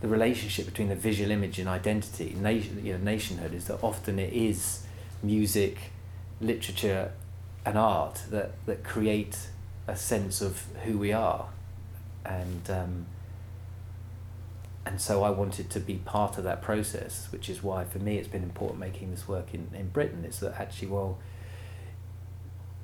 the 0.00 0.08
relationship 0.08 0.66
between 0.66 0.88
the 0.88 0.94
visual 0.94 1.30
image 1.30 1.58
and 1.58 1.68
identity, 1.68 2.34
nation, 2.38 2.80
you 2.84 2.92
know, 2.94 2.98
nationhood, 2.98 3.52
is 3.54 3.66
that 3.66 3.82
often 3.82 4.18
it 4.18 4.32
is 4.32 4.84
music, 5.22 5.92
literature, 6.40 7.12
and 7.66 7.76
art 7.76 8.22
that, 8.30 8.52
that 8.66 8.82
create 8.82 9.48
a 9.86 9.96
sense 9.96 10.40
of 10.40 10.64
who 10.84 10.96
we 10.96 11.12
are. 11.12 11.48
And, 12.24 12.70
um, 12.70 13.06
and 14.86 15.00
so 15.00 15.22
I 15.22 15.30
wanted 15.30 15.68
to 15.70 15.80
be 15.80 15.96
part 15.96 16.38
of 16.38 16.44
that 16.44 16.62
process, 16.62 17.28
which 17.30 17.50
is 17.50 17.62
why 17.62 17.84
for 17.84 17.98
me 17.98 18.16
it's 18.16 18.28
been 18.28 18.42
important 18.42 18.80
making 18.80 19.10
this 19.10 19.28
work 19.28 19.52
in, 19.52 19.68
in 19.74 19.88
Britain. 19.88 20.24
Is 20.24 20.40
that 20.40 20.58
actually, 20.58 20.88
well, 20.88 21.18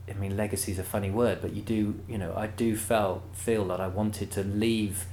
I 0.09 0.13
mean, 0.13 0.37
legacy 0.37 0.73
is 0.73 0.79
a 0.79 0.85
funny 0.85 1.11
word, 1.11 1.39
but 1.41 1.55
you 1.55 1.63
do, 1.63 1.99
you 2.07 2.19
know, 2.19 2.35
I 2.37 2.47
do 2.47 2.77
felt, 2.77 3.23
feel 3.33 3.65
that 3.69 3.81
I 3.81 3.89
wanted 3.89 4.31
to 4.33 4.45
leave 4.45 5.07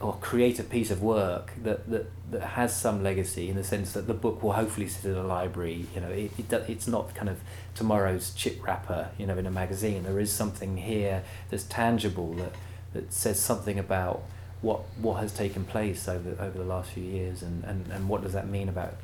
or 0.00 0.14
create 0.14 0.58
a 0.58 0.64
piece 0.64 0.90
of 0.90 1.02
work 1.02 1.52
that, 1.62 1.88
that, 1.90 2.06
that 2.30 2.40
has 2.40 2.74
some 2.74 3.02
legacy 3.02 3.50
in 3.50 3.56
the 3.56 3.64
sense 3.64 3.92
that 3.92 4.06
the 4.06 4.14
book 4.14 4.42
will 4.42 4.52
hopefully 4.52 4.88
sit 4.88 5.04
in 5.04 5.16
a 5.16 5.22
library. 5.22 5.86
You 5.94 6.00
know, 6.00 6.08
it, 6.08 6.32
it 6.38 6.52
it's 6.68 6.86
not 6.86 7.14
kind 7.14 7.28
of 7.28 7.40
tomorrow's 7.74 8.32
chip 8.32 8.66
wrapper, 8.66 9.10
you 9.18 9.26
know, 9.26 9.36
in 9.36 9.46
a 9.46 9.50
magazine. 9.50 10.04
There 10.04 10.18
is 10.18 10.32
something 10.32 10.78
here 10.78 11.22
that's 11.50 11.64
tangible 11.64 12.32
that, 12.34 12.52
that 12.94 13.12
says 13.12 13.38
something 13.38 13.78
about 13.78 14.22
what 14.62 14.80
what 14.98 15.20
has 15.20 15.32
taken 15.32 15.64
place 15.64 16.08
over 16.08 16.30
over 16.42 16.58
the 16.58 16.64
last 16.64 16.90
few 16.90 17.02
years 17.02 17.42
and, 17.42 17.64
and, 17.64 17.86
and 17.92 18.08
what 18.08 18.22
does 18.22 18.34
that 18.34 18.46
mean 18.46 18.68
about 18.68 18.94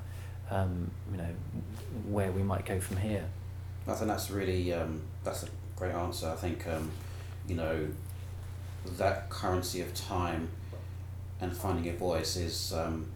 um, 0.50 0.90
you 1.10 1.18
know 1.18 1.28
where 2.08 2.30
we 2.30 2.42
might 2.42 2.64
go 2.64 2.78
from 2.80 2.98
here. 2.98 3.24
I 3.88 3.94
think 3.94 4.08
that's 4.08 4.30
really 4.30 4.72
um, 4.72 5.02
that's 5.24 5.42
a 5.42 5.48
great 5.76 5.92
answer. 5.92 6.28
I 6.30 6.36
think 6.36 6.66
um, 6.66 6.90
you 7.48 7.54
know 7.54 7.88
that 8.98 9.28
currency 9.28 9.80
of 9.80 9.92
time 9.94 10.48
and 11.40 11.56
finding 11.56 11.84
your 11.84 11.94
voice 11.94 12.36
is 12.36 12.72
um, 12.72 13.06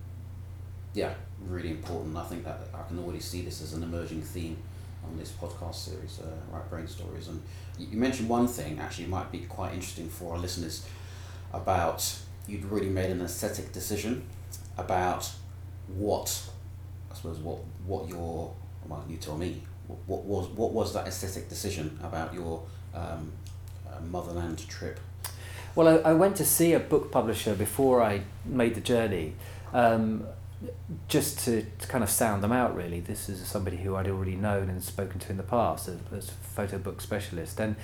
yeah 0.95 1.15
really 1.47 1.71
important. 1.71 2.17
I 2.17 2.25
think 2.25 2.45
that 2.45 2.61
I 2.75 2.83
can 2.87 2.99
already 2.99 3.21
see 3.21 3.43
this 3.43 3.63
as 3.63 3.73
an 3.73 3.83
emerging 3.83 4.23
theme 4.23 4.57
on 5.05 5.17
this 5.17 5.31
podcast 5.31 5.77
series, 5.77 6.21
uh, 6.21 6.55
Right 6.55 6.69
Brain 6.69 6.87
Stories. 6.87 7.29
And 7.29 7.43
you 7.79 7.97
mentioned 7.97 8.29
one 8.29 8.47
thing 8.47 8.79
actually 8.79 9.07
might 9.07 9.33
be 9.33 9.41
quite 9.41 9.73
interesting 9.73 10.09
for 10.09 10.35
our 10.35 10.39
listeners 10.39 10.87
about 11.53 12.19
you'd 12.47 12.65
really 12.65 12.89
made 12.89 13.11
an 13.11 13.21
aesthetic 13.23 13.73
decision 13.73 14.25
about 14.77 15.31
what 15.89 16.43
I 17.11 17.15
suppose 17.15 17.39
what 17.39 17.59
what 17.87 18.09
your 18.09 18.53
well 18.87 19.05
you 19.09 19.17
tell 19.17 19.37
me 19.37 19.63
what, 19.87 20.01
what 20.07 20.25
was 20.25 20.49
what 20.49 20.73
was 20.73 20.93
that 20.95 21.07
aesthetic 21.07 21.49
decision 21.49 21.99
about 22.03 22.33
your 22.33 22.63
um, 22.95 23.33
uh, 23.89 24.01
motherland 24.03 24.67
trip 24.69 25.01
well, 25.75 25.89
I, 25.89 26.11
I 26.11 26.13
went 26.13 26.37
to 26.37 26.45
see 26.45 26.73
a 26.73 26.81
book 26.81 27.11
publisher 27.11 27.55
before 27.55 28.03
I 28.03 28.23
made 28.45 28.75
the 28.75 28.81
journey, 28.81 29.35
um, 29.73 30.25
just 31.09 31.39
to, 31.41 31.63
to 31.63 31.87
kind 31.87 32.05
of 32.05 32.11
sound 32.11 32.43
them 32.43 32.53
out. 32.53 32.75
Really, 32.75 33.01
this 33.01 33.29
is 33.29 33.47
somebody 33.47 33.79
who 33.79 33.97
I'd 33.97 34.09
already 34.09 34.37
known 34.37 34.69
and 34.69 34.83
spoken 34.83 35.21
to 35.21 35.31
in 35.31 35.37
the 35.37 35.43
past 35.43 35.89
as, 35.89 35.99
as 36.13 36.29
a 36.29 36.33
photo 36.33 36.79
book 36.79 37.01
specialist, 37.01 37.61
and 37.61 37.77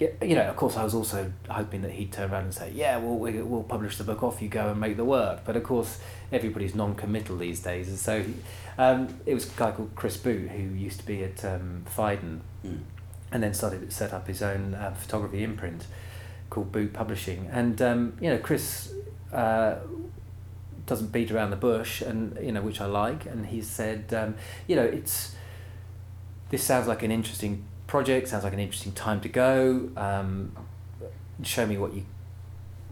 you 0.00 0.34
know, 0.34 0.48
of 0.48 0.56
course, 0.56 0.78
I 0.78 0.84
was 0.84 0.94
also 0.94 1.30
hoping 1.50 1.82
that 1.82 1.92
he'd 1.92 2.10
turn 2.10 2.30
around 2.30 2.44
and 2.44 2.54
say, 2.54 2.72
"Yeah, 2.74 2.96
we'll 2.96 3.18
we'll 3.44 3.62
publish 3.62 3.98
the 3.98 4.04
book. 4.04 4.22
Off 4.22 4.40
you 4.40 4.48
go 4.48 4.70
and 4.70 4.80
make 4.80 4.96
the 4.96 5.04
work." 5.04 5.40
But 5.44 5.56
of 5.56 5.62
course, 5.62 6.00
everybody's 6.32 6.74
non-committal 6.74 7.36
these 7.36 7.60
days, 7.60 7.88
and 7.88 7.98
so 7.98 8.24
um, 8.78 9.20
it 9.26 9.34
was 9.34 9.46
a 9.46 9.56
guy 9.56 9.72
called 9.72 9.90
Chris 9.94 10.16
Boot 10.16 10.50
who 10.50 10.62
used 10.62 11.00
to 11.00 11.06
be 11.06 11.22
at 11.22 11.44
um, 11.44 11.84
Phaidon, 11.86 12.40
mm. 12.64 12.78
and 13.30 13.42
then 13.42 13.52
started 13.52 13.92
set 13.92 14.14
up 14.14 14.26
his 14.26 14.40
own 14.40 14.74
uh, 14.74 14.92
photography 14.92 15.44
imprint 15.44 15.86
called 16.50 16.72
Boot 16.72 16.92
Publishing, 16.92 17.48
and 17.50 17.80
um, 17.80 18.12
you 18.20 18.28
know 18.28 18.38
Chris 18.38 18.92
uh, 19.32 19.76
doesn't 20.86 21.12
beat 21.12 21.30
around 21.30 21.50
the 21.50 21.56
bush, 21.56 22.02
and 22.02 22.36
you 22.44 22.52
know 22.52 22.60
which 22.60 22.80
I 22.80 22.86
like, 22.86 23.24
and 23.24 23.46
he 23.46 23.62
said, 23.62 24.12
um, 24.12 24.34
you 24.66 24.76
know, 24.76 24.84
it's 24.84 25.34
this 26.50 26.62
sounds 26.62 26.88
like 26.88 27.02
an 27.02 27.12
interesting 27.12 27.64
project, 27.86 28.28
sounds 28.28 28.44
like 28.44 28.52
an 28.52 28.58
interesting 28.58 28.92
time 28.92 29.20
to 29.20 29.28
go. 29.28 29.88
Um, 29.96 30.52
show 31.42 31.64
me 31.64 31.78
what 31.78 31.94
you 31.94 32.04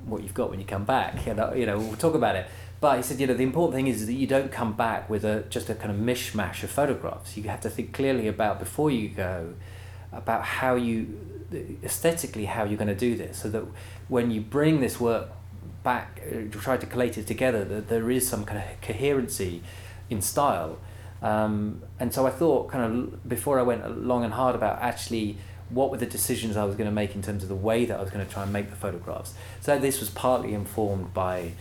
what 0.06 0.22
you've 0.22 0.34
got 0.34 0.50
when 0.50 0.61
you 0.61 0.64
come 0.66 0.84
back, 0.84 1.26
and 1.26 1.40
uh, 1.40 1.52
you 1.54 1.66
know 1.66 1.78
we'll 1.78 1.96
talk 1.96 2.14
about 2.14 2.36
it. 2.36 2.46
But 2.80 2.98
he 2.98 3.02
said, 3.02 3.18
you 3.18 3.26
know, 3.26 3.34
the 3.34 3.42
important 3.42 3.74
thing 3.74 3.88
is 3.88 4.06
that 4.06 4.12
you 4.12 4.28
don't 4.28 4.52
come 4.52 4.74
back 4.74 5.11
with 5.11 5.24
a 5.24 5.42
just 5.50 5.68
a 5.68 5.74
kind 5.74 5.90
of 5.90 5.98
mishmash 5.98 6.62
of 6.62 6.70
photographs. 6.70 7.36
You 7.36 7.42
have 7.44 7.61
to 7.62 7.70
think 7.70 7.92
clearly 7.92 8.28
about 8.28 8.61
before 8.61 8.90
you 8.90 9.09
go 9.09 9.54
about 10.12 10.42
how 10.42 10.74
you 10.74 11.18
aesthetically 11.82 12.44
how 12.44 12.64
you're 12.64 12.76
going 12.76 12.88
to 12.88 12.94
do 12.94 13.16
this 13.16 13.40
so 13.40 13.49
that 13.49 13.64
when 14.09 14.30
you 14.30 14.40
bring 14.40 14.80
this 14.80 15.01
work 15.01 15.30
back 15.82 16.20
uh, 16.30 16.40
try 16.51 16.76
to 16.76 16.86
collate 16.86 17.16
it 17.16 17.26
together 17.26 17.64
that 17.64 17.88
there 17.88 18.11
is 18.11 18.28
some 18.28 18.44
kind 18.44 18.59
of 18.59 18.80
coherency 18.80 19.62
in 20.11 20.20
style. 20.20 20.78
Um, 21.22 21.82
and 21.99 22.12
so 22.12 22.26
I 22.26 22.30
thought 22.30 22.70
kind 22.70 22.84
of 22.84 23.28
before 23.28 23.59
I 23.59 23.62
went 23.62 24.07
long 24.07 24.24
and 24.24 24.32
hard 24.34 24.55
about 24.55 24.80
actually 24.80 25.36
what 25.70 25.90
were 25.90 25.96
the 25.96 26.07
decisions 26.07 26.57
I 26.57 26.64
was 26.64 26.76
going 26.76 26.88
to 26.88 26.94
make 26.94 27.14
in 27.14 27.22
terms 27.22 27.42
of 27.42 27.49
the 27.49 27.55
way 27.55 27.84
that 27.84 27.99
I 27.99 28.01
was 28.01 28.11
going 28.11 28.24
to 28.24 28.32
try 28.32 28.42
and 28.42 28.53
make 28.53 28.70
the 28.70 28.76
photographs. 28.76 29.34
So 29.61 29.78
this 29.78 30.01
was 30.01 30.11
partly 30.11 30.55
informed 30.55 31.12
by 31.12 31.53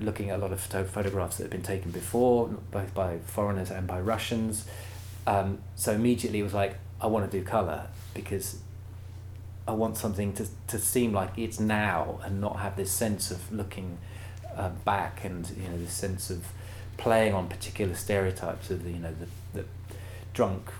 looking 0.00 0.30
at 0.30 0.38
a 0.38 0.42
lot 0.42 0.52
of 0.52 0.60
photo- 0.60 0.88
photographs 0.88 1.36
that 1.36 1.44
had 1.44 1.50
been 1.50 1.62
taken 1.62 1.90
before 1.90 2.48
both 2.70 2.94
by 2.94 3.18
foreigners 3.18 3.70
and 3.70 3.86
by 3.86 4.00
Russians. 4.00 4.64
Um, 5.26 5.58
so 5.74 5.92
immediately 5.92 6.40
it 6.40 6.44
was 6.44 6.54
like 6.54 6.76
I 7.00 7.06
want 7.06 7.30
to 7.30 7.38
do 7.38 7.44
color 7.44 7.88
because 8.12 8.58
I 9.66 9.72
want 9.72 9.96
something 9.96 10.32
to, 10.34 10.46
to 10.68 10.78
seem 10.78 11.12
like 11.12 11.30
it's 11.36 11.58
now 11.58 12.20
and 12.22 12.40
not 12.40 12.58
have 12.58 12.76
this 12.76 12.90
sense 12.90 13.30
of 13.30 13.50
looking 13.50 13.98
uh, 14.56 14.70
back 14.84 15.24
and 15.24 15.48
you 15.56 15.68
know 15.68 15.78
this 15.78 15.92
sense 15.92 16.30
of 16.30 16.46
playing 16.96 17.34
on 17.34 17.48
particular 17.48 17.94
stereotypes 17.94 18.70
of 18.70 18.84
the 18.84 18.90
you 18.90 18.98
know 18.98 19.14
the, 19.52 19.60
the 19.60 19.66
drunk 20.32 20.70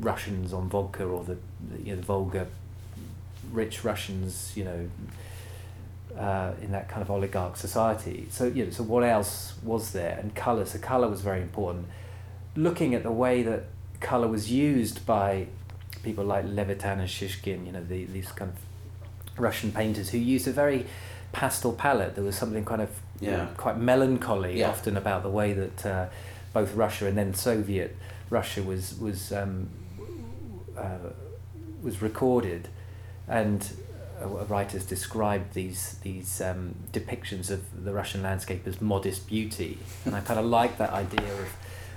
Russians 0.00 0.52
on 0.52 0.68
vodka 0.68 1.04
or 1.04 1.24
the, 1.24 1.36
the 1.70 1.82
you 1.82 1.90
know 1.90 1.96
the 1.96 2.06
vulgar 2.06 2.46
rich 3.52 3.84
Russians 3.84 4.52
you 4.56 4.64
know 4.64 4.88
uh, 6.18 6.52
in 6.62 6.70
that 6.70 6.88
kind 6.88 7.02
of 7.02 7.10
oligarch 7.10 7.56
society. 7.56 8.28
So 8.30 8.46
you 8.46 8.66
know 8.66 8.70
so 8.70 8.84
what 8.84 9.02
else 9.02 9.54
was 9.62 9.92
there 9.92 10.18
and 10.20 10.34
color 10.34 10.64
so 10.64 10.78
color 10.78 11.08
was 11.08 11.20
very 11.20 11.42
important. 11.42 11.86
Looking 12.56 12.94
at 12.94 13.02
the 13.02 13.12
way 13.12 13.42
that 13.42 13.64
color 14.00 14.28
was 14.28 14.52
used 14.52 15.04
by 15.04 15.48
people 16.04 16.24
like 16.24 16.44
Levitan 16.46 17.00
and 17.00 17.08
Shishkin, 17.08 17.66
you 17.66 17.72
know, 17.72 17.82
the, 17.82 18.04
these 18.04 18.30
kind 18.32 18.52
of 18.52 19.40
Russian 19.40 19.72
painters 19.72 20.10
who 20.10 20.18
used 20.18 20.46
a 20.46 20.52
very 20.52 20.86
pastel 21.32 21.72
palette. 21.72 22.14
There 22.14 22.24
was 22.24 22.36
something 22.36 22.64
kind 22.64 22.82
of 22.82 22.90
yeah. 23.20 23.48
quite 23.56 23.78
melancholy 23.78 24.60
yeah. 24.60 24.68
often 24.68 24.96
about 24.96 25.22
the 25.22 25.30
way 25.30 25.52
that 25.52 25.86
uh, 25.86 26.06
both 26.52 26.74
Russia 26.74 27.06
and 27.06 27.18
then 27.18 27.34
Soviet 27.34 27.96
Russia 28.30 28.62
was 28.62 28.98
was 28.98 29.32
um, 29.32 29.68
uh, 30.76 31.10
was 31.82 32.00
recorded, 32.00 32.68
and 33.28 33.72
uh, 34.20 34.26
writers 34.26 34.84
described 34.84 35.54
these 35.54 35.98
these 36.02 36.40
um, 36.40 36.74
depictions 36.92 37.50
of 37.50 37.84
the 37.84 37.92
Russian 37.92 38.22
landscape 38.22 38.66
as 38.66 38.80
modest 38.80 39.26
beauty, 39.26 39.78
and 40.04 40.14
I 40.14 40.20
kind 40.20 40.40
of 40.40 40.46
like 40.46 40.78
that 40.78 40.90
idea 40.90 41.32
of 41.34 41.48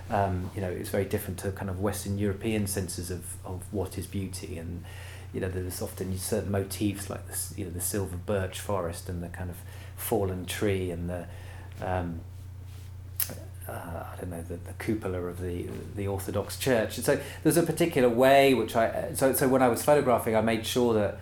um, 0.10 0.50
you 0.56 0.62
know, 0.62 0.70
it's 0.70 0.90
very 0.90 1.06
different 1.06 1.40
to 1.40 1.52
kind 1.52 1.70
of 1.70 1.80
Western 1.80 2.18
European 2.18 2.68
senses 2.68 3.12
of, 3.12 3.36
of 3.46 3.62
what 3.72 3.98
is 3.98 4.08
beauty. 4.08 4.58
And, 4.58 4.84
you 5.34 5.42
know, 5.42 5.50
there's 5.50 5.82
often 5.82 6.18
certain 6.18 6.52
motifs 6.52 7.10
like 7.10 7.28
this, 7.28 7.54
you 7.58 7.66
know, 7.66 7.72
the 7.72 7.82
silver 7.82 8.18
birch 8.18 8.60
forest 8.60 9.10
and 9.10 9.22
the 9.22 9.30
kind 9.30 9.50
of 9.50 9.58
fallen 9.96 10.46
tree 10.46 10.92
and 10.92 11.10
the, 11.10 11.28
um, 11.82 12.22
uh, 13.68 13.72
I 13.72 14.16
don't 14.20 14.30
know 14.30 14.42
the, 14.42 14.56
the 14.56 14.74
cupola 14.80 15.20
of 15.24 15.42
the 15.42 15.68
the 15.96 16.08
Orthodox 16.08 16.58
Church. 16.58 16.98
And 16.98 17.06
so 17.06 17.20
there's 17.44 17.58
a 17.58 17.64
particular 17.64 18.08
way 18.08 18.54
which 18.54 18.76
I 18.76 19.14
so 19.14 19.34
so 19.34 19.48
when 19.48 19.62
I 19.62 19.68
was 19.68 19.84
photographing, 19.84 20.36
I 20.36 20.42
made 20.42 20.66
sure 20.66 20.94
that 20.94 21.20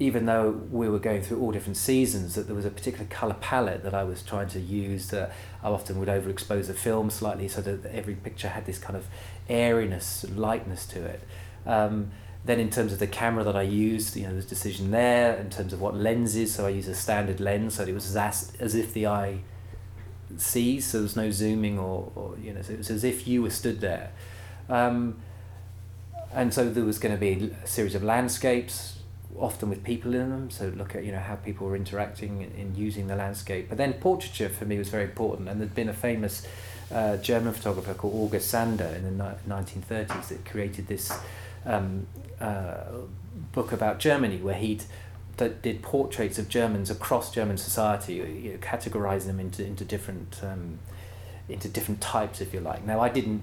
even 0.00 0.26
though 0.26 0.50
we 0.72 0.88
were 0.88 0.98
going 0.98 1.22
through 1.22 1.40
all 1.40 1.52
different 1.52 1.76
seasons, 1.76 2.34
that 2.34 2.46
there 2.46 2.56
was 2.56 2.64
a 2.64 2.70
particular 2.70 3.06
color 3.06 3.36
palette 3.40 3.84
that 3.84 3.94
I 3.94 4.02
was 4.02 4.22
trying 4.22 4.48
to 4.48 4.58
use. 4.58 5.08
That 5.10 5.32
I 5.62 5.68
often 5.68 6.00
would 6.00 6.08
overexpose 6.08 6.66
the 6.66 6.74
film 6.74 7.10
slightly, 7.10 7.46
so 7.46 7.60
that 7.60 7.84
every 7.94 8.14
picture 8.14 8.48
had 8.48 8.66
this 8.66 8.78
kind 8.78 8.96
of 8.96 9.06
airiness, 9.48 10.24
lightness 10.34 10.86
to 10.86 11.04
it. 11.04 11.20
Um, 11.66 12.10
then 12.44 12.58
in 12.58 12.70
terms 12.70 12.92
of 12.92 12.98
the 12.98 13.06
camera 13.06 13.44
that 13.44 13.54
I 13.54 13.62
used, 13.62 14.16
you 14.16 14.24
know, 14.24 14.32
there's 14.32 14.46
decision 14.46 14.90
there 14.90 15.36
in 15.36 15.50
terms 15.50 15.74
of 15.74 15.80
what 15.80 15.94
lenses. 15.94 16.54
So 16.54 16.66
I 16.66 16.70
use 16.70 16.88
a 16.88 16.94
standard 16.94 17.38
lens, 17.38 17.74
so 17.74 17.84
it 17.84 17.92
was 17.92 18.16
as 18.16 18.56
as 18.58 18.74
if 18.74 18.94
the 18.94 19.06
eye 19.06 19.40
sees, 20.36 20.86
so 20.86 21.00
there's 21.00 21.16
no 21.16 21.30
zooming 21.30 21.78
or, 21.78 22.10
or 22.14 22.36
you 22.42 22.54
know, 22.54 22.62
so 22.62 22.72
it 22.72 22.78
was 22.78 22.90
as 22.90 23.04
if 23.04 23.28
you 23.28 23.42
were 23.42 23.50
stood 23.50 23.80
there. 23.80 24.12
Um, 24.68 25.18
and 26.32 26.54
so 26.54 26.70
there 26.70 26.84
was 26.84 26.98
going 26.98 27.14
to 27.14 27.20
be 27.20 27.52
a 27.62 27.66
series 27.66 27.94
of 27.94 28.02
landscapes, 28.02 28.99
often 29.40 29.70
with 29.70 29.82
people 29.82 30.14
in 30.14 30.30
them. 30.30 30.50
So 30.50 30.72
look 30.76 30.94
at 30.94 31.04
you 31.04 31.12
know 31.12 31.18
how 31.18 31.36
people 31.36 31.66
were 31.66 31.76
interacting 31.76 32.42
in, 32.42 32.50
in 32.52 32.74
using 32.74 33.06
the 33.06 33.16
landscape. 33.16 33.68
But 33.68 33.78
then 33.78 33.94
portraiture 33.94 34.48
for 34.48 34.64
me 34.64 34.78
was 34.78 34.88
very 34.88 35.04
important, 35.04 35.48
and 35.48 35.60
there'd 35.60 35.74
been 35.74 35.88
a 35.88 35.94
famous 35.94 36.46
uh, 36.92 37.16
German 37.18 37.52
photographer 37.52 37.94
called 37.94 38.14
August 38.14 38.50
Sander 38.50 38.84
in 38.84 39.04
the 39.04 39.24
ni- 39.24 39.54
1930s 39.54 40.28
that 40.28 40.44
created 40.44 40.86
this 40.86 41.12
um, 41.64 42.06
uh, 42.40 42.84
book 43.52 43.72
about 43.72 43.98
Germany 43.98 44.38
where 44.38 44.54
he'd 44.54 44.84
that 45.36 45.62
did 45.62 45.82
portraits 45.82 46.38
of 46.38 46.48
Germans 46.48 46.90
across 46.90 47.32
German 47.32 47.56
society, 47.56 48.14
you 48.14 48.52
know, 48.52 48.58
categorizing 48.58 49.26
them 49.26 49.40
into 49.40 49.64
into 49.64 49.84
different 49.84 50.40
um, 50.42 50.78
into 51.48 51.68
different 51.68 52.00
types, 52.00 52.40
if 52.40 52.52
you 52.54 52.60
like. 52.60 52.84
Now, 52.84 53.00
I 53.00 53.08
didn't 53.08 53.42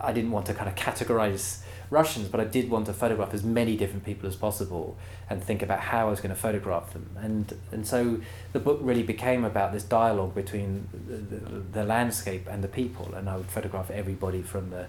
I 0.00 0.12
didn't 0.12 0.30
want 0.30 0.46
to 0.46 0.54
kind 0.54 0.68
of 0.68 0.76
categorize 0.76 1.60
Russians, 1.90 2.28
but 2.28 2.40
I 2.40 2.44
did 2.44 2.70
want 2.70 2.86
to 2.86 2.92
photograph 2.92 3.32
as 3.32 3.44
many 3.44 3.76
different 3.76 4.04
people 4.04 4.28
as 4.28 4.36
possible 4.36 4.96
and 5.30 5.42
think 5.42 5.62
about 5.62 5.80
how 5.80 6.08
I 6.08 6.10
was 6.10 6.20
going 6.20 6.34
to 6.34 6.40
photograph 6.40 6.92
them. 6.92 7.10
And 7.16 7.54
and 7.72 7.86
so 7.86 8.20
the 8.52 8.60
book 8.60 8.78
really 8.82 9.02
became 9.02 9.44
about 9.44 9.72
this 9.72 9.82
dialogue 9.82 10.34
between 10.34 10.88
the, 10.92 11.16
the, 11.16 11.60
the 11.60 11.84
landscape 11.84 12.46
and 12.48 12.62
the 12.62 12.68
people, 12.68 13.14
and 13.14 13.28
I 13.28 13.36
would 13.36 13.50
photograph 13.50 13.90
everybody 13.90 14.42
from 14.42 14.70
the 14.70 14.86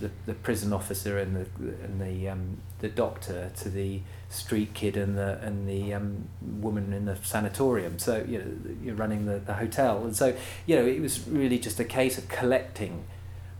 the, 0.00 0.10
the 0.26 0.34
prison 0.34 0.72
officer 0.72 1.18
and 1.18 1.34
the 1.36 1.46
and 1.84 2.00
the 2.00 2.28
um, 2.28 2.58
the 2.80 2.88
doctor 2.88 3.50
to 3.56 3.70
the 3.70 4.02
street 4.28 4.74
kid 4.74 4.96
and 4.96 5.16
the 5.16 5.38
and 5.40 5.68
the 5.68 5.94
um, 5.94 6.28
woman 6.40 6.92
in 6.92 7.06
the 7.06 7.16
sanatorium. 7.22 7.98
So 7.98 8.24
you 8.28 8.38
know 8.38 8.76
you're 8.82 8.94
running 8.94 9.26
the, 9.26 9.38
the 9.38 9.54
hotel, 9.54 10.04
and 10.04 10.14
so 10.14 10.36
you 10.66 10.76
know 10.76 10.86
it 10.86 11.00
was 11.00 11.26
really 11.26 11.58
just 11.58 11.80
a 11.80 11.84
case 11.84 12.18
of 12.18 12.28
collecting, 12.28 13.04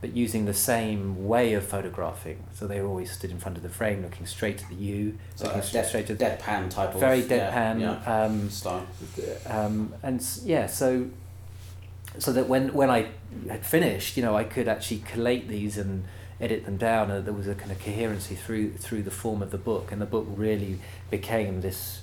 but 0.00 0.14
using 0.14 0.44
the 0.44 0.54
same 0.54 1.26
way 1.26 1.54
of 1.54 1.64
photographing. 1.66 2.44
So 2.52 2.66
they 2.66 2.80
always 2.80 3.10
stood 3.10 3.30
in 3.30 3.38
front 3.38 3.56
of 3.56 3.62
the 3.62 3.68
frame, 3.70 4.02
looking 4.02 4.26
straight 4.26 4.58
to 4.58 4.68
the 4.68 4.74
U, 4.74 5.18
So 5.34 5.46
looking 5.46 5.62
straight, 5.62 5.80
dead, 5.82 5.88
straight 5.88 6.06
to 6.08 6.14
deadpan 6.14 6.70
type 6.70 6.94
of 6.94 7.00
very 7.00 7.20
yeah, 7.20 7.50
deadpan. 7.50 7.80
yeah, 7.80 8.24
Um, 8.24 8.50
style. 8.50 8.86
um, 9.46 9.94
and 10.02 10.22
yeah, 10.44 10.66
so 10.66 11.06
so 12.18 12.32
that 12.32 12.48
when 12.48 12.72
when 12.72 12.90
I 12.90 13.08
had 13.48 13.64
finished, 13.66 14.16
you 14.16 14.22
know, 14.22 14.36
I 14.36 14.44
could 14.44 14.68
actually 14.68 14.98
collate 15.00 15.48
these 15.48 15.76
and 15.78 16.04
edit 16.40 16.64
them 16.66 16.76
down, 16.76 17.10
and 17.10 17.24
there 17.24 17.32
was 17.34 17.48
a 17.48 17.54
kind 17.54 17.70
of 17.72 17.78
coherency 17.78 18.34
through 18.34 18.72
through 18.74 19.02
the 19.02 19.10
form 19.10 19.40
of 19.42 19.50
the 19.50 19.58
book, 19.58 19.92
and 19.92 20.00
the 20.00 20.06
book 20.06 20.26
really 20.28 20.78
became 21.10 21.60
this 21.62 22.02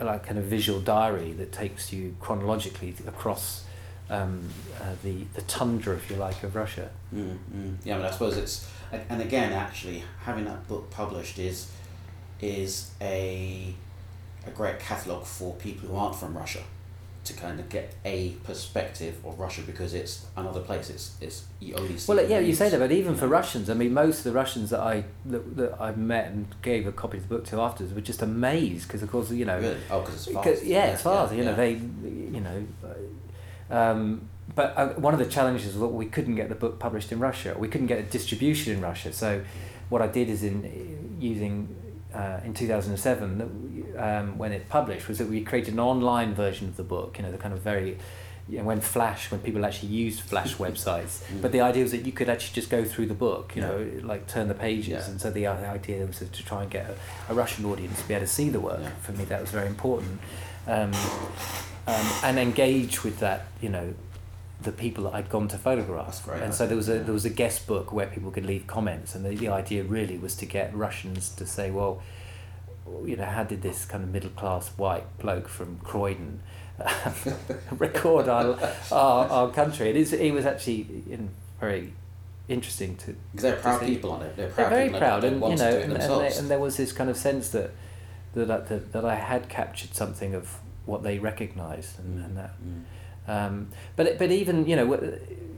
like 0.00 0.24
kind 0.24 0.38
of 0.38 0.44
visual 0.44 0.80
diary 0.80 1.32
that 1.32 1.50
takes 1.52 1.92
you 1.92 2.14
chronologically 2.20 2.94
across 3.06 3.64
um, 4.10 4.48
uh, 4.80 4.94
the 5.02 5.24
the 5.34 5.42
tundra, 5.42 5.96
if 5.96 6.10
you 6.10 6.16
like, 6.16 6.42
of 6.42 6.54
Russia. 6.54 6.90
Mm, 7.14 7.36
mm. 7.54 7.76
Yeah, 7.84 7.98
but 7.98 8.06
I 8.06 8.10
suppose 8.10 8.36
it's 8.36 8.68
and 9.08 9.20
again 9.20 9.52
actually 9.52 10.02
having 10.22 10.44
that 10.46 10.66
book 10.66 10.90
published 10.90 11.38
is 11.38 11.70
is 12.40 12.90
a 13.00 13.74
a 14.46 14.50
great 14.50 14.78
catalogue 14.78 15.24
for 15.24 15.54
people 15.56 15.88
who 15.88 15.96
aren't 15.96 16.16
from 16.16 16.36
Russia 16.36 16.62
to 17.28 17.34
kind 17.34 17.60
of 17.60 17.68
get 17.68 17.94
a 18.06 18.30
perspective 18.44 19.16
of 19.24 19.38
Russia 19.38 19.60
because 19.62 19.92
it's 19.92 20.26
another 20.36 20.60
place. 20.60 20.88
It's 20.88 21.16
it's 21.20 21.44
you 21.60 21.74
only. 21.74 21.96
Well, 22.06 22.26
yeah, 22.26 22.38
you 22.38 22.54
say 22.54 22.70
that, 22.70 22.78
but 22.78 22.90
even 22.90 23.14
for. 23.14 23.28
Russians, 23.28 23.68
I 23.68 23.74
mean, 23.74 23.92
most 23.92 24.18
of 24.18 24.24
the 24.24 24.32
Russians 24.32 24.70
that 24.70 24.80
I 24.80 25.04
that, 25.26 25.56
that 25.56 25.80
I 25.80 25.92
met 25.92 26.30
and 26.30 26.46
gave 26.62 26.86
a 26.86 26.92
copy 26.92 27.18
of 27.18 27.28
the 27.28 27.34
book 27.34 27.44
to 27.46 27.60
afterwards 27.60 27.94
were 27.94 28.00
just 28.00 28.22
amazed 28.22 28.88
because, 28.88 29.02
of 29.02 29.10
course, 29.10 29.30
you 29.30 29.44
know, 29.44 29.58
Really? 29.58 29.76
Oh, 29.90 30.00
because 30.00 30.14
it's 30.14 30.34
fast. 30.34 30.44
Because, 30.44 30.64
yeah, 30.64 30.86
it's 30.86 31.02
fast. 31.02 31.34
you 31.34 31.44
know, 31.44 31.50
yeah. 31.50 31.56
they, 31.56 31.72
you 31.72 32.40
know, 32.40 32.66
um, 33.70 34.28
but 34.54 34.76
uh, 34.76 34.88
one 34.94 35.12
of 35.14 35.18
the 35.20 35.26
challenges 35.26 35.66
was 35.66 35.78
that 35.80 35.88
we 35.88 36.06
couldn't 36.06 36.34
get 36.36 36.48
the 36.48 36.54
book 36.54 36.78
published 36.78 37.12
in 37.12 37.18
Russia. 37.20 37.54
We 37.58 37.68
couldn't 37.68 37.86
get 37.88 37.98
a 37.98 38.02
distribution 38.02 38.72
in 38.74 38.80
Russia. 38.80 39.12
So, 39.12 39.42
what 39.90 40.00
I 40.02 40.06
did 40.06 40.28
is 40.28 40.42
in 40.42 41.16
using 41.20 41.74
uh, 42.14 42.40
in 42.44 42.54
two 42.54 42.66
thousand 42.66 42.92
and 42.92 43.00
seven, 43.00 43.94
um, 43.98 44.38
when 44.38 44.52
it 44.52 44.68
published, 44.68 45.06
was 45.08 45.18
that 45.18 45.28
we 45.28 45.42
created 45.42 45.74
an 45.74 45.80
online 45.80 46.34
version 46.34 46.66
of 46.68 46.76
the 46.76 46.82
book. 46.82 47.18
You 47.18 47.24
know, 47.24 47.30
the 47.32 47.38
kind 47.38 47.52
of 47.54 47.60
very 47.60 47.98
you 48.50 48.56
know, 48.56 48.64
when 48.64 48.80
Flash, 48.80 49.30
when 49.30 49.40
people 49.42 49.62
actually 49.66 49.88
used 49.90 50.20
Flash 50.20 50.54
websites, 50.64 51.22
Mm. 51.30 51.42
but 51.42 51.52
the 51.52 51.60
idea 51.60 51.82
was 51.82 51.92
that 51.92 52.06
you 52.06 52.12
could 52.12 52.30
actually 52.30 52.54
just 52.54 52.70
go 52.70 52.82
through 52.82 53.04
the 53.04 53.14
book, 53.14 53.54
you 53.54 53.60
Yeah. 53.60 53.68
know, 53.68 53.90
like 54.04 54.26
turn 54.26 54.48
the 54.48 54.54
pages, 54.54 54.88
Yeah. 54.88 55.10
and 55.10 55.20
so 55.20 55.30
the 55.30 55.46
i- 55.46 55.72
idea 55.74 56.06
was 56.06 56.18
to 56.20 56.26
try 56.44 56.62
and 56.62 56.70
get 56.70 56.86
a, 56.88 57.32
a 57.32 57.34
Russian 57.34 57.66
audience 57.66 58.00
to 58.00 58.08
be 58.08 58.14
able 58.14 58.24
to 58.24 58.32
see 58.32 58.48
the 58.48 58.58
work. 58.60 58.80
Yeah. 58.80 58.88
For 59.02 59.12
me, 59.12 59.24
that 59.26 59.42
was 59.42 59.50
very 59.50 59.66
important, 59.66 60.18
um, 60.66 60.92
um, 61.88 62.06
and 62.22 62.38
engage 62.38 63.02
with 63.02 63.18
that, 63.20 63.46
you 63.62 63.70
know, 63.70 63.94
the 64.60 64.72
people 64.72 65.04
that 65.04 65.14
I'd 65.14 65.30
gone 65.30 65.48
to 65.48 65.58
photograph. 65.58 66.24
Great, 66.24 66.42
And 66.42 66.54
so 66.54 66.66
there 66.66 66.76
was 66.76 66.88
a 66.88 66.98
there 66.98 67.14
was 67.14 67.24
a 67.24 67.30
guest 67.30 67.66
book 67.66 67.92
where 67.92 68.06
people 68.06 68.30
could 68.30 68.44
leave 68.44 68.66
comments, 68.66 69.14
and 69.14 69.24
the, 69.24 69.34
the 69.34 69.48
idea 69.48 69.84
really 69.84 70.18
was 70.18 70.34
to 70.36 70.46
get 70.46 70.74
Russians 70.74 71.30
to 71.30 71.46
say, 71.46 71.70
well, 71.70 72.02
you 73.04 73.16
know, 73.16 73.24
how 73.24 73.44
did 73.44 73.62
this 73.62 73.84
kind 73.84 74.04
of 74.04 74.10
middle 74.10 74.30
class 74.30 74.68
white 74.76 75.18
bloke 75.18 75.48
from 75.48 75.78
Croydon 75.78 76.40
record 77.72 78.28
our, 78.28 78.58
our 78.92 79.28
our 79.28 79.50
country? 79.50 79.88
It 79.88 79.96
is 79.96 80.12
it 80.12 80.32
was 80.32 80.44
actually 80.44 81.04
in, 81.08 81.30
very 81.60 81.94
interesting 82.48 82.96
to 82.96 83.14
Because 83.32 83.42
they're 83.42 83.56
proud 83.56 83.80
people 83.80 84.12
on 84.12 84.22
it. 84.22 84.36
They're 84.36 84.50
they're 84.50 84.68
very 84.68 84.90
proud, 84.90 85.24
and 85.24 85.36
you 85.36 85.56
know, 85.56 85.70
it 85.70 85.84
and, 85.84 85.92
and, 85.92 86.20
they, 86.20 86.34
and 86.34 86.50
there 86.50 86.58
was 86.58 86.76
this 86.76 86.92
kind 86.92 87.08
of 87.08 87.16
sense 87.16 87.48
that 87.50 87.70
that 88.34 88.68
that, 88.68 88.92
that 88.92 89.04
I 89.04 89.14
had 89.14 89.48
captured 89.48 89.94
something 89.94 90.34
of 90.34 90.58
what 90.88 91.02
they 91.02 91.18
recognised, 91.18 91.98
and, 92.00 92.24
and 92.24 92.36
that. 92.36 92.54
Mm. 92.60 92.84
Um, 93.28 93.68
but 93.94 94.18
but 94.18 94.30
even 94.30 94.66
you 94.66 94.74
know 94.74 94.86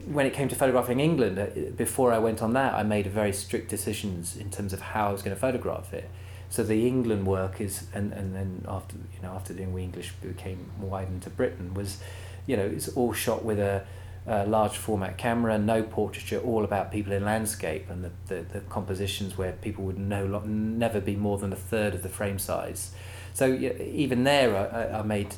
when 0.06 0.26
it 0.26 0.32
came 0.32 0.48
to 0.48 0.56
photographing 0.56 0.98
England, 0.98 1.38
uh, 1.38 1.46
before 1.76 2.12
I 2.12 2.18
went 2.18 2.42
on 2.42 2.52
that, 2.54 2.74
I 2.74 2.82
made 2.82 3.06
very 3.06 3.32
strict 3.32 3.70
decisions 3.70 4.36
in 4.36 4.50
terms 4.50 4.72
of 4.72 4.80
how 4.80 5.08
I 5.08 5.12
was 5.12 5.22
going 5.22 5.34
to 5.34 5.40
photograph 5.40 5.92
it. 5.94 6.10
So 6.48 6.64
the 6.64 6.86
England 6.86 7.26
work 7.26 7.60
is, 7.60 7.86
and, 7.94 8.12
and 8.12 8.34
then 8.34 8.64
after 8.66 8.96
you 8.96 9.22
know 9.22 9.30
after 9.30 9.54
doing 9.54 9.72
We 9.72 9.82
English 9.84 10.12
became 10.20 10.70
widened 10.80 11.22
to 11.22 11.30
Britain 11.30 11.74
was, 11.74 11.98
you 12.46 12.56
know, 12.56 12.64
it's 12.64 12.88
all 12.88 13.12
shot 13.12 13.44
with 13.44 13.60
a, 13.60 13.84
a 14.26 14.46
large 14.46 14.76
format 14.76 15.16
camera, 15.18 15.58
no 15.58 15.82
portraiture, 15.82 16.38
all 16.38 16.62
about 16.64 16.92
people 16.92 17.12
in 17.12 17.24
landscape, 17.24 17.88
and 17.90 18.04
the, 18.04 18.10
the, 18.28 18.42
the 18.42 18.60
compositions 18.60 19.36
where 19.38 19.52
people 19.52 19.84
would 19.84 19.98
no 19.98 20.24
lo- 20.26 20.42
never 20.44 21.00
be 21.00 21.16
more 21.16 21.38
than 21.38 21.52
a 21.52 21.56
third 21.56 21.94
of 21.94 22.02
the 22.02 22.08
frame 22.08 22.38
size. 22.38 22.92
So 23.34 23.46
even 23.54 24.24
there, 24.24 24.56
I, 24.56 24.82
I- 24.96 24.98
I 25.00 25.02
made 25.02 25.34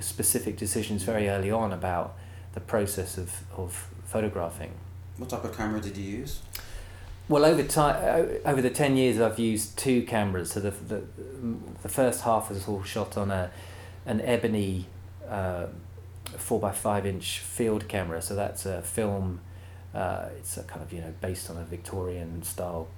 specific 0.00 0.56
decisions 0.58 1.02
very 1.04 1.28
early 1.28 1.50
on 1.50 1.72
about 1.72 2.16
the 2.52 2.60
process 2.60 3.16
of, 3.16 3.32
of 3.56 3.88
photographing. 4.04 4.72
What 5.16 5.30
type 5.30 5.44
of 5.44 5.56
camera 5.56 5.80
did 5.80 5.96
you 5.96 6.18
use? 6.18 6.40
Well, 7.28 7.44
over 7.44 7.62
time, 7.62 8.38
over 8.44 8.60
the 8.62 8.70
ten 8.70 8.96
years, 8.96 9.20
I've 9.20 9.38
used 9.38 9.76
two 9.78 10.02
cameras. 10.02 10.52
So 10.52 10.60
the 10.60 10.70
the, 10.70 11.02
the 11.82 11.88
first 11.88 12.20
half 12.22 12.50
was 12.50 12.68
all 12.68 12.82
shot 12.84 13.16
on 13.16 13.30
a 13.30 13.50
an 14.04 14.20
ebony 14.20 14.86
uh, 15.28 15.66
four 16.26 16.60
by 16.60 16.72
five 16.72 17.06
inch 17.06 17.40
field 17.40 17.88
camera. 17.88 18.20
So 18.22 18.34
that's 18.34 18.66
a 18.66 18.82
film. 18.82 19.40
Uh, 19.94 20.28
it's 20.36 20.56
a 20.56 20.62
kind 20.64 20.82
of 20.82 20.92
you 20.92 21.00
know 21.00 21.14
based 21.20 21.48
on 21.50 21.56
a 21.56 21.64
Victorian 21.64 22.42
style 22.42 22.88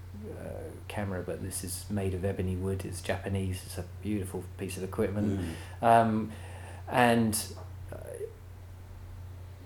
uh, 0.41 0.49
camera, 0.89 1.23
but 1.25 1.43
this 1.43 1.63
is 1.63 1.85
made 1.91 2.15
of 2.15 2.25
ebony 2.25 2.57
wood. 2.57 2.85
It's 2.85 3.01
Japanese. 3.01 3.63
It's 3.67 3.79
a 3.79 3.85
beautiful 4.03 4.45
piece 4.57 4.77
of 4.77 4.83
equipment. 4.83 5.41
Mm. 5.81 5.87
Um, 5.87 6.33
and 6.89 7.41
uh, 7.93 7.97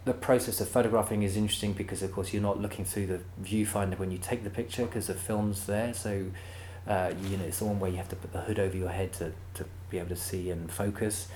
the 0.05 0.13
process 0.13 0.61
of 0.61 0.69
photographing 0.69 1.23
is 1.23 1.37
interesting 1.37 1.73
because, 1.73 2.03
of 2.03 2.13
course, 2.13 2.33
you're 2.33 2.43
not 2.43 2.61
looking 2.61 2.85
through 2.85 3.07
the 3.07 3.21
viewfinder 3.43 3.99
when 3.99 4.11
you 4.11 4.19
take 4.19 4.45
the 4.45 4.51
picture 4.51 4.85
because 4.85 5.07
the 5.07 5.15
film's 5.15 5.67
there. 5.67 5.95
So, 5.95 6.27
uh, 6.87 7.13
you 7.31 7.37
know, 7.37 7.45
it's 7.45 7.61
the 7.61 7.67
one 7.67 7.79
where 7.79 7.91
you 7.91 7.97
have 7.97 8.09
to 8.09 8.17
put 8.17 8.33
the 8.33 8.41
hood 8.41 8.59
over 8.59 8.77
your 8.77 8.91
head 8.91 9.13
to, 9.15 9.33
to 9.55 9.65
be 9.89 9.99
able 9.99 10.09
to 10.09 10.17
see 10.17 10.51
and 10.51 10.71
focus. 10.71 11.29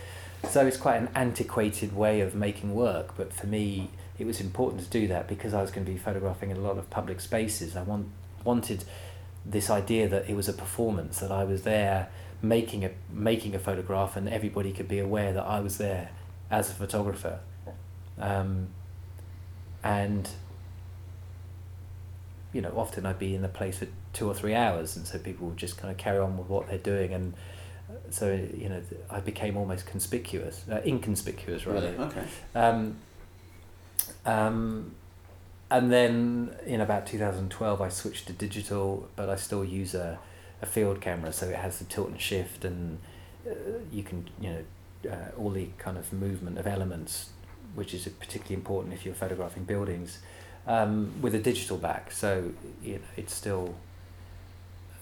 So 0.49 0.67
it's 0.67 0.77
quite 0.77 0.97
an 0.97 1.09
antiquated 1.15 1.95
way 1.95 2.21
of 2.21 2.35
making 2.35 2.75
work. 2.75 3.17
But 3.17 3.33
for 3.33 3.47
me, 3.47 3.91
it 4.19 4.27
was 4.27 4.41
important 4.41 4.83
to 4.83 4.89
do 4.89 5.07
that 5.09 5.29
because 5.29 5.55
I 5.55 5.61
was 5.61 5.71
going 5.71 5.85
to 5.85 5.93
be 5.93 5.99
photographing 5.99 6.51
in 6.51 6.57
a 6.57 6.61
lot 6.61 6.79
of 6.79 6.89
public 6.91 7.21
spaces. 7.21 7.77
I 7.77 7.83
want, 7.83 8.09
wanted 8.45 8.85
this 9.45 9.71
idea 9.71 10.09
that 10.09 10.29
it 10.29 10.35
was 10.35 10.49
a 10.49 10.53
performance, 10.53 11.21
that 11.21 11.33
I 11.33 11.45
was 11.45 11.63
there 11.63 12.09
making 12.43 12.85
a 12.85 12.91
making 13.11 13.55
a 13.55 13.59
photograph 13.59 14.15
and 14.15 14.29
everybody 14.29 14.71
could 14.71 14.89
be 14.89 14.99
aware 14.99 15.33
that 15.33 15.45
I 15.45 15.61
was 15.61 15.79
there 15.79 16.11
as 16.51 16.71
a 16.71 16.75
photographer. 16.75 17.41
Um, 18.19 18.69
and 19.83 20.29
you 22.53 22.61
know, 22.61 22.73
often 22.77 23.05
I'd 23.05 23.19
be 23.19 23.35
in 23.35 23.43
the 23.43 23.49
place 23.49 23.79
for 23.79 23.87
two 24.13 24.29
or 24.29 24.35
three 24.35 24.55
hours, 24.55 24.97
and 24.97 25.07
so 25.07 25.19
people 25.19 25.49
would 25.49 25.59
just 25.59 25.77
kind 25.77 25.91
of 25.91 25.99
carry 25.99 26.19
on 26.19 26.39
with 26.39 26.49
what 26.49 26.69
they're 26.69 26.79
doing, 26.79 27.13
and 27.13 27.35
so 28.17 28.33
you 28.33 28.71
know, 28.71 28.81
I 29.11 29.21
became 29.21 29.59
almost 29.59 29.85
conspicuous, 29.85 30.65
uh, 30.71 30.81
inconspicuous 30.87 31.67
rather. 31.67 31.93
Really? 31.93 32.05
Okay. 32.05 32.25
Um, 32.55 32.97
um, 34.25 34.95
and 35.71 35.93
then 35.93 36.57
in 36.65 36.81
about 36.81 37.07
2012, 37.07 37.81
I 37.81 37.89
switched 37.91 38.27
to 38.29 38.33
digital, 38.33 39.09
but 39.17 39.29
I 39.29 39.37
still 39.37 39.65
use 39.65 39.95
a, 39.95 40.19
a 40.63 40.67
field 40.67 41.01
camera, 41.03 41.31
so 41.33 41.47
it 41.47 41.57
has 41.57 41.79
the 41.79 41.85
tilt 41.85 42.09
and 42.09 42.21
shift, 42.21 42.65
and 42.65 42.99
uh, 43.47 43.53
you 43.93 44.03
can, 44.03 44.31
you 44.41 44.51
know, 44.51 45.11
uh, 45.13 45.39
all 45.39 45.51
the 45.51 45.69
kind 45.77 45.99
of 45.99 46.11
movement 46.13 46.57
of 46.59 46.67
elements, 46.67 47.31
which 47.75 47.93
is 47.93 48.09
particularly 48.09 48.55
important 48.55 48.95
if 48.95 49.05
you're 49.05 49.15
photographing 49.15 49.65
buildings, 49.65 50.21
um, 50.67 51.13
with 51.21 51.35
a 51.35 51.41
digital 51.41 51.77
back. 51.77 52.11
So 52.11 52.53
you 52.83 52.95
know, 52.95 53.01
it's 53.17 53.35
still 53.35 53.75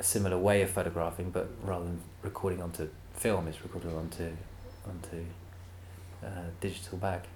a 0.00 0.02
similar 0.02 0.36
way 0.36 0.62
of 0.62 0.70
photographing, 0.70 1.30
but 1.30 1.48
rather 1.62 1.84
than 1.84 2.00
recording 2.22 2.60
onto 2.60 2.88
film, 3.16 3.48
is 3.48 3.62
recorded 3.62 3.92
onto 3.94 4.30
onto 4.86 5.24
uh, 6.24 6.28
digital 6.60 6.98
back. 6.98 7.26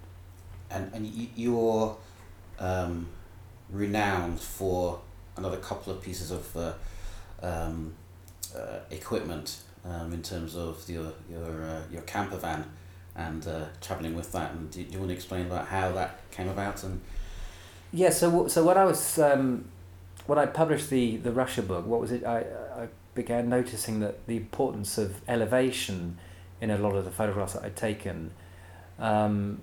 And 0.71 0.91
and 0.95 1.05
y- 1.05 1.29
you're 1.35 1.97
um, 2.59 3.07
renowned 3.71 4.41
for 4.41 5.01
another 5.37 5.59
couple 5.59 5.93
of 5.93 6.03
pieces 6.03 6.31
of 6.31 6.57
uh, 6.57 6.73
um, 7.43 7.95
uh, 8.57 8.79
equipment 8.91 9.59
um, 9.85 10.13
in 10.13 10.23
terms 10.23 10.57
of 10.57 10.89
your 10.89 11.13
your 11.31 11.63
uh, 11.63 11.83
your 11.91 12.03
camper 12.03 12.37
van 12.37 12.65
and 13.17 13.47
uh, 13.47 13.65
traveling 13.81 14.15
with 14.15 14.31
that. 14.33 14.53
And 14.53 14.71
do, 14.71 14.83
do 14.85 14.93
you 14.93 14.99
want 14.99 15.11
to 15.11 15.15
explain 15.15 15.47
about 15.47 15.69
how 15.69 15.93
that 15.93 16.31
came 16.31 16.49
about 16.49 16.83
and 16.85 17.01
Yeah, 17.93 18.11
so 18.11 18.49
so 18.49 18.65
when 18.65 18.77
I 18.77 18.85
was 18.85 19.19
um, 19.19 19.65
when 20.27 20.39
I 20.39 20.47
published 20.47 20.91
the 20.91 21.17
the 21.19 21.33
Russia 21.33 21.63
book, 21.63 21.87
what 21.87 22.01
was 22.01 22.13
it? 22.13 22.25
I 22.25 22.41
I 22.83 22.89
began 23.19 23.49
noticing 23.49 23.99
that 23.99 24.27
the 24.29 24.37
importance 24.37 24.97
of 24.97 25.21
elevation 25.27 26.19
in 26.61 26.71
a 26.71 26.79
lot 26.79 26.95
of 26.95 27.05
the 27.05 27.11
photographs 27.11 27.55
that 27.55 27.65
I'd 27.65 27.75
taken, 27.75 28.31
um, 29.01 29.61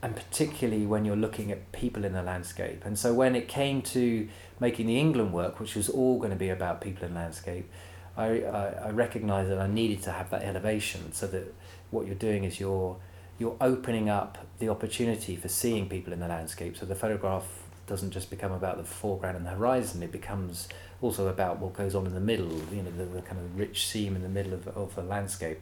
and 0.00 0.14
particularly 0.14 0.86
when 0.86 1.04
you're 1.04 1.16
looking 1.26 1.50
at 1.50 1.72
people 1.72 2.04
in 2.04 2.12
the 2.12 2.22
landscape. 2.22 2.84
And 2.84 2.96
so 2.96 3.12
when 3.12 3.34
it 3.34 3.48
came 3.48 3.82
to 3.96 4.28
making 4.60 4.86
the 4.86 4.98
England 4.98 5.32
work, 5.32 5.58
which 5.58 5.74
was 5.74 5.88
all 5.88 6.18
going 6.18 6.30
to 6.30 6.36
be 6.36 6.50
about 6.50 6.80
people 6.80 7.04
in 7.08 7.14
landscape, 7.14 7.68
I 8.16 8.42
I, 8.42 8.66
I 8.86 8.90
recognised 8.90 9.50
that 9.50 9.58
I 9.58 9.66
needed 9.66 10.02
to 10.04 10.12
have 10.12 10.30
that 10.30 10.42
elevation 10.42 11.12
so 11.12 11.26
that 11.26 11.52
what 11.90 12.06
you're 12.06 12.22
doing 12.28 12.44
is 12.44 12.60
you're 12.60 12.96
you're 13.40 13.56
opening 13.60 14.08
up 14.08 14.38
the 14.60 14.68
opportunity 14.68 15.34
for 15.34 15.48
seeing 15.48 15.88
people 15.88 16.12
in 16.12 16.20
the 16.20 16.28
landscape. 16.28 16.76
So 16.76 16.86
the 16.86 16.94
photograph 16.94 17.59
doesn't 17.90 18.12
just 18.12 18.30
become 18.30 18.52
about 18.52 18.78
the 18.78 18.84
foreground 18.84 19.36
and 19.36 19.44
the 19.44 19.50
horizon, 19.50 20.02
it 20.02 20.12
becomes 20.12 20.68
also 21.02 21.26
about 21.26 21.58
what 21.58 21.72
goes 21.74 21.94
on 21.94 22.06
in 22.06 22.14
the 22.14 22.20
middle, 22.20 22.52
you 22.72 22.82
know, 22.82 22.90
the, 22.96 23.04
the 23.04 23.20
kind 23.22 23.38
of 23.40 23.58
rich 23.58 23.86
seam 23.86 24.14
in 24.16 24.22
the 24.22 24.28
middle 24.28 24.54
of, 24.54 24.68
of 24.68 24.94
the 24.94 25.02
landscape. 25.02 25.58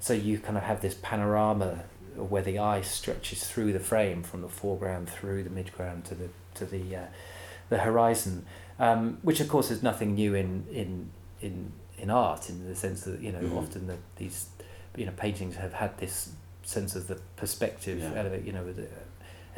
So 0.00 0.12
you 0.12 0.38
kind 0.40 0.56
of 0.58 0.64
have 0.64 0.80
this 0.82 0.94
panorama 1.00 1.84
where 2.16 2.42
the 2.42 2.58
eye 2.58 2.80
stretches 2.82 3.44
through 3.48 3.72
the 3.72 3.80
frame 3.80 4.22
from 4.24 4.42
the 4.42 4.48
foreground 4.48 5.08
through 5.08 5.44
the 5.44 5.50
midground 5.50 6.02
to 6.04 6.14
the 6.16 6.28
to 6.54 6.66
the 6.66 6.96
uh, 6.96 7.06
the 7.68 7.78
horizon, 7.78 8.44
um, 8.80 9.18
which 9.22 9.38
of 9.40 9.48
course 9.48 9.70
is 9.70 9.80
nothing 9.82 10.14
new 10.14 10.34
in 10.34 10.66
in 10.72 11.10
in 11.40 11.70
in 11.96 12.10
art 12.10 12.50
in 12.50 12.66
the 12.66 12.74
sense 12.74 13.02
that 13.02 13.20
you 13.20 13.30
know 13.30 13.38
Mhm. 13.40 13.56
often 13.56 13.86
the, 13.86 13.96
these 14.16 14.46
you 14.96 15.06
know 15.06 15.12
paintings 15.16 15.54
have 15.56 15.74
had 15.74 15.96
this 15.98 16.30
sense 16.64 16.96
of 16.96 17.06
the 17.06 17.16
perspective 17.36 17.98
Yeah. 18.00 18.18
element, 18.20 18.44
you 18.44 18.52
know, 18.52 18.64
with 18.64 18.78
a, 18.80 18.88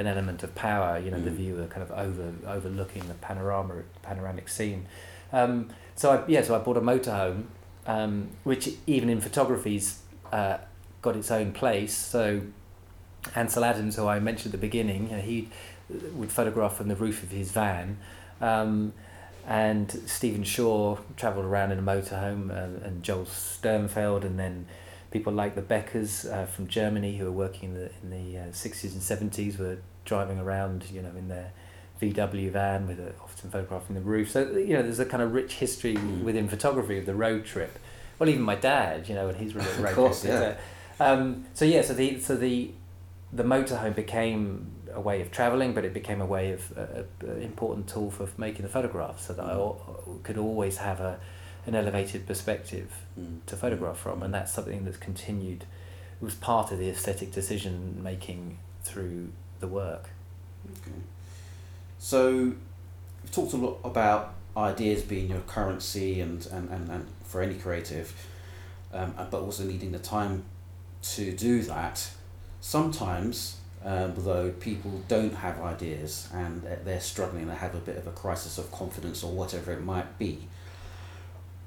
an 0.01 0.07
element 0.07 0.43
of 0.43 0.55
power, 0.55 0.99
you 0.99 1.11
know, 1.11 1.21
the 1.21 1.31
Mm. 1.31 1.35
viewer 1.37 1.67
kind 1.67 1.83
of 1.83 1.91
over 1.93 2.33
overlooking 2.47 3.07
the 3.09 3.15
panorama 3.15 3.75
panoramic 4.03 4.49
scene. 4.49 4.87
Um, 5.33 5.69
so 5.95 6.11
I, 6.13 6.25
yeah, 6.27 6.43
so 6.43 6.55
I 6.57 6.59
bought 6.59 6.77
a 6.77 6.81
motorhome, 6.81 7.45
um, 7.87 8.31
which 8.45 8.71
even 8.87 9.09
in 9.09 9.21
photography's 9.21 9.99
uh, 10.33 10.59
got 11.03 11.15
its 11.17 11.31
own 11.31 11.53
place. 11.53 11.95
So 11.95 12.41
Ansel 13.35 13.65
Adams, 13.65 13.97
who 13.97 14.07
I 14.07 14.19
mentioned 14.19 14.55
at 14.55 14.61
the 14.61 14.67
beginning, 14.67 15.11
you 15.11 15.17
know, 15.17 15.23
he 15.23 15.49
would 16.15 16.33
photograph 16.33 16.77
from 16.77 16.89
the 16.89 16.97
roof 16.97 17.23
of 17.23 17.31
his 17.31 17.51
van. 17.53 17.99
Um, 18.41 18.93
and 19.47 19.91
Stephen 20.07 20.45
Shore 20.45 21.01
travelled 21.17 21.45
around 21.47 21.73
in 21.73 21.79
a 21.79 21.83
motorhome, 21.83 22.51
uh, 22.51 22.87
and 22.87 23.03
Joel 23.03 23.25
Sternfeld, 23.25 24.23
and 24.25 24.39
then 24.39 24.67
people 25.11 25.33
like 25.33 25.55
the 25.57 25.63
Bechers 25.63 26.31
uh, 26.33 26.47
from 26.47 26.69
Germany 26.69 27.17
who 27.19 27.25
were 27.25 27.33
working 27.33 27.71
in 27.71 27.75
the 27.75 27.91
in 28.03 28.11
the 28.11 28.39
uh, 28.39 28.45
60s 28.53 28.93
and 28.93 29.03
70s 29.33 29.59
were 29.59 29.79
driving 30.05 30.39
around, 30.39 30.85
you 30.93 31.03
know, 31.03 31.11
in 31.17 31.29
their 31.29 31.53
VW 32.01 32.51
van 32.51 32.87
with 32.87 32.99
a, 32.99 33.13
often 33.23 33.51
photographing 33.51 33.95
the 33.95 34.01
roof. 34.01 34.31
So 34.31 34.51
you 34.53 34.75
know, 34.75 34.83
there's 34.83 34.99
a 35.01 35.05
kind 35.07 35.23
of 35.23 35.33
rich 35.35 35.55
history 35.55 35.95
Mm. 35.95 36.23
within 36.23 36.49
photography 36.49 36.99
of 36.99 37.07
the 37.07 37.15
road 37.15 37.45
trip. 37.45 37.79
Well, 38.19 38.29
even 38.29 38.43
my 38.43 38.55
dad, 38.55 39.09
you 39.09 39.15
know, 39.15 39.29
and 39.29 39.37
his 39.37 39.55
road 39.55 39.67
Of 39.67 39.81
road 39.81 39.95
course, 39.95 40.23
trip. 40.23 40.59
yeah. 41.01 41.05
Um, 41.07 41.45
so 41.55 41.65
yeah, 41.65 41.83
so 41.83 41.95
the 41.95 42.21
so 42.21 42.37
the 42.37 42.73
the 43.33 43.45
motorhome 43.45 43.95
became 43.95 44.73
a 44.93 45.01
way 45.01 45.21
of 45.23 45.31
travelling, 45.31 45.73
but 45.73 45.85
it 45.85 45.95
became 45.95 46.21
a 46.21 46.27
way 46.27 46.53
of 46.53 46.73
uh, 46.77 47.03
an 47.27 47.43
important 47.43 47.89
tool 47.89 48.11
for 48.11 48.29
making 48.37 48.63
the 48.63 48.69
photographs, 48.69 49.27
so 49.27 49.33
that 49.35 49.45
I 49.45 49.53
al- 49.53 50.19
could 50.23 50.37
always 50.39 50.79
have 50.79 51.01
a 51.01 51.19
an 51.67 51.75
elevated 51.75 52.27
perspective 52.27 52.91
Mm. 53.19 53.41
to 53.47 53.57
photograph 53.57 53.99
from, 53.99 54.23
and 54.23 54.33
that's 54.33 54.53
something 54.53 54.85
that's 54.87 54.97
continued. 54.97 55.63
It 56.21 56.25
was 56.25 56.35
part 56.35 56.73
of 56.73 56.79
the 56.79 56.89
aesthetic 56.89 57.33
decision 57.33 58.03
making 58.03 58.59
through 58.83 59.29
the 59.61 59.69
work. 59.69 60.09
Okay. 60.71 60.97
So, 61.99 62.33
we've 63.23 63.33
talked 63.33 63.53
a 63.53 63.57
lot 63.57 63.79
about 63.85 64.35
ideas 64.57 65.03
being 65.03 65.31
your 65.31 65.41
currency 65.41 66.21
and, 66.21 66.45
and, 66.47 66.69
and, 66.71 66.91
and 66.91 67.07
for 67.25 67.43
any 67.43 67.55
creative, 67.55 68.13
um, 68.93 69.15
but 69.31 69.41
also 69.41 69.65
needing 69.65 69.93
the 69.93 69.99
time 69.99 70.45
to 71.03 71.33
do 71.33 71.63
that. 71.63 72.11
Sometimes, 72.61 73.59
um, 73.85 74.15
though, 74.17 74.51
people 74.51 75.03
don't 75.09 75.35
have 75.35 75.61
ideas 75.61 76.29
and 76.33 76.63
they're- 76.63 76.81
they're 76.85 77.01
struggling, 77.01 77.47
they 77.47 77.55
have 77.55 77.75
a 77.75 77.79
bit 77.79 77.97
of 77.97 78.07
a 78.07 78.11
crisis 78.13 78.59
of 78.59 78.71
confidence 78.73 79.23
or 79.23 79.33
whatever 79.33 79.73
it 79.73 79.83
might 79.83 80.19
be. 80.19 80.49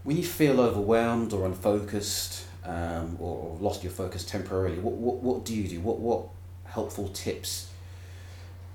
When 0.04 0.18
you 0.18 0.24
feel 0.24 0.60
overwhelmed 0.60 1.32
or 1.34 1.46
unfocused 1.46 2.44
um, 2.66 3.18
or, 3.20 3.38
or 3.38 3.58
lost 3.60 3.84
your 3.84 3.91
focus 3.91 4.24
temporarily, 4.26 4.78
what, 4.80 4.94
what, 4.94 5.16
what 5.18 5.46
do 5.46 5.56
you 5.56 5.68
do? 5.68 5.80
What, 5.80 6.00
what 6.00 6.26
helpful 6.66 7.08
tips 7.10 7.70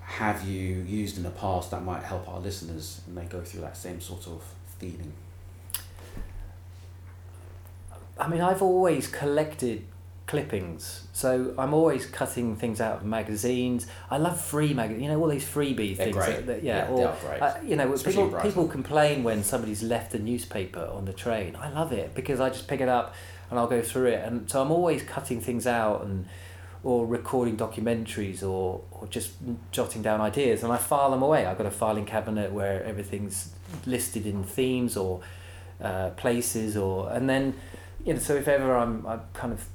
have 0.09 0.43
you 0.47 0.81
used 0.81 1.17
in 1.17 1.23
the 1.23 1.29
past 1.29 1.69
that 1.69 1.83
might 1.83 2.01
help 2.03 2.27
our 2.27 2.39
listeners 2.39 3.01
and 3.07 3.15
they 3.15 3.25
go 3.25 3.41
through 3.41 3.61
that 3.61 3.77
same 3.77 4.01
sort 4.01 4.25
of 4.25 4.41
feeling? 4.79 5.13
I 8.17 8.27
mean, 8.27 8.41
I've 8.41 8.63
always 8.63 9.07
collected 9.07 9.85
clippings, 10.25 11.07
so 11.13 11.53
I'm 11.59 11.75
always 11.75 12.07
cutting 12.07 12.55
things 12.55 12.81
out 12.81 12.97
of 12.97 13.05
magazines. 13.05 13.85
I 14.09 14.17
love 14.17 14.41
free 14.41 14.73
magazines, 14.73 15.03
you 15.03 15.09
know, 15.09 15.21
all 15.21 15.27
these 15.29 15.45
freebie 15.45 15.95
They're 15.95 16.07
things. 16.11 16.15
That, 16.17 16.47
that- 16.47 16.63
yeah, 16.63 16.85
Yeah, 16.87 16.91
or, 16.91 16.97
they 16.97 17.03
are 17.05 17.17
great. 17.21 17.41
Uh, 17.41 17.53
you 17.63 17.75
know, 17.75 17.93
Especially 17.93 18.23
people 18.25 18.39
people 18.41 18.67
complain 18.67 19.23
when 19.23 19.43
somebody's 19.43 19.83
left 19.83 20.15
a 20.15 20.19
newspaper 20.19 20.89
on 20.91 21.05
the 21.05 21.13
train. 21.13 21.55
I 21.55 21.69
love 21.69 21.93
it 21.93 22.15
because 22.15 22.39
I 22.39 22.49
just 22.49 22.67
pick 22.67 22.81
it 22.81 22.89
up 22.89 23.13
and 23.51 23.59
I'll 23.59 23.67
go 23.67 23.81
through 23.83 24.07
it, 24.07 24.25
and 24.25 24.49
so 24.49 24.59
I'm 24.61 24.71
always 24.71 25.03
cutting 25.03 25.39
things 25.39 25.67
out 25.67 26.03
and 26.03 26.25
or 26.83 27.05
recording 27.05 27.57
documentaries 27.57 28.41
or, 28.41 28.81
or 28.91 29.07
just 29.09 29.31
jotting 29.71 30.01
down 30.01 30.21
ideas 30.21 30.63
and 30.63 30.71
I 30.71 30.77
file 30.77 31.11
them 31.11 31.21
away. 31.21 31.45
I've 31.45 31.57
got 31.57 31.67
a 31.67 31.71
filing 31.71 32.05
cabinet 32.05 32.51
where 32.53 32.83
everything's 32.83 33.51
listed 33.85 34.25
in 34.25 34.43
themes 34.43 34.95
or 34.95 35.21
uh, 35.81 36.09
places 36.11 36.77
or 36.77 37.09
and 37.11 37.29
then 37.29 37.53
you 38.05 38.13
know 38.13 38.19
so 38.19 38.35
if 38.35 38.47
ever 38.47 38.75
I'm 38.75 39.05
I'm 39.05 39.21
kind 39.33 39.53
of 39.53 39.65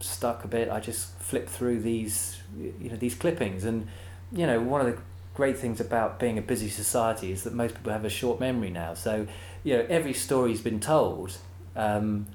stuck 0.00 0.44
a 0.44 0.48
bit 0.48 0.70
I 0.70 0.80
just 0.80 1.18
flip 1.18 1.48
through 1.48 1.80
these 1.80 2.38
you 2.58 2.90
know 2.90 2.96
these 2.96 3.14
clippings 3.14 3.64
and 3.64 3.88
you 4.32 4.46
know 4.46 4.60
one 4.60 4.80
of 4.80 4.86
the 4.86 5.00
great 5.34 5.58
things 5.58 5.80
about 5.80 6.18
being 6.18 6.36
a 6.36 6.42
busy 6.42 6.68
society 6.68 7.32
is 7.32 7.44
that 7.44 7.54
most 7.54 7.74
people 7.74 7.92
have 7.92 8.04
a 8.04 8.10
short 8.10 8.40
memory 8.40 8.70
now 8.70 8.94
so 8.94 9.26
you 9.64 9.76
know 9.76 9.86
every 9.88 10.12
story's 10.12 10.60
been 10.60 10.80
told 10.80 11.38
um, 11.76 12.26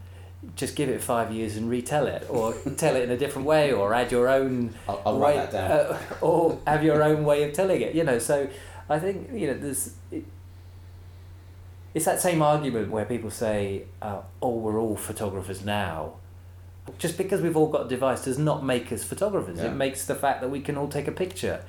just 0.56 0.76
give 0.76 0.90
it 0.90 1.02
five 1.02 1.32
years 1.32 1.56
and 1.58 1.70
retell 1.70 2.06
it 2.08 2.26
or 2.30 2.54
tell 2.78 2.96
it 2.96 3.04
in 3.04 3.12
a 3.12 3.18
different 3.18 3.48
way 3.48 3.72
or 3.72 3.94
add 3.94 4.12
your 4.12 4.28
own 4.28 4.74
I'll, 4.88 5.02
I'll 5.06 5.20
write 5.20 5.52
that 5.52 5.52
down. 5.52 5.72
uh, 5.72 6.00
or 6.26 6.60
have 6.68 6.84
your 6.84 7.02
own 7.04 7.24
way 7.24 7.44
of 7.44 7.54
telling 7.54 7.82
it 7.82 7.96
you 7.96 8.04
know 8.04 8.20
so 8.20 8.48
I 8.90 9.00
think 9.00 9.30
you 9.34 9.48
know 9.48 9.54
there's 9.56 9.94
it, 10.12 10.26
it's 11.94 12.06
that 12.06 12.22
same 12.22 12.42
argument 12.42 12.90
where 12.92 13.06
people 13.06 13.30
say 13.32 13.84
uh, 14.02 14.22
oh 14.42 14.56
we're 14.58 14.80
all 14.80 14.96
photographers 14.96 15.64
now 15.64 16.14
just 16.98 17.18
because 17.18 17.40
we've 17.42 17.56
all 17.56 17.68
got 17.70 17.86
a 17.86 17.90
device 17.90 18.26
does 18.26 18.38
not 18.38 18.64
make 18.66 18.92
us 18.92 19.04
photographers 19.04 19.58
Yeah. 19.60 19.68
it 19.72 19.76
makes 19.76 20.06
the 20.06 20.16
fact 20.16 20.42
that 20.42 20.50
we 20.50 20.60
can 20.60 20.78
all 20.78 20.88
take 20.90 21.08
a 21.08 21.12
picture 21.12 21.64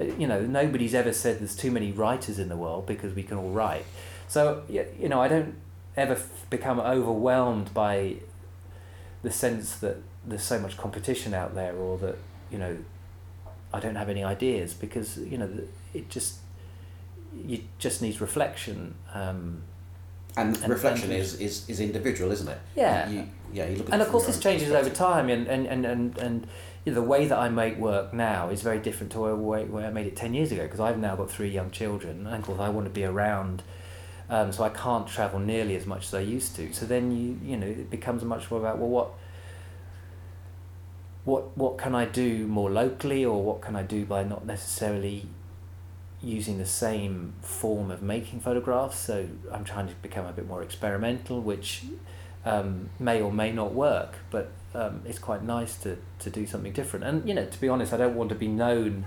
Uh, 0.00 0.04
you 0.04 0.26
know 0.26 0.40
nobody's 0.42 0.94
ever 0.94 1.12
said 1.12 1.38
there's 1.40 1.56
too 1.56 1.70
many 1.70 1.90
writers 1.92 2.38
in 2.38 2.48
the 2.48 2.56
world 2.56 2.86
because 2.86 3.14
we 3.14 3.22
can 3.22 3.36
all 3.38 3.50
write 3.50 3.84
so 4.28 4.62
you 4.68 5.08
know 5.08 5.20
I 5.20 5.28
don't 5.28 5.54
ever 5.98 6.14
f- 6.14 6.46
become 6.50 6.78
overwhelmed 6.80 7.72
by 7.74 8.16
the 9.22 9.30
sense 9.30 9.76
that 9.76 9.96
there's 10.26 10.42
so 10.42 10.58
much 10.58 10.76
competition 10.76 11.34
out 11.34 11.54
there 11.54 11.74
or 11.74 11.98
that 11.98 12.16
you 12.50 12.58
know 12.58 12.76
I 13.74 13.80
don't 13.80 13.96
have 13.96 14.08
any 14.08 14.24
ideas 14.24 14.74
because 14.74 15.18
you 15.18 15.36
know 15.38 15.50
it 15.94 16.08
just 16.10 16.36
you 17.44 17.62
just 17.78 18.00
needs 18.02 18.20
reflection. 18.20 18.94
Um, 19.12 19.62
and, 20.36 20.56
And- 20.56 20.68
reflection 20.68 21.10
and- 21.10 21.20
is, 21.20 21.34
is, 21.40 21.68
is 21.68 21.80
individual, 21.80 22.30
isn't 22.32 22.48
it? 22.48 22.58
Yeah. 22.76 23.08
You, 23.08 23.24
yeah, 23.52 23.66
you 23.66 23.76
look 23.78 23.88
and 23.92 24.00
of 24.02 24.08
course 24.08 24.26
this 24.26 24.38
changes 24.38 24.70
over 24.72 24.90
time 24.90 25.28
and 25.28 25.46
and, 25.48 25.66
and, 25.66 25.84
and, 25.86 26.18
and 26.18 26.46
you 26.84 26.92
know, 26.92 27.00
the 27.00 27.06
way 27.06 27.26
that 27.26 27.38
I 27.38 27.48
make 27.48 27.76
work 27.78 28.12
now 28.14 28.50
is 28.50 28.62
very 28.62 28.78
different 28.78 29.10
to 29.12 29.26
the 29.26 29.34
way, 29.34 29.64
way 29.64 29.84
I 29.86 29.90
made 29.90 30.06
it 30.06 30.16
10 30.16 30.34
years 30.34 30.52
ago 30.52 30.62
because 30.62 30.80
I've 30.80 30.98
now 30.98 31.16
got 31.16 31.30
three 31.30 31.48
young 31.50 31.70
children 31.70 32.26
and 32.26 32.36
of 32.36 32.42
course 32.42 32.60
I 32.60 32.68
want 32.68 32.86
to 32.86 32.90
be 32.92 33.04
around 33.04 33.62
um, 34.30 34.52
so 34.52 34.64
I 34.64 34.68
can't 34.68 35.06
travel 35.06 35.38
nearly 35.38 35.74
as 35.76 35.86
much 35.86 36.06
as 36.06 36.14
I 36.14 36.20
used 36.20 36.54
to. 36.56 36.72
So 36.72 36.86
then 36.86 37.10
you 37.10 37.38
you 37.42 37.56
know 37.56 37.66
it 37.66 37.90
becomes 37.90 38.22
much 38.24 38.50
more 38.50 38.60
about 38.60 38.78
well 38.78 38.88
what 38.88 39.10
what 41.24 41.56
what 41.56 41.78
can 41.78 41.94
I 41.94 42.04
do 42.04 42.46
more 42.46 42.70
locally 42.70 43.24
or 43.24 43.42
what 43.42 43.60
can 43.60 43.76
I 43.76 43.82
do 43.82 44.04
by 44.04 44.24
not 44.24 44.46
necessarily 44.46 45.26
using 46.20 46.58
the 46.58 46.66
same 46.66 47.34
form 47.42 47.90
of 47.90 48.02
making 48.02 48.40
photographs? 48.40 48.98
So 48.98 49.28
I'm 49.52 49.64
trying 49.64 49.88
to 49.88 49.94
become 49.96 50.26
a 50.26 50.32
bit 50.32 50.46
more 50.46 50.62
experimental 50.62 51.40
which 51.40 51.84
um, 52.44 52.90
may 52.98 53.20
or 53.20 53.32
may 53.32 53.52
not 53.52 53.72
work 53.72 54.14
but 54.30 54.50
um, 54.74 55.02
it's 55.06 55.18
quite 55.18 55.42
nice 55.42 55.76
to, 55.78 55.96
to 56.18 56.30
do 56.30 56.46
something 56.46 56.72
different. 56.72 57.04
And 57.04 57.26
you 57.26 57.34
know 57.34 57.46
to 57.46 57.60
be 57.60 57.68
honest 57.68 57.92
I 57.94 57.96
don't 57.96 58.14
want 58.14 58.28
to 58.28 58.34
be 58.34 58.48
known 58.48 59.06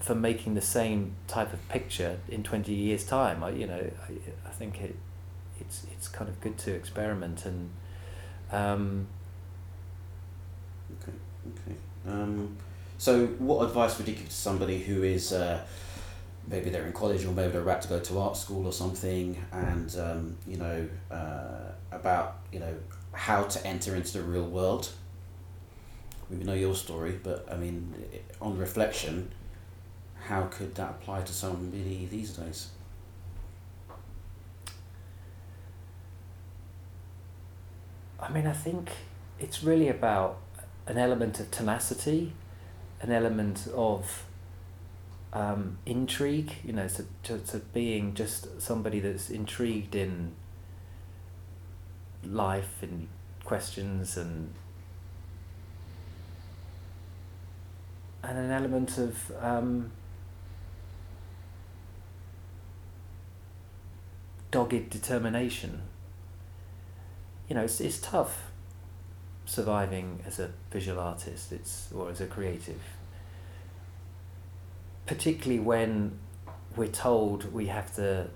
for 0.00 0.14
making 0.14 0.54
the 0.54 0.60
same 0.60 1.14
type 1.26 1.52
of 1.52 1.68
picture 1.68 2.18
in 2.28 2.42
20 2.42 2.72
years 2.72 3.04
time 3.04 3.42
I, 3.42 3.50
you 3.50 3.66
know 3.66 3.90
I, 4.08 4.48
I 4.48 4.50
think 4.50 4.80
it 4.80 4.96
it's 5.60 5.86
it's 5.92 6.08
kind 6.08 6.28
of 6.28 6.40
good 6.40 6.56
to 6.58 6.72
experiment 6.72 7.44
and 7.44 7.70
um, 8.50 9.08
Okay, 11.02 11.12
okay. 11.52 11.76
Um, 12.06 12.56
so, 12.96 13.26
what 13.38 13.64
advice 13.66 13.98
would 13.98 14.08
you 14.08 14.14
give 14.14 14.28
to 14.28 14.34
somebody 14.34 14.78
who 14.78 15.02
is 15.02 15.32
uh, 15.32 15.62
maybe 16.48 16.70
they're 16.70 16.86
in 16.86 16.92
college 16.92 17.24
or 17.24 17.32
maybe 17.32 17.52
they're 17.52 17.62
about 17.62 17.82
to 17.82 17.88
go 17.88 18.00
to 18.00 18.18
art 18.18 18.36
school 18.36 18.66
or 18.66 18.72
something, 18.72 19.36
and 19.52 19.94
um, 19.98 20.36
you 20.46 20.56
know 20.56 20.88
uh, 21.10 21.72
about 21.92 22.38
you 22.52 22.60
know 22.60 22.74
how 23.12 23.44
to 23.44 23.66
enter 23.66 23.94
into 23.94 24.18
the 24.18 24.22
real 24.22 24.46
world? 24.46 24.90
We 26.30 26.36
know 26.36 26.54
your 26.54 26.74
story, 26.74 27.18
but 27.22 27.48
I 27.50 27.56
mean, 27.56 27.94
on 28.40 28.58
reflection, 28.58 29.30
how 30.28 30.42
could 30.42 30.74
that 30.74 30.90
apply 30.90 31.22
to 31.22 31.32
somebody 31.32 32.06
these 32.10 32.32
days? 32.32 32.68
I 38.20 38.28
mean, 38.30 38.46
I 38.46 38.52
think 38.52 38.90
it's 39.40 39.62
really 39.64 39.88
about 39.88 40.38
an 40.86 40.98
element 40.98 41.40
of 41.40 41.50
tenacity, 41.50 42.34
an 43.00 43.10
element 43.10 43.68
of 43.74 44.26
um, 45.32 45.78
intrigue, 45.86 46.52
you 46.62 46.74
know, 46.74 46.88
to, 46.88 47.06
to, 47.22 47.38
to 47.38 47.58
being 47.72 48.12
just 48.12 48.60
somebody 48.60 49.00
that's 49.00 49.30
intrigued 49.30 49.94
in 49.94 50.32
life 52.22 52.82
and 52.82 53.08
questions 53.44 54.18
and 54.18 54.52
and 58.22 58.36
an 58.36 58.50
element 58.50 58.98
of 58.98 59.32
um, 59.40 59.90
dogged 64.50 64.90
determination. 64.90 65.82
You 67.48 67.56
know, 67.56 67.62
it's, 67.62 67.80
it's 67.80 67.98
tough 67.98 68.48
surviving 69.48 70.20
as 70.26 70.38
a 70.38 70.50
visual 70.70 71.00
artist 71.00 71.52
it's 71.52 71.90
or 71.92 72.10
as 72.10 72.20
a 72.20 72.26
creative. 72.26 72.80
Particularly 75.06 75.58
when 75.58 76.18
we're 76.76 76.88
told 76.88 77.52
we 77.52 77.66
have 77.66 77.94
to 77.96 78.28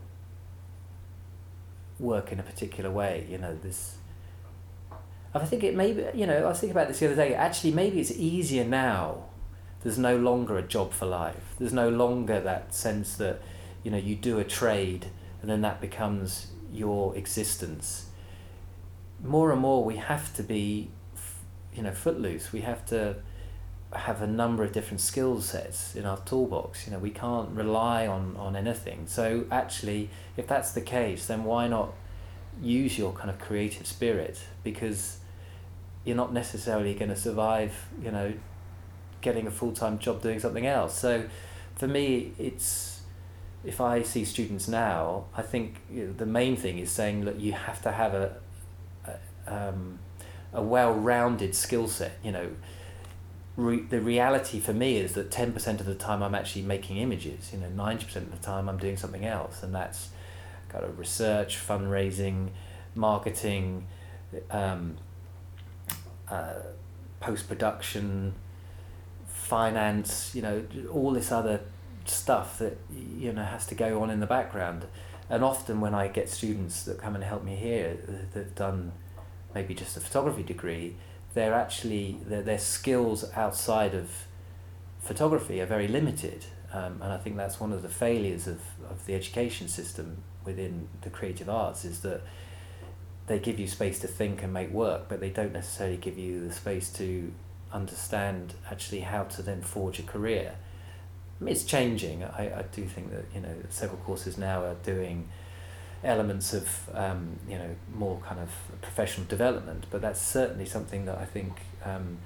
work 1.99 2.33
in 2.33 2.41
a 2.41 2.43
particular 2.43 2.91
way 2.91 3.27
you 3.31 3.39
know 3.39 3.55
this 3.63 3.97
I 5.35 5.45
think 5.45 5.63
it 5.63 5.77
may 5.77 5.93
be 5.93 6.05
you 6.15 6.27
know 6.27 6.45
I 6.45 6.49
was 6.49 6.61
thinking 6.61 6.77
about 6.77 6.89
this 6.89 6.99
the 6.99 7.07
other 7.07 7.17
day 7.17 7.35
actually 7.35 7.73
maybe 7.73 8.01
it's 8.01 8.11
easier 8.13 8.65
now. 8.65 9.25
There's 9.83 9.99
no 9.99 10.17
longer 10.17 10.59
a 10.59 10.63
job 10.63 10.93
for 10.93 11.07
life. 11.07 11.57
There's 11.59 11.73
no 11.73 11.89
longer 11.89 12.41
that 12.41 12.75
sense 12.75 13.17
that 13.17 13.41
you 13.83 13.91
know 13.91 13.99
you 13.99 14.15
do 14.15 14.39
a 14.39 14.45
trade 14.45 15.07
and 15.43 15.51
then 15.51 15.61
that 15.61 15.81
becomes 15.81 16.47
your 16.73 17.15
existence. 17.17 18.07
More 19.23 19.53
and 19.53 19.61
more 19.61 19.85
we 19.85 19.97
have 19.97 20.33
to 20.37 20.43
be 20.43 20.91
you 21.75 21.83
know 21.83 21.93
footloose. 21.93 22.53
We 22.53 22.63
have 22.63 22.87
to 22.87 23.17
have 23.93 24.23
a 24.23 24.27
number 24.27 24.65
of 24.65 24.73
different 24.73 25.01
skill 25.01 25.41
sets 25.43 25.95
in 25.95 26.07
our 26.07 26.19
toolbox. 26.19 26.87
You 26.87 26.93
know 26.93 26.99
we 26.99 27.11
can't 27.11 27.51
rely 27.51 28.07
on 28.07 28.37
on 28.37 28.57
anything. 28.57 29.07
So 29.07 29.45
actually 29.51 30.09
if 30.37 30.47
that's 30.47 30.73
the 30.73 30.81
case 30.81 31.27
then 31.27 31.45
why 31.45 31.69
not 31.69 31.93
use 32.63 32.97
your 32.97 33.13
kind 33.13 33.29
of 33.29 33.39
creative 33.39 33.87
spirit? 33.87 34.41
Because 34.63 35.19
you're 36.05 36.17
not 36.17 36.33
necessarily 36.33 36.95
going 36.95 37.11
to 37.11 37.17
survive 37.17 37.89
you 38.03 38.11
know 38.11 38.33
getting 39.21 39.47
a 39.47 39.51
full-time 39.51 39.99
job 39.99 40.23
doing 40.23 40.39
something 40.41 40.67
else. 40.67 40.99
So 40.99 41.25
for 41.77 41.89
me 41.89 42.33
it's 42.39 42.92
if 43.65 43.81
I 43.81 44.03
see 44.03 44.25
students 44.25 44.69
now 44.69 45.25
I 45.37 45.43
think 45.43 45.77
you 45.91 46.07
know, 46.07 46.13
the 46.13 46.27
main 46.27 46.57
thing 46.57 46.79
is 46.79 46.91
saying 46.91 47.25
that 47.25 47.41
you 47.41 47.53
have 47.53 47.83
to 47.83 47.93
have 47.93 48.15
a 48.15 48.37
um, 49.47 49.99
a 50.53 50.63
well-rounded 50.63 51.55
skill 51.55 51.89
set. 51.89 52.19
You 52.23 52.33
know, 52.33 52.51
re- 53.57 53.83
the 53.83 54.01
reality 54.01 54.61
for 54.61 54.73
me 54.73 54.97
is 54.97 55.15
that 55.15 55.31
ten 55.31 55.53
percent 55.53 55.81
of 55.81 55.87
the 55.87 55.95
time 55.95 56.23
I'm 56.23 56.35
actually 56.35 56.63
making 56.63 56.97
images. 56.99 57.51
You 57.53 57.61
know, 57.61 57.69
ninety 57.69 58.05
percent 58.05 58.27
of 58.27 58.41
the 58.41 58.45
time 58.45 58.69
I'm 58.69 58.79
doing 58.79 58.97
something 58.97 59.25
else, 59.25 59.63
and 59.63 59.75
that's 59.75 60.11
kind 60.69 60.85
of 60.85 60.99
research, 60.99 61.59
fundraising, 61.59 62.51
marketing, 62.95 63.87
um, 64.51 64.97
uh, 66.29 66.55
post-production, 67.21 68.35
finance. 69.27 70.35
You 70.35 70.43
know, 70.43 70.65
all 70.91 71.13
this 71.13 71.33
other 71.33 71.61
stuff 72.09 72.59
that 72.59 72.79
you 72.91 73.33
know 73.33 73.45
has 73.45 73.67
to 73.67 73.75
go 73.75 74.03
on 74.03 74.11
in 74.11 74.21
the 74.21 74.27
background. 74.27 74.87
And 75.31 75.43
often 75.43 75.81
when 75.81 75.95
I 75.95 76.09
get 76.09 76.29
students 76.29 76.83
that 76.85 76.99
come 76.99 77.15
and 77.15 77.25
help 77.25 77.43
me 77.43 77.57
here, 77.57 77.97
that've 78.35 78.55
done 78.55 78.93
maybe 79.55 79.75
just 79.75 79.97
a 79.97 80.01
photography 80.01 80.43
degree, 80.43 80.97
they're 81.35 81.55
actually 81.55 82.19
their 82.27 82.43
their 82.43 82.59
skills 82.59 83.25
outside 83.35 83.95
of 83.95 84.27
photography 85.01 85.61
are 85.61 85.67
very 85.67 85.89
limited, 85.89 86.45
um, 86.73 87.01
and 87.03 87.13
I 87.13 87.19
think 87.19 87.37
that's 87.37 87.59
one 87.59 87.73
of 87.73 87.83
the 87.83 87.89
failures 87.89 88.47
of, 88.47 88.61
of 88.89 89.05
the 89.07 89.15
education 89.15 89.69
system 89.69 90.23
within 90.45 90.89
the 91.03 91.11
creative 91.11 91.49
arts 91.49 91.85
is 91.85 92.01
that 92.01 92.23
they 93.27 93.39
give 93.39 93.59
you 93.59 93.67
space 93.67 93.99
to 94.01 94.07
think 94.07 94.43
and 94.43 94.53
make 94.53 94.71
work, 94.71 95.09
but 95.09 95.21
they 95.21 95.31
don't 95.31 95.53
necessarily 95.53 95.97
give 95.97 96.19
you 96.19 96.47
the 96.47 96.53
space 96.53 96.91
to 96.93 97.33
understand 97.73 98.55
actually 98.71 99.01
how 99.01 99.25
to 99.25 99.43
then 99.43 99.63
forge 99.63 99.99
a 99.99 100.03
career. 100.03 100.57
It's 101.47 101.65
changing. 101.65 102.25
I, 102.25 102.61
I 102.61 102.65
do 102.73 102.85
think 102.85 103.11
that 103.11 103.25
you 103.35 103.41
know 103.41 103.55
several 103.71 103.99
courses 104.01 104.39
now 104.39 104.65
are 104.65 104.75
doing 104.83 105.29
elements 106.05 106.53
of 106.53 106.91
um, 106.95 107.39
you 107.49 107.57
know 107.59 107.75
more 107.95 108.21
kind 108.27 108.41
of 108.41 108.51
professional 108.81 109.27
development, 109.27 109.87
but 109.91 110.01
that's 110.01 110.21
certainly 110.21 110.67
something 110.67 111.05
that 111.07 111.19
I 111.19 111.25
think 111.25 111.61
um, 111.85 112.19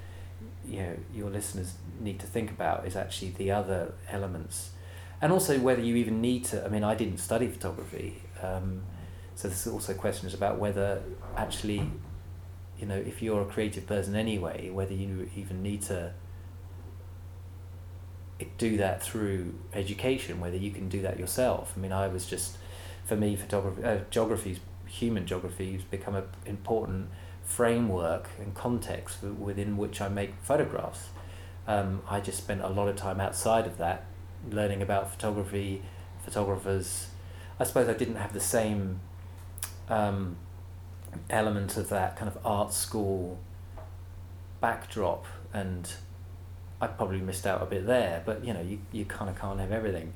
you 0.65 0.79
know 0.79 0.97
your 1.13 1.29
listeners 1.29 1.73
need 1.99 2.19
to 2.19 2.27
think 2.27 2.51
about 2.51 2.85
is 2.87 2.95
actually 2.95 3.31
the 3.31 3.51
other 3.51 3.93
elements, 4.09 4.71
and 5.21 5.31
also 5.31 5.59
whether 5.59 5.81
you 5.81 5.95
even 5.95 6.21
need 6.21 6.45
to. 6.45 6.65
I 6.65 6.69
mean, 6.69 6.83
I 6.83 6.95
didn't 6.95 7.19
study 7.19 7.47
photography, 7.47 8.23
um, 8.41 8.83
so 9.35 9.47
there's 9.47 9.67
also 9.67 9.93
questions 9.93 10.33
about 10.33 10.57
whether 10.57 11.01
actually, 11.35 11.91
you 12.79 12.87
know, 12.87 12.97
if 12.97 13.21
you're 13.21 13.41
a 13.41 13.45
creative 13.45 13.85
person 13.85 14.15
anyway, 14.15 14.69
whether 14.69 14.93
you 14.93 15.29
even 15.35 15.61
need 15.61 15.83
to 15.83 16.13
do 18.57 18.77
that 18.77 19.01
through 19.01 19.55
education, 19.73 20.39
whether 20.39 20.57
you 20.57 20.71
can 20.71 20.89
do 20.89 21.01
that 21.01 21.19
yourself. 21.19 21.73
I 21.75 21.79
mean, 21.79 21.91
I 21.91 22.07
was 22.07 22.25
just 22.25 22.57
for 23.07 23.15
me, 23.15 23.35
photography, 23.35 23.83
uh, 23.83 23.99
geography, 24.09 24.59
human 24.85 25.25
geography 25.25 25.73
has 25.73 25.83
become 25.83 26.15
an 26.15 26.25
important 26.45 27.09
framework 27.43 28.27
and 28.39 28.53
context 28.53 29.23
within 29.23 29.77
which 29.77 30.01
I 30.01 30.09
make 30.09 30.35
photographs. 30.43 31.07
Um, 31.67 32.01
I 32.09 32.19
just 32.19 32.37
spent 32.37 32.61
a 32.61 32.67
lot 32.67 32.89
of 32.89 32.97
time 32.97 33.21
outside 33.21 33.65
of 33.65 33.77
that, 33.77 34.05
learning 34.51 34.81
about 34.81 35.09
photography, 35.09 35.81
photographers. 36.23 37.07
I 37.59 37.63
suppose 37.63 37.87
I 37.87 37.93
didn't 37.93 38.17
have 38.17 38.33
the 38.33 38.41
same 38.41 38.99
um, 39.87 40.35
element 41.29 41.77
of 41.77 41.87
that 41.89 42.17
kind 42.17 42.29
of 42.29 42.37
art 42.45 42.73
school 42.73 43.39
backdrop, 44.59 45.25
and 45.53 45.89
I 46.79 46.87
probably 46.87 47.19
missed 47.19 47.47
out 47.47 47.61
a 47.61 47.65
bit 47.65 47.85
there. 47.85 48.21
But 48.25 48.43
you 48.43 48.53
know, 48.53 48.61
you, 48.61 48.79
you 48.91 49.05
kind 49.05 49.29
of 49.29 49.39
can't 49.39 49.59
have 49.59 49.71
everything. 49.71 50.13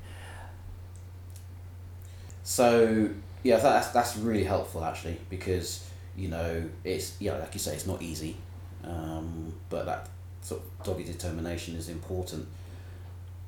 So 2.42 3.10
yeah, 3.42 3.56
that's 3.58 3.88
that's 3.88 4.16
really 4.16 4.44
helpful 4.44 4.84
actually 4.84 5.18
because 5.30 5.88
you 6.16 6.28
know 6.28 6.68
it's 6.84 7.16
yeah 7.20 7.36
like 7.38 7.54
you 7.54 7.60
say 7.60 7.74
it's 7.74 7.86
not 7.86 8.02
easy, 8.02 8.36
um, 8.84 9.52
but 9.68 9.86
that 9.86 10.08
sort 10.42 10.60
of 10.60 10.84
dogged 10.84 11.06
determination 11.06 11.76
is 11.76 11.88
important. 11.88 12.46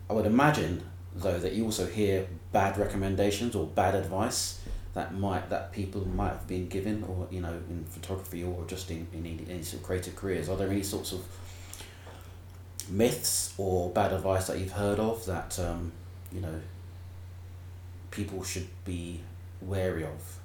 I 0.09 0.13
would 0.13 0.27
imagine 0.27 0.83
though 1.15 1.39
that 1.39 1.53
you 1.53 1.65
also 1.65 1.87
hear 1.87 2.27
bad 2.53 2.77
recommendations 2.77 3.55
or 3.55 3.67
bad 3.67 3.95
advice 3.95 4.61
that 4.95 5.15
might 5.15 5.49
that 5.51 5.73
people 5.73 6.07
might 6.09 6.31
have 6.31 6.47
been 6.47 6.69
given 6.69 7.05
or 7.05 7.27
you 7.31 7.41
know 7.41 7.53
in 7.69 7.85
photography 7.89 8.43
or 8.43 8.65
just 8.67 8.91
in, 8.91 9.07
in 9.13 9.27
any, 9.27 9.45
any 9.49 9.63
sort 9.63 9.81
of 9.81 9.87
creative 9.87 10.17
careers 10.17 10.49
are 10.49 10.57
there 10.57 10.69
any 10.69 10.83
sorts 10.83 11.13
of 11.13 11.25
myths 12.89 13.55
or 13.59 13.91
bad 13.91 14.13
advice 14.13 14.47
that 14.47 14.59
you've 14.59 14.73
heard 14.73 14.99
of 14.99 15.25
that 15.27 15.59
um, 15.59 15.93
you 16.33 16.41
know 16.41 16.61
people 18.11 18.43
should 18.43 18.69
be 18.85 19.21
wary 19.61 20.05
of 20.05 20.39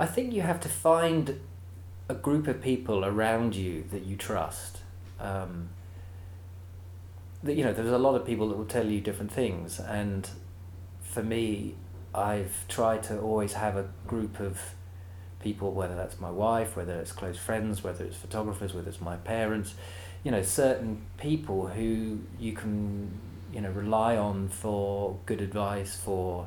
I 0.00 0.06
think 0.06 0.32
you 0.32 0.40
have 0.40 0.60
to 0.60 0.68
find 0.70 1.38
a 2.08 2.14
group 2.14 2.48
of 2.48 2.62
people 2.62 3.04
around 3.04 3.54
you 3.54 3.84
that 3.90 4.02
you 4.02 4.16
trust. 4.16 4.78
Um, 5.20 5.68
that, 7.42 7.54
you 7.54 7.62
know, 7.62 7.74
there's 7.74 7.92
a 7.92 7.98
lot 7.98 8.14
of 8.14 8.24
people 8.24 8.48
that 8.48 8.56
will 8.56 8.64
tell 8.64 8.86
you 8.86 9.02
different 9.02 9.30
things, 9.30 9.78
and 9.78 10.28
for 11.02 11.22
me, 11.22 11.74
I've 12.14 12.66
tried 12.66 13.02
to 13.04 13.20
always 13.20 13.52
have 13.52 13.76
a 13.76 13.90
group 14.06 14.40
of 14.40 14.58
people, 15.40 15.72
whether 15.72 15.96
that's 15.96 16.20
my 16.20 16.30
wife, 16.30 16.76
whether 16.76 16.94
it's 17.00 17.12
close 17.12 17.38
friends, 17.38 17.82
whether 17.82 18.04
it's 18.04 18.16
photographers, 18.16 18.74
whether 18.74 18.88
it's 18.88 19.00
my 19.00 19.16
parents, 19.16 19.74
you 20.24 20.30
know, 20.30 20.42
certain 20.42 21.02
people 21.16 21.68
who 21.68 22.20
you 22.38 22.52
can, 22.52 23.10
you 23.52 23.60
know, 23.60 23.70
rely 23.70 24.16
on 24.16 24.48
for 24.48 25.16
good 25.26 25.40
advice, 25.40 25.96
for 25.96 26.46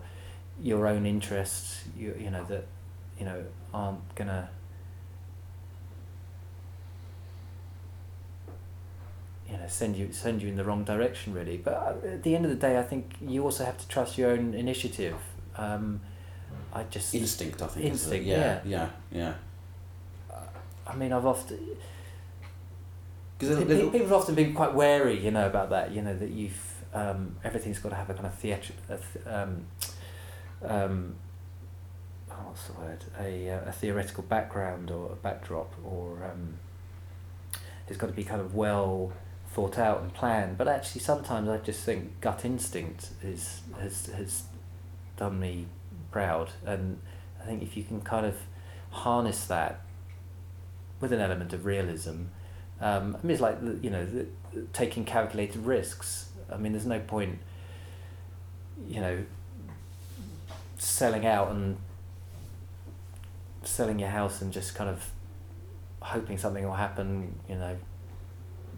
your 0.61 0.87
own 0.87 1.05
interests, 1.05 1.83
you, 1.97 2.15
you 2.19 2.29
know, 2.29 2.43
that 2.45 2.65
you 3.19 3.25
know, 3.25 3.43
aren't 3.73 4.15
gonna 4.15 4.49
you 9.49 9.57
know 9.57 9.67
send 9.67 9.95
you 9.95 10.11
send 10.11 10.41
you 10.41 10.47
in 10.49 10.55
the 10.55 10.63
wrong 10.63 10.83
direction 10.83 11.33
really. 11.33 11.57
But 11.57 12.03
at 12.03 12.23
the 12.23 12.35
end 12.35 12.45
of 12.45 12.51
the 12.51 12.57
day, 12.57 12.77
I 12.77 12.83
think 12.83 13.15
you 13.21 13.43
also 13.43 13.65
have 13.65 13.77
to 13.77 13.87
trust 13.87 14.17
your 14.17 14.31
own 14.31 14.53
initiative. 14.53 15.15
Um, 15.55 16.01
I 16.73 16.83
just 16.83 17.13
instinct. 17.13 17.61
I 17.61 17.67
think 17.67 17.85
instinct. 17.85 18.25
Yeah, 18.25 18.61
yeah, 18.65 18.89
yeah. 19.11 19.33
yeah. 20.31 20.39
I 20.85 20.95
mean, 20.95 21.13
I've 21.13 21.25
often 21.25 21.59
because 23.37 23.57
people 23.63 23.99
have 23.99 24.13
often 24.13 24.35
been 24.35 24.53
quite 24.53 24.73
wary, 24.73 25.19
you 25.19 25.31
know, 25.31 25.47
about 25.47 25.69
that. 25.69 25.91
You 25.91 26.01
know 26.01 26.17
that 26.17 26.31
you've 26.31 26.83
um, 26.93 27.37
everything's 27.43 27.79
got 27.79 27.89
to 27.89 27.95
have 27.95 28.09
a 28.09 28.13
kind 28.13 28.25
of 28.25 28.33
theatrical. 28.35 28.99
Um, 29.25 29.65
um, 30.65 31.15
what's 32.53 32.67
the 32.67 32.73
word 32.73 33.03
a, 33.19 33.49
uh, 33.49 33.69
a 33.69 33.71
theoretical 33.71 34.23
background 34.23 34.91
or 34.91 35.11
a 35.11 35.15
backdrop 35.15 35.73
or 35.83 36.23
um, 36.23 36.53
it's 37.87 37.97
got 37.97 38.07
to 38.07 38.13
be 38.13 38.23
kind 38.23 38.41
of 38.41 38.53
well 38.53 39.11
thought 39.49 39.77
out 39.77 40.01
and 40.01 40.13
planned 40.13 40.57
but 40.57 40.67
actually 40.67 41.01
sometimes 41.01 41.49
I 41.49 41.57
just 41.57 41.83
think 41.83 42.19
gut 42.21 42.45
instinct 42.45 43.09
is 43.23 43.61
has 43.79 44.07
has 44.07 44.43
done 45.17 45.39
me 45.39 45.65
proud. 46.13 46.51
And 46.65 46.99
I 47.41 47.45
think 47.45 47.61
if 47.61 47.75
you 47.75 47.83
can 47.83 48.01
kind 48.01 48.25
of 48.25 48.35
harness 48.91 49.45
that 49.45 49.81
with 51.01 51.11
an 51.11 51.19
element 51.19 51.51
of 51.51 51.65
realism 51.65 52.25
um, 52.83 53.15
I 53.15 53.25
mean 53.25 53.31
it's 53.31 53.41
like 53.41 53.57
you 53.81 53.89
know 53.89 54.05
the, 54.05 54.27
taking 54.73 55.05
calculated 55.05 55.65
risks. 55.65 56.29
I 56.51 56.57
mean 56.57 56.73
there's 56.73 56.85
no 56.85 56.99
point 56.99 57.39
you 58.87 58.99
know 58.99 59.23
selling 60.77 61.25
out 61.25 61.49
and 61.51 61.77
selling 63.63 63.99
your 63.99 64.09
house 64.09 64.41
and 64.41 64.51
just 64.51 64.75
kind 64.75 64.89
of 64.89 65.11
hoping 66.01 66.37
something 66.37 66.65
will 66.65 66.73
happen, 66.73 67.39
you 67.47 67.55
know, 67.55 67.77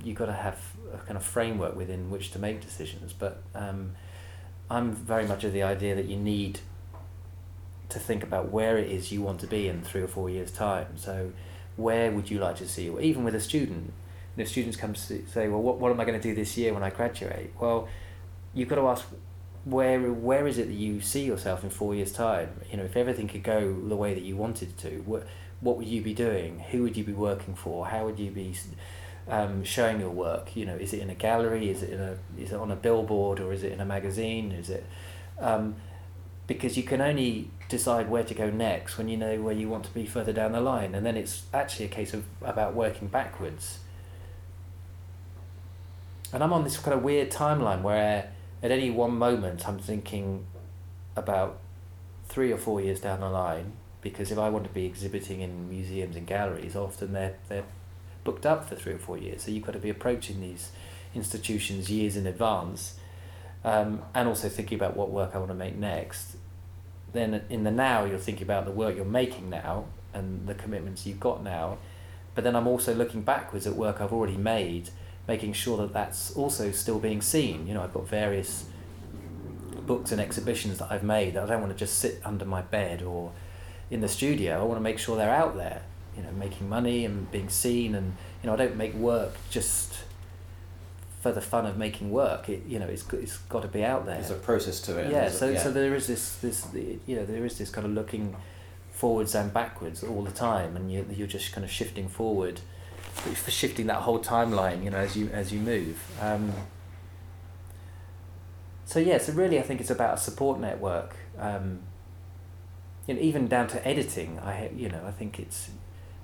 you've 0.04 0.16
got 0.16 0.28
to 0.28 0.34
have 0.34 0.60
a 0.94 0.98
kind 0.98 1.18
of 1.18 1.24
framework 1.24 1.76
within 1.76 2.12
which 2.12 2.30
to 2.32 2.38
make 2.38 2.62
decisions. 2.62 3.12
But 3.12 3.42
um, 3.56 3.96
I'm 4.70 4.94
very 4.94 5.26
much 5.26 5.44
of 5.44 5.52
the 5.52 5.64
idea 5.64 5.96
that 5.96 6.06
you 6.06 6.18
need 6.18 6.60
to 7.96 8.00
think 8.00 8.24
about 8.24 8.52
where 8.52 8.78
it 8.78 8.90
is 8.90 9.12
you 9.12 9.22
want 9.22 9.40
to 9.42 9.48
be 9.48 9.68
in 9.68 9.82
three 9.82 10.02
or 10.02 10.08
four 10.08 10.30
years' 10.30 10.52
time. 10.52 10.88
So, 10.96 11.32
where 11.76 12.12
would 12.12 12.30
you 12.30 12.40
like 12.40 12.58
to 12.58 12.68
see, 12.68 12.90
even 13.00 13.24
with 13.24 13.36
a 13.36 13.42
student? 13.42 13.92
if 14.38 14.50
students 14.50 14.76
come 14.76 14.94
to 14.94 15.00
say, 15.00 15.48
well, 15.48 15.62
what, 15.62 15.78
what 15.80 15.92
am 15.92 16.00
I 16.00 16.06
going 16.06 16.20
to 16.20 16.28
do 16.28 16.36
this 16.36 16.58
year 16.58 16.74
when 16.74 16.84
I 16.84 16.90
graduate? 16.90 17.54
Well, 17.60 17.88
you've 18.54 18.68
got 18.68 18.76
to 18.76 18.88
ask, 18.88 19.06
where 19.66 20.00
where 20.12 20.46
is 20.46 20.60
it 20.60 20.68
that 20.68 20.74
you 20.76 21.02
see 21.02 21.24
yourself 21.26 21.64
in 21.64 21.72
four 21.72 21.96
years 21.96 22.12
time 22.12 22.50
you 22.70 22.78
know 22.78 22.84
if 22.84 22.96
everything 22.96 23.28
could 23.28 23.42
go 23.42 23.74
the 23.88 23.96
way 23.96 24.14
that 24.14 24.22
you 24.22 24.38
wanted 24.38 24.78
to 24.78 25.02
what 25.08 25.26
what 25.60 25.76
would 25.76 25.88
you 25.88 26.04
be 26.04 26.14
doing 26.14 26.60
who 26.70 26.84
would 26.84 26.96
you 26.96 27.04
be 27.04 27.14
working 27.14 27.56
for 27.56 27.88
how 27.88 28.06
would 28.06 28.20
you 28.20 28.30
be 28.30 28.56
um, 29.28 29.64
showing 29.64 30.00
your 30.00 30.12
work 30.12 30.56
you 30.56 30.68
know 30.68 30.76
is 30.76 30.94
it 30.94 31.00
in 31.00 31.10
a 31.10 31.16
gallery 31.16 31.72
is 31.72 31.82
it 31.82 31.90
in 31.90 32.00
a 32.00 32.16
is 32.38 32.52
it 32.52 32.56
on 32.56 32.70
a 32.70 32.76
billboard 32.76 33.40
or 33.40 33.52
is 33.52 33.64
it 33.64 33.72
in 33.72 33.82
a 33.82 33.86
magazine 33.86 34.52
is 34.52 34.70
it 34.70 34.86
um, 35.40 35.76
because 36.48 36.78
you 36.78 36.84
can 36.84 37.02
only 37.02 37.50
decide 37.70 38.10
where 38.10 38.24
to 38.24 38.34
go 38.34 38.50
next 38.50 38.98
when 38.98 39.10
you 39.10 39.18
know 39.18 39.42
where 39.42 39.56
you 39.56 39.68
want 39.68 39.84
to 39.84 39.94
be 39.94 40.06
further 40.06 40.32
down 40.32 40.52
the 40.52 40.62
line 40.62 40.94
and 40.94 41.06
then 41.06 41.18
it's 41.18 41.44
actually 41.54 41.86
a 41.86 41.90
case 41.90 42.14
of 42.14 42.24
about 42.42 42.74
working 42.74 43.08
backwards 43.08 43.80
and 46.32 46.44
I'm 46.44 46.54
on 46.54 46.64
this 46.64 46.78
kind 46.78 46.96
of 46.96 47.04
weird 47.04 47.32
timeline 47.32 47.82
where 47.82 48.32
at 48.62 48.72
any 48.72 48.92
one 48.92 49.18
moment 49.18 49.68
I'm 49.68 49.80
thinking 49.80 50.46
about 51.16 51.60
three 52.28 52.52
or 52.52 52.58
four 52.58 52.82
years 52.82 53.00
down 53.00 53.22
the 53.22 53.30
line 53.30 53.74
because 54.02 54.32
if 54.32 54.38
I 54.38 54.50
want 54.50 54.66
to 54.66 54.70
be 54.70 54.86
exhibiting 54.86 55.42
in 55.42 55.70
museums 55.70 56.16
and 56.16 56.28
galleries, 56.28 56.76
often 56.76 57.14
they're 57.14 57.36
they're 57.50 57.64
booked 58.24 58.46
up 58.46 58.68
for 58.68 58.76
three 58.76 58.94
or 58.94 59.00
four 59.00 59.18
years. 59.18 59.44
So 59.44 59.52
you've 59.52 59.66
got 59.66 59.72
to 59.72 59.80
be 59.80 59.90
approaching 59.90 60.42
these 60.42 60.72
institutions 61.14 61.90
years 61.90 62.16
in 62.16 62.28
advance, 62.28 63.00
um, 63.64 64.02
and 64.14 64.28
also 64.28 64.50
thinking 64.50 64.78
about 64.78 64.96
what 64.96 65.10
work 65.10 65.32
I 65.34 65.38
want 65.40 65.50
to 65.50 65.56
make 65.56 65.76
next. 65.76 66.35
Then 67.16 67.46
in 67.50 67.64
the 67.64 67.72
now, 67.72 68.04
you're 68.04 68.20
thinking 68.20 68.44
about 68.44 68.66
the 68.66 68.72
work 68.72 68.98
you're 68.98 69.06
making 69.06 69.50
now 69.50 69.86
and 70.14 70.48
the 70.48 70.54
commitments 70.54 71.06
you've 71.06 71.20
got 71.20 71.42
now, 71.42 71.78
but 72.36 72.44
then 72.44 72.58
I'm 72.58 72.68
also 72.68 72.94
looking 72.94 73.22
backwards 73.22 73.66
at 73.66 73.74
work 73.74 74.02
I've 74.02 74.12
already 74.12 74.36
made 74.36 74.90
making 75.26 75.54
sure 75.54 75.78
that 75.78 75.94
that's 75.94 76.36
also 76.36 76.72
still 76.72 77.00
being 77.00 77.22
seen. 77.22 77.68
You 77.68 77.74
know, 77.74 77.84
I've 77.84 77.94
got 77.94 78.08
various 78.08 78.66
books 79.88 80.12
and 80.12 80.20
exhibitions 80.20 80.80
that 80.80 80.92
I've 80.92 81.04
made 81.04 81.36
that 81.36 81.44
I 81.44 81.46
don't 81.48 81.62
want 81.62 81.72
to 81.72 81.80
just 81.80 82.00
sit 82.00 82.22
under 82.26 82.44
my 82.44 82.62
bed 82.62 83.02
or 83.02 83.32
in 83.90 84.02
the 84.02 84.10
studio. 84.10 84.60
I 84.60 84.64
want 84.64 84.78
to 84.78 84.84
make 84.84 85.00
sure 85.00 85.16
they're 85.16 85.34
out 85.34 85.56
there, 85.56 85.84
you 86.18 86.24
know, 86.24 86.32
making 86.32 86.68
money 86.68 87.06
and 87.06 87.32
being 87.32 87.50
seen. 87.50 87.96
And 87.96 88.18
you 88.44 88.48
know, 88.48 88.54
I 88.54 88.58
don't 88.58 88.76
make 88.76 88.94
work 88.94 89.36
just 89.50 89.95
for 91.26 91.32
the 91.32 91.42
fun 91.42 91.66
of 91.66 91.76
making 91.76 92.12
work. 92.12 92.50
It 92.50 92.68
you 92.68 92.78
know, 92.78 92.86
it's 92.86 93.04
it's 93.12 93.38
got 93.50 93.64
to 93.64 93.68
be 93.68 93.84
out 93.84 94.06
there. 94.06 94.14
There's 94.14 94.30
a 94.30 94.36
process 94.36 94.80
to 94.82 95.00
it. 95.00 95.12
Yeah. 95.12 95.32
So 95.32 95.50
yeah. 95.50 95.58
so 95.64 95.72
there 95.72 95.96
is 95.96 96.06
this 96.06 96.36
this 96.36 96.68
you 97.08 97.16
know 97.16 97.26
there 97.26 97.44
is 97.44 97.58
this 97.58 97.72
kind 97.72 97.88
of 97.88 97.94
looking 97.94 98.36
forwards 98.92 99.34
and 99.34 99.52
backwards 99.52 100.04
all 100.04 100.22
the 100.22 100.32
time, 100.32 100.76
and 100.76 100.92
you 100.92 101.04
you're 101.12 101.26
just 101.26 101.52
kind 101.52 101.66
of 101.66 101.72
shifting 101.72 102.08
forward 102.10 102.60
for 103.44 103.50
shifting 103.50 103.88
that 103.88 104.02
whole 104.04 104.20
timeline, 104.20 104.84
you 104.84 104.92
know, 104.92 105.00
as 105.00 105.18
you 105.18 105.30
as 105.30 105.52
you 105.52 105.60
move. 105.60 106.00
Um, 106.22 106.54
so 108.86 109.00
yeah, 109.00 109.18
so 109.18 109.34
really, 109.34 109.58
I 109.58 109.64
think 109.64 109.82
it's 109.82 109.90
about 109.90 110.20
a 110.20 110.22
support 110.22 110.60
network. 110.60 111.16
Um, 111.40 111.80
you 113.08 113.16
know, 113.16 113.22
even 113.22 113.48
down 113.48 113.68
to 113.70 113.88
editing, 113.88 114.38
I 114.42 114.70
you 114.76 114.90
know 114.90 115.02
I 115.08 115.12
think 115.12 115.40
it's 115.40 115.72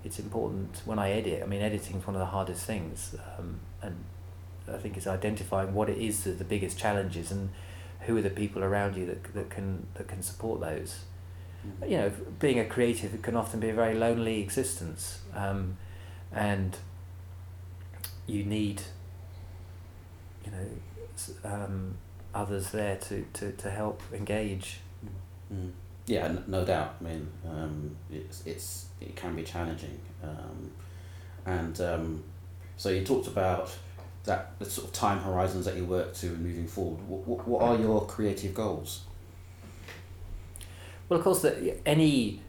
it's 0.04 0.20
important 0.20 0.84
when 0.86 1.00
I 1.00 1.10
edit. 1.10 1.42
I 1.42 1.48
mean, 1.48 1.64
editing 1.64 1.96
is 1.98 2.06
one 2.06 2.16
of 2.16 2.20
the 2.20 2.34
hardest 2.38 2.68
things, 2.68 3.16
um, 3.40 3.62
and 3.82 4.06
I 4.72 4.78
think 4.78 4.98
it's 4.98 5.08
identifying 5.08 5.74
what 5.74 5.90
it 5.90 5.98
is 5.98 6.24
that 6.24 6.38
the 6.38 6.44
biggest 6.44 6.78
challenges 6.78 7.32
and 7.32 7.50
who 8.02 8.18
are 8.18 8.22
the 8.22 8.30
people 8.30 8.64
around 8.64 8.96
you 8.96 9.06
that 9.06 9.34
that 9.34 9.50
can 9.50 9.88
that 9.96 10.08
can 10.08 10.22
support 10.22 10.62
those. 10.62 11.02
Mm-hmm. 11.66 11.92
You 11.92 11.98
know, 11.98 12.12
being 12.40 12.60
a 12.60 12.66
creative 12.66 13.14
it 13.14 13.22
can 13.22 13.36
often 13.36 13.60
be 13.60 13.70
a 13.70 13.74
very 13.74 13.96
lonely 13.96 14.42
existence. 14.42 15.20
Um, 15.36 15.78
and 16.34 16.78
you 18.28 18.44
need 18.44 18.82
you 20.46 20.52
know 20.52 21.50
um, 21.50 21.96
others 22.34 22.72
there 22.72 22.96
to, 22.96 23.26
to, 23.34 23.52
to 23.54 23.70
help 23.70 24.02
engage 24.14 24.80
mm. 25.54 25.72
yeah 26.06 26.34
no 26.48 26.64
doubt 26.64 26.96
I 27.02 27.04
mean 27.04 27.28
um, 27.50 27.96
it's, 28.12 28.46
it's 28.46 28.86
it 29.00 29.16
can 29.16 29.36
be 29.36 29.44
challenging 29.44 30.00
um, 30.24 30.72
and 31.46 31.80
um, 31.82 32.24
so 32.78 32.90
you 32.90 33.04
talked 33.04 33.28
about 33.28 33.76
that 34.26 34.58
the 34.60 34.66
sort 34.66 34.88
of 34.88 34.94
time 34.94 35.20
horizons 35.20 35.66
that 35.66 35.76
you 35.76 35.86
work 35.86 36.14
to 36.14 36.28
and 36.28 36.40
moving 36.40 36.68
forward 36.68 37.02
what, 37.08 37.48
what, 37.48 37.62
are 37.62 37.78
your 37.78 38.06
creative 38.06 38.54
goals 38.54 39.02
well 41.10 41.18
of 41.20 41.24
course 41.24 41.42
that 41.42 41.80
any 41.86 42.42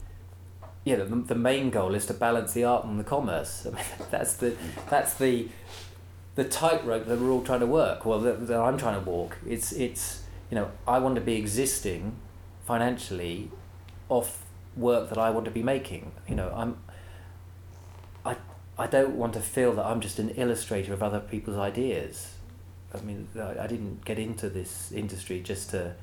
yeah, 0.85 0.97
the, 0.97 1.05
the 1.05 1.35
main 1.35 1.69
goal 1.69 1.95
is 1.95 2.05
to 2.07 2.13
balance 2.13 2.53
the 2.53 2.65
art 2.65 2.85
and 2.85 2.99
the 2.99 3.03
commerce. 3.03 3.65
I 3.71 3.75
mean, 3.75 3.85
that's 4.11 4.35
the 4.35 4.55
that's 4.89 5.15
the 5.15 5.47
the 6.35 6.43
tightrope 6.43 7.05
that 7.05 7.19
we're 7.19 7.31
all 7.31 7.43
trying 7.43 7.61
to 7.61 7.67
work. 7.67 8.05
Well, 8.05 8.19
that, 8.19 8.47
that 8.47 8.59
I'm 8.59 8.77
trying 8.77 9.01
to 9.01 9.09
walk. 9.09 9.37
It's 9.47 9.71
it's 9.71 10.23
you 10.49 10.55
know 10.55 10.71
I 10.87 10.99
want 10.99 11.15
to 11.15 11.21
be 11.21 11.35
existing 11.35 12.17
financially 12.65 13.51
off 14.09 14.43
work 14.75 15.09
that 15.09 15.17
I 15.17 15.29
want 15.29 15.45
to 15.45 15.51
be 15.51 15.63
making. 15.63 16.11
You 16.27 16.35
know, 16.35 16.51
I'm. 16.55 16.77
I 18.77 18.87
don't 18.87 19.15
want 19.15 19.33
to 19.33 19.39
feel 19.41 19.73
that 19.73 19.85
I'm 19.85 20.01
just 20.01 20.19
an 20.19 20.29
illustrator 20.31 20.93
of 20.93 21.03
other 21.03 21.19
people's 21.19 21.57
ideas. 21.57 22.33
I 22.93 23.01
mean, 23.01 23.27
I, 23.35 23.63
I 23.63 23.67
didn't 23.67 24.03
get 24.05 24.17
into 24.17 24.49
this 24.49 24.91
industry 24.91 25.41
just 25.41 25.69
to, 25.71 25.95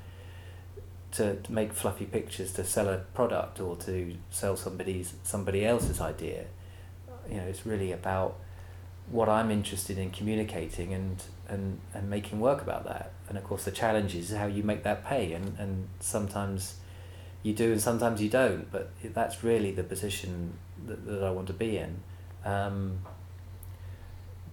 to 1.13 1.35
to 1.35 1.51
make 1.51 1.73
fluffy 1.73 2.05
pictures 2.05 2.53
to 2.53 2.63
sell 2.63 2.87
a 2.87 2.97
product 3.13 3.59
or 3.59 3.75
to 3.77 4.15
sell 4.29 4.55
somebody's 4.55 5.13
somebody 5.23 5.65
else's 5.65 5.99
idea. 5.99 6.45
You 7.29 7.37
know, 7.37 7.43
it's 7.43 7.65
really 7.65 7.91
about 7.91 8.37
what 9.09 9.27
I'm 9.27 9.51
interested 9.51 9.97
in 9.97 10.09
communicating 10.09 10.93
and, 10.93 11.21
and, 11.47 11.79
and 11.93 12.09
making 12.09 12.39
work 12.39 12.61
about 12.61 12.85
that. 12.85 13.11
And 13.27 13.37
of 13.37 13.43
course, 13.43 13.65
the 13.65 13.71
challenge 13.71 14.15
is 14.15 14.31
how 14.31 14.45
you 14.45 14.63
make 14.63 14.83
that 14.83 15.05
pay. 15.05 15.33
And, 15.33 15.57
and 15.59 15.87
sometimes 15.99 16.75
you 17.43 17.53
do 17.53 17.73
and 17.73 17.81
sometimes 17.81 18.21
you 18.21 18.29
don't. 18.29 18.71
But 18.71 18.91
that's 19.03 19.43
really 19.43 19.71
the 19.71 19.83
position 19.83 20.53
that, 20.87 21.05
that 21.05 21.23
I 21.23 21.31
want 21.31 21.47
to 21.47 21.53
be 21.53 21.77
in. 21.77 22.03
Um, 22.45 22.99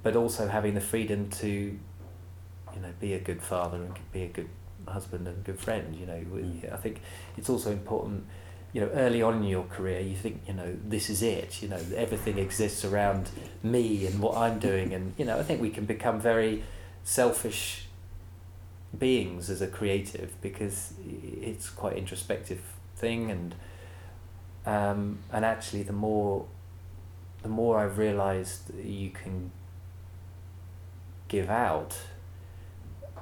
but 0.03 0.15
also 0.15 0.47
having 0.47 0.75
the 0.75 0.81
freedom 0.81 1.29
to, 1.29 1.49
you 1.49 2.81
know, 2.81 2.93
be 3.01 3.15
a 3.15 3.19
good 3.19 3.43
father 3.43 3.79
and 3.79 3.99
be 4.13 4.23
a 4.23 4.29
good 4.29 4.49
husband 4.87 5.27
and 5.27 5.43
good 5.45 5.59
friend. 5.59 5.95
You 5.97 6.07
know, 6.07 6.23
Mm. 6.31 6.73
I 6.73 6.77
think 6.77 7.01
it's 7.37 7.51
also 7.51 7.73
important 7.73 8.27
you 8.73 8.83
know, 8.83 8.89
early 8.89 9.23
on 9.23 9.37
in 9.37 9.45
your 9.45 9.65
career, 9.65 10.01
you 10.01 10.15
think, 10.15 10.43
you 10.47 10.53
know, 10.53 10.77
this 10.87 11.09
is 11.09 11.23
it. 11.23 11.63
You 11.63 11.69
know, 11.69 11.81
everything 11.97 12.39
exists 12.39 12.85
around 12.85 13.31
me 13.63 14.07
and 14.07 14.21
what 14.21 14.37
I'm 14.37 14.59
doing, 14.59 14.93
and 14.93 15.15
you 15.17 15.25
know, 15.25 15.39
I 15.39 15.43
think 15.43 15.61
we 15.61 15.71
can 15.71 15.87
become 15.87 16.21
very 16.21 16.63
selfish 17.03 17.87
beings 18.97 19.51
as 19.51 19.63
a 19.63 19.67
creative 19.67 20.39
because 20.41 20.93
it's 21.03 21.71
quite 21.71 21.97
introspective 21.97 22.61
thing, 22.97 23.31
and 23.31 23.55
um, 24.67 25.21
and 25.33 25.45
actually, 25.45 25.83
the 25.83 25.95
more 25.95 26.47
the 27.49 27.55
more 27.55 27.79
I've 27.79 27.97
realised 27.97 28.75
you 28.75 29.09
can 29.09 29.51
give 31.29 31.49
out 31.49 31.97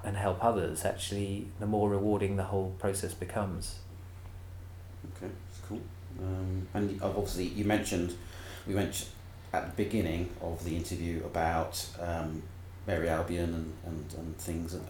and 0.03 0.17
help 0.17 0.45
others, 0.45 0.85
actually, 0.85 1.47
the 1.61 1.67
more 1.67 1.89
rewarding 1.89 2.35
the 2.35 2.43
whole 2.43 2.75
process 2.81 3.15
becomes. 3.15 3.77
Okay, 5.17 5.31
that's 5.49 5.61
cool. 5.69 5.81
Um, 6.21 6.67
and 6.75 7.01
obviously, 7.01 7.45
you 7.45 7.65
mentioned 7.65 8.17
we 8.67 8.75
mentioned 8.75 9.11
at 9.53 9.77
the 9.77 9.85
beginning 9.85 10.31
of 10.43 10.65
the 10.65 10.77
interview 10.77 11.25
about 11.25 11.87
um, 12.01 12.43
Merry 12.89 13.09
Albion 13.09 13.55
and, 13.55 13.73
and, 13.87 14.15
and 14.19 14.37
things. 14.39 14.75
And 14.75 14.85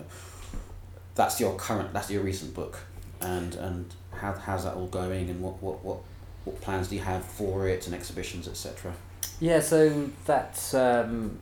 that's 1.14 1.38
your 1.38 1.56
current, 1.56 1.92
that's 1.92 2.10
your 2.10 2.22
recent 2.22 2.54
book, 2.54 2.78
and 3.20 3.54
and 3.56 3.94
how 4.12 4.32
how's 4.32 4.64
that 4.64 4.76
all 4.76 4.86
going, 4.86 5.28
and 5.28 5.42
what 5.42 5.62
what 5.62 5.84
what, 5.84 5.98
what 6.46 6.58
plans 6.62 6.88
do 6.88 6.94
you 6.94 7.02
have 7.02 7.22
for 7.22 7.68
it, 7.68 7.84
and 7.86 7.94
exhibitions, 7.94 8.48
etc. 8.48 8.94
Yeah, 9.40 9.60
so 9.60 10.10
that's 10.24 10.74
um, 10.74 11.38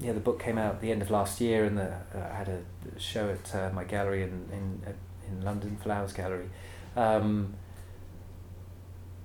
yeah. 0.00 0.12
The 0.12 0.20
book 0.20 0.40
came 0.40 0.58
out 0.58 0.74
at 0.74 0.80
the 0.80 0.90
end 0.90 1.02
of 1.02 1.10
last 1.10 1.40
year, 1.40 1.64
and 1.64 1.78
the, 1.78 1.92
uh, 2.14 2.28
I 2.30 2.34
had 2.34 2.48
a 2.48 2.62
show 2.98 3.30
at 3.30 3.54
uh, 3.54 3.70
my 3.72 3.84
gallery 3.84 4.22
in 4.22 4.48
in 4.52 4.82
uh, 4.86 4.92
in 5.28 5.44
London, 5.44 5.76
Flowers 5.82 6.12
Gallery. 6.12 6.48
Um, 6.96 7.54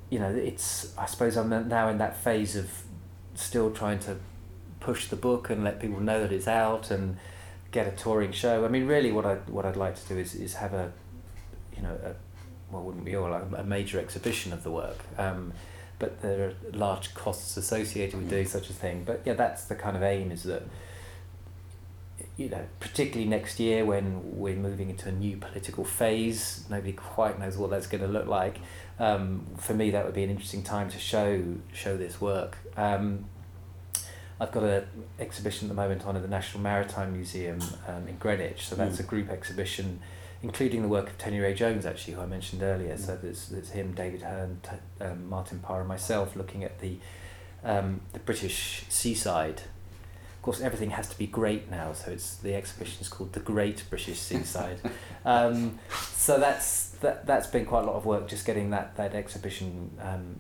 you 0.10 0.20
know, 0.20 0.30
it's 0.30 0.98
I 0.98 1.06
suppose 1.06 1.38
I'm 1.38 1.50
now 1.68 1.90
in 1.90 1.98
that 1.98 2.18
phase 2.18 2.56
of 2.56 2.70
still 3.36 3.72
trying 3.72 4.00
to 4.00 4.18
push 4.80 5.08
the 5.08 5.16
book 5.16 5.50
and 5.50 5.64
let 5.64 5.80
people 5.80 6.00
know 6.00 6.22
that 6.22 6.32
it's 6.32 6.48
out 6.48 6.92
and 6.92 7.18
get 7.72 7.88
a 7.88 7.92
touring 7.92 8.32
show. 8.32 8.66
I 8.66 8.68
mean, 8.68 8.88
really, 8.88 9.12
what 9.12 9.26
I 9.26 9.36
what 9.48 9.66
I'd 9.66 9.78
like 9.78 9.96
to 10.02 10.08
do 10.08 10.18
is 10.18 10.36
is 10.36 10.56
have 10.56 10.74
a, 10.74 10.92
you 11.76 11.82
know, 11.82 11.98
a, 12.04 12.16
well, 12.72 12.84
wouldn't 12.84 13.06
we 13.06 13.16
all 13.16 13.34
a 13.34 13.64
major 13.64 14.00
exhibition 14.00 14.54
of 14.54 14.64
the 14.64 14.72
work. 14.72 15.00
Um, 15.18 15.54
but 16.02 16.22
there 16.24 16.48
are 16.48 16.54
large 16.74 17.14
costs 17.14 17.56
associated 17.56 18.20
with 18.20 18.30
doing 18.30 18.48
such 18.48 18.70
a 18.70 18.74
thing. 18.74 19.04
But 19.06 19.22
yeah, 19.24 19.34
that's 19.36 19.66
the 19.66 19.76
kind 19.76 19.96
of 19.96 20.02
aim 20.04 20.32
is 20.32 20.44
that, 20.44 20.64
you 22.38 22.50
know, 22.50 22.66
particularly 22.80 23.30
next 23.30 23.60
year 23.60 23.86
when 23.86 24.38
we're 24.38 24.56
moving 24.56 24.90
into 24.90 25.08
a 25.08 25.12
new 25.12 25.38
political 25.38 25.84
phase, 25.86 26.66
nobody 26.70 26.94
quite 26.94 27.40
knows 27.40 27.56
what 27.56 27.70
that's 27.70 27.88
going 27.88 28.02
to 28.02 28.08
look 28.08 28.26
like. 28.28 28.58
Um, 29.00 29.46
for 29.58 29.74
me, 29.76 29.92
that 29.92 30.04
would 30.06 30.16
be 30.16 30.24
an 30.24 30.30
interesting 30.32 30.64
time 30.64 30.90
to 30.90 30.98
show 31.00 31.44
show 31.72 31.96
this 31.98 32.20
work. 32.20 32.58
Um, 32.76 33.26
I've 34.40 34.52
got 34.52 34.64
an 34.64 34.86
exhibition 35.20 35.68
at 35.70 35.76
the 35.76 35.80
moment 35.82 36.06
on 36.08 36.16
at 36.16 36.24
the 36.24 36.28
National 36.28 36.64
Maritime 36.64 37.14
Museum 37.14 37.60
um, 37.88 38.08
in 38.08 38.18
Greenwich, 38.18 38.66
so 38.68 38.76
that's 38.76 38.98
Mm. 38.98 39.02
a 39.02 39.04
group 39.04 39.30
exhibition 39.30 40.00
including 40.44 40.82
the 40.82 40.88
work 40.88 41.08
of 41.10 41.18
Tony 41.18 41.40
Ray 41.40 41.54
Jones, 41.54 41.86
actually, 41.86 42.14
who 42.16 42.22
I 42.22 42.26
mentioned 42.26 42.64
earlier. 42.64 42.98
So 42.98 43.14
Mm. 43.16 43.22
there's, 43.22 43.50
there's 43.50 43.70
him, 43.72 43.94
David 43.94 44.22
Hurn, 44.24 44.60
t- 44.64 45.04
um, 45.06 45.30
Martin 45.30 45.60
Parr, 45.60 45.80
and 45.82 45.88
myself 45.88 46.36
looking 46.36 46.64
at 46.64 46.80
the 46.80 46.98
um, 47.64 48.02
the 48.14 48.20
British 48.20 48.86
seaside. 48.90 49.62
Of 50.38 50.42
course, 50.42 50.62
everything 50.62 50.90
has 50.92 51.08
to 51.10 51.18
be 51.18 51.28
great 51.28 51.70
now, 51.70 51.94
so 51.94 52.10
it's 52.10 52.38
the 52.38 52.56
exhibition 52.56 53.00
is 53.02 53.08
called 53.08 53.34
the 53.34 53.40
Great 53.40 53.84
British 53.88 54.18
Seaside. 54.18 54.80
um, 55.26 55.78
so 56.16 56.40
that's 56.40 56.88
that 57.02 57.28
that's 57.28 57.46
been 57.46 57.68
quite 57.68 57.84
a 57.84 57.86
lot 57.86 57.96
of 57.96 58.06
work 58.08 58.28
just 58.28 58.48
getting 58.48 58.72
that 58.72 58.96
that 58.96 59.14
exhibition 59.14 59.92
um, 60.02 60.40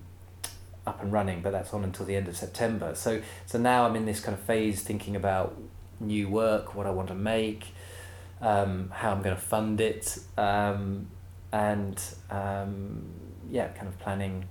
up 0.87 1.03
and 1.03 1.13
running. 1.13 1.41
But 1.43 1.51
that's 1.51 1.71
on 1.75 1.83
until 1.83 2.07
the 2.07 2.15
end 2.15 2.27
of 2.27 2.35
September. 2.35 2.95
So 2.95 3.21
so 3.45 3.59
now 3.59 3.85
I'm 3.85 3.95
in 3.95 4.05
this 4.07 4.19
kind 4.19 4.35
of 4.35 4.43
phase 4.43 4.81
thinking 4.81 5.15
about 5.15 5.55
new 5.99 6.27
work, 6.27 6.73
what 6.73 6.87
I 6.87 6.89
want 6.89 7.09
to 7.09 7.13
make 7.13 7.67
um, 8.41 8.89
how 8.93 9.11
I'm 9.11 9.21
going 9.21 9.35
to 9.35 9.41
fund 9.41 9.79
it, 9.81 10.17
um, 10.37 11.07
and 11.51 12.01
um, 12.29 13.03
yeah, 13.49 13.67
kind 13.69 13.87
of 13.87 13.97
planning, 13.99 14.45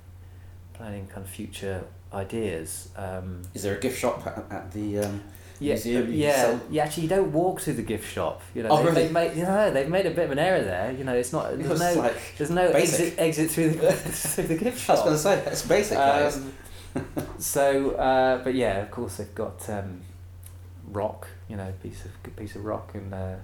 planning 0.75 1.07
kind 1.07 1.25
of 1.25 1.31
future 1.31 1.85
ideas. 2.13 2.91
Um, 2.97 3.43
Is 3.55 3.63
there 3.63 3.77
a 3.77 3.81
gift 3.81 3.99
shop 3.99 4.27
at, 4.27 4.45
at 4.51 4.73
the 4.73 4.99
um, 5.01 5.23
yeah, 5.59 5.75
museum? 5.75 6.07
you 6.13 6.19
yeah, 6.19 6.43
sell? 6.43 6.61
yeah. 6.71 6.85
Actually, 6.85 7.03
you 7.05 7.09
don't 7.09 7.33
walk 7.33 7.61
to 7.63 7.73
the 7.73 7.83
gift 7.83 8.11
shop. 8.13 8.43
You 8.55 8.63
know, 8.63 8.71
Oh, 8.71 8.79
they, 8.79 8.85
really? 8.85 9.03
they've 9.03 9.13
made 9.13 9.37
you 9.37 9.43
know 9.45 9.71
they've 9.71 9.89
made 9.89 10.07
a 10.07 10.11
bit 10.11 10.25
of 10.27 10.31
an 10.33 10.39
error 10.39 10.63
there. 10.63 10.93
You 10.93 11.05
know, 11.05 11.15
it's 11.15 11.33
not 11.33 11.57
there's 11.59 11.81
no 11.81 11.95
like 11.95 12.17
there's 12.39 12.51
no 12.51 12.73
basic. 12.73 13.19
exit 13.19 13.19
exit 13.19 13.51
through 13.51 13.71
the 13.71 13.93
through 13.93 14.45
the 14.45 14.57
gift 14.57 14.89
I 14.91 14.93
was 14.95 15.03
going 15.03 15.15
to 15.15 15.19
say 15.19 15.43
that's 15.45 15.63
basic. 15.63 15.99
Um, 15.99 16.53
so, 17.39 17.91
uh, 17.93 18.43
but 18.43 18.55
yeah, 18.55 18.79
of 18.83 18.91
course 18.91 19.17
they've 19.19 19.35
got 19.35 19.69
um, 19.71 20.01
rock. 20.89 21.29
You 21.49 21.57
know, 21.57 21.73
piece 21.83 22.05
of 22.05 22.11
good 22.23 22.37
piece 22.37 22.57
of 22.57 22.65
rock, 22.65 22.93
and 22.95 23.13
uh, 23.13 23.37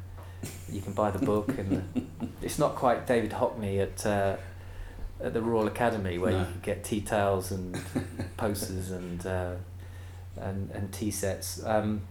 you 0.71 0.81
can 0.81 0.93
buy 0.93 1.11
the 1.11 1.25
book. 1.25 1.49
And 1.59 2.33
it's 2.43 2.59
not 2.59 2.75
quite 2.77 3.07
David 3.07 3.31
Hockney 3.33 3.81
at 3.81 4.05
uh, 4.07 4.37
at 5.23 5.33
the 5.33 5.41
Royal 5.43 5.67
Academy 5.67 6.19
where 6.19 6.33
No. 6.33 6.39
you 6.41 6.45
can 6.45 6.61
get 6.63 6.85
tea 6.85 7.01
towels 7.01 7.51
and 7.53 7.79
posters 8.37 8.91
and 8.91 9.25
uh, 9.27 9.55
and 10.37 10.71
and 10.73 10.93
tea 10.93 11.11
sets. 11.11 11.65
Um, 11.65 12.03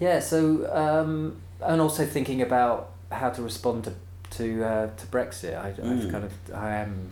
yeah, 0.00 0.18
so 0.20 0.68
um, 0.74 1.36
and 1.60 1.80
also 1.80 2.04
thinking 2.04 2.42
about 2.42 2.90
how 3.10 3.30
to 3.30 3.42
respond 3.42 3.84
to 3.84 3.94
to 4.38 4.64
uh, 4.64 4.86
to 4.96 5.06
Brexit. 5.06 5.56
I, 5.56 5.68
I've 5.68 5.76
Mm. 5.76 6.10
kind 6.10 6.24
of 6.24 6.32
I 6.54 6.74
am 6.76 7.10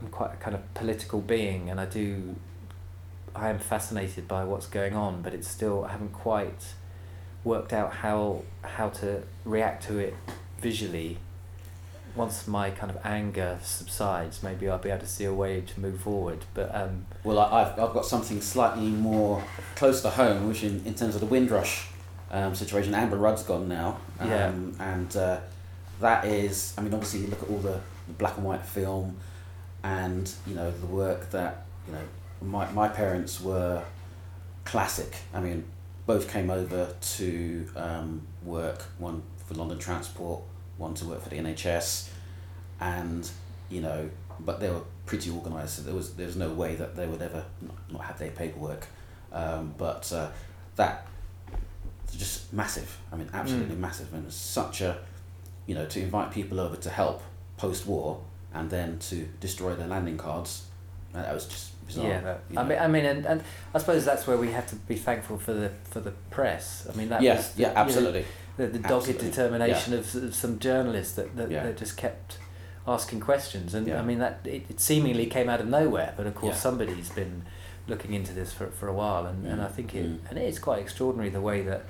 I'm 0.00 0.08
quite 0.08 0.32
a 0.34 0.36
kind 0.36 0.54
of 0.54 0.74
political 0.74 1.20
being, 1.20 1.70
and 1.70 1.80
I 1.80 1.86
do 1.86 2.36
I 3.34 3.48
am 3.50 3.58
fascinated 3.58 4.26
by 4.28 4.44
what's 4.44 4.66
going 4.66 4.94
on, 4.94 5.22
but 5.22 5.34
it's 5.34 5.48
still 5.48 5.84
I 5.84 5.92
haven't 5.92 6.12
quite 6.12 6.74
worked 7.46 7.72
out 7.72 7.92
how 7.94 8.42
how 8.62 8.88
to 8.88 9.22
react 9.44 9.84
to 9.86 9.98
it 9.98 10.14
visually. 10.60 11.18
Once 12.16 12.48
my 12.48 12.70
kind 12.70 12.90
of 12.90 12.98
anger 13.04 13.58
subsides, 13.62 14.42
maybe 14.42 14.68
I'll 14.68 14.78
be 14.78 14.88
able 14.88 15.00
to 15.00 15.06
see 15.06 15.24
a 15.26 15.34
way 15.34 15.60
to 15.60 15.80
move 15.80 16.00
forward. 16.00 16.38
But 16.54 16.74
um, 16.74 17.04
Well, 17.22 17.38
I, 17.38 17.62
I've, 17.62 17.78
I've 17.78 17.92
got 17.92 18.06
something 18.06 18.40
slightly 18.40 18.88
more 18.88 19.44
close 19.74 20.00
to 20.00 20.08
home, 20.08 20.48
which 20.48 20.64
in, 20.64 20.82
in 20.86 20.94
terms 20.94 21.14
of 21.14 21.20
the 21.20 21.26
Windrush 21.26 21.88
um, 22.30 22.54
situation, 22.54 22.94
Amber 22.94 23.18
Rudd's 23.18 23.42
gone 23.42 23.68
now. 23.68 23.98
Um, 24.18 24.30
Yeah. 24.30 24.52
And 24.80 25.14
uh, 25.14 25.40
that 26.00 26.24
is, 26.24 26.72
I 26.78 26.80
mean, 26.80 26.94
obviously 26.94 27.20
you 27.20 27.26
look 27.26 27.42
at 27.42 27.50
all 27.50 27.58
the, 27.58 27.80
the 28.08 28.14
black 28.16 28.38
and 28.38 28.46
white 28.46 28.62
film 28.62 29.18
and, 29.84 30.32
you 30.46 30.54
know, 30.54 30.70
the 30.70 30.86
work 30.86 31.30
that, 31.32 31.66
you 31.86 31.92
know, 31.92 32.02
my, 32.40 32.70
my 32.72 32.88
parents 32.88 33.42
were 33.42 33.82
classic. 34.64 35.14
I 35.34 35.40
mean, 35.40 35.64
both 36.06 36.30
came 36.30 36.50
over 36.50 36.94
to 37.00 37.68
um, 37.76 38.22
work, 38.44 38.82
one 38.98 39.22
for 39.46 39.54
London 39.54 39.78
Transport, 39.78 40.40
one 40.78 40.94
to 40.94 41.04
work 41.04 41.22
for 41.22 41.28
the 41.28 41.36
NHS, 41.36 42.08
and 42.80 43.28
you 43.68 43.80
know, 43.80 44.08
but 44.40 44.60
they 44.60 44.70
were 44.70 44.82
pretty 45.04 45.30
organised. 45.30 45.76
So 45.76 45.82
there 45.82 45.94
was 45.94 46.14
there 46.14 46.26
was 46.26 46.36
no 46.36 46.50
way 46.50 46.76
that 46.76 46.94
they 46.96 47.06
would 47.06 47.22
ever 47.22 47.44
not, 47.60 47.92
not 47.92 48.04
have 48.04 48.18
their 48.18 48.30
paperwork. 48.30 48.86
Um, 49.32 49.74
but 49.76 50.10
uh, 50.12 50.30
that 50.76 51.06
just 52.16 52.52
massive. 52.52 52.98
I 53.12 53.16
mean, 53.16 53.28
absolutely 53.32 53.76
massive, 53.76 54.12
and 54.14 54.32
such 54.32 54.80
a 54.80 54.98
you 55.66 55.74
know 55.74 55.86
to 55.86 56.00
invite 56.00 56.30
people 56.30 56.60
over 56.60 56.76
to 56.76 56.90
help 56.90 57.22
post 57.56 57.86
war 57.86 58.20
and 58.54 58.70
then 58.70 58.98
to 58.98 59.28
destroy 59.40 59.74
their 59.74 59.88
landing 59.88 60.16
cards. 60.16 60.66
That 61.12 61.32
was 61.32 61.46
just 61.46 61.72
bizarre. 61.86 62.06
yeah, 62.08 62.20
that, 62.20 62.40
you 62.50 62.58
I 62.58 62.64
mean, 62.64 62.78
I 62.78 62.86
mean, 62.88 63.04
and, 63.04 63.26
and 63.26 63.42
I 63.74 63.78
suppose 63.78 64.04
that's 64.04 64.26
where 64.26 64.36
we 64.36 64.52
have 64.52 64.66
to 64.68 64.76
be 64.76 64.96
thankful 64.96 65.38
for 65.38 65.52
the 65.54 65.70
for 65.84 66.00
the 66.00 66.12
press. 66.30 66.86
I 66.92 66.96
mean, 66.96 67.08
that 67.08 67.22
yeah, 67.22 67.36
was 67.36 67.52
yeah, 67.56 67.68
you 67.68 67.74
know, 67.74 67.80
absolutely. 67.80 68.24
the, 68.56 68.66
the 68.68 68.78
dogged 68.78 69.08
Absolutely. 69.08 69.30
determination 69.30 69.94
of, 69.94 70.14
of 70.14 70.34
some 70.34 70.58
journalists 70.58 71.14
that, 71.14 71.36
that, 71.36 71.50
Yeah. 71.50 71.62
that 71.64 71.76
just 71.76 71.96
kept 71.96 72.38
asking 72.88 73.20
questions 73.20 73.74
and 73.74 73.86
Yeah. 73.86 74.00
I 74.00 74.04
mean 74.04 74.18
that 74.20 74.40
it, 74.44 74.64
it 74.70 74.80
seemingly 74.80 75.26
came 75.26 75.48
out 75.48 75.60
of 75.60 75.66
nowhere 75.66 76.14
but 76.16 76.26
of 76.26 76.34
course 76.34 76.54
Yeah. 76.54 76.60
somebody's 76.60 77.08
been 77.10 77.42
looking 77.88 78.14
into 78.14 78.32
this 78.32 78.52
for, 78.52 78.66
for 78.68 78.88
a 78.88 78.92
while, 78.92 79.26
and, 79.26 79.46
and 79.46 79.60
I 79.62 79.68
think 79.68 79.94
it 79.94 80.06
Mm. 80.06 80.18
and 80.30 80.38
it 80.38 80.46
is 80.48 80.58
quite 80.58 80.78
extraordinary 80.80 81.28
the 81.30 81.40
way 81.40 81.62
that 81.62 81.82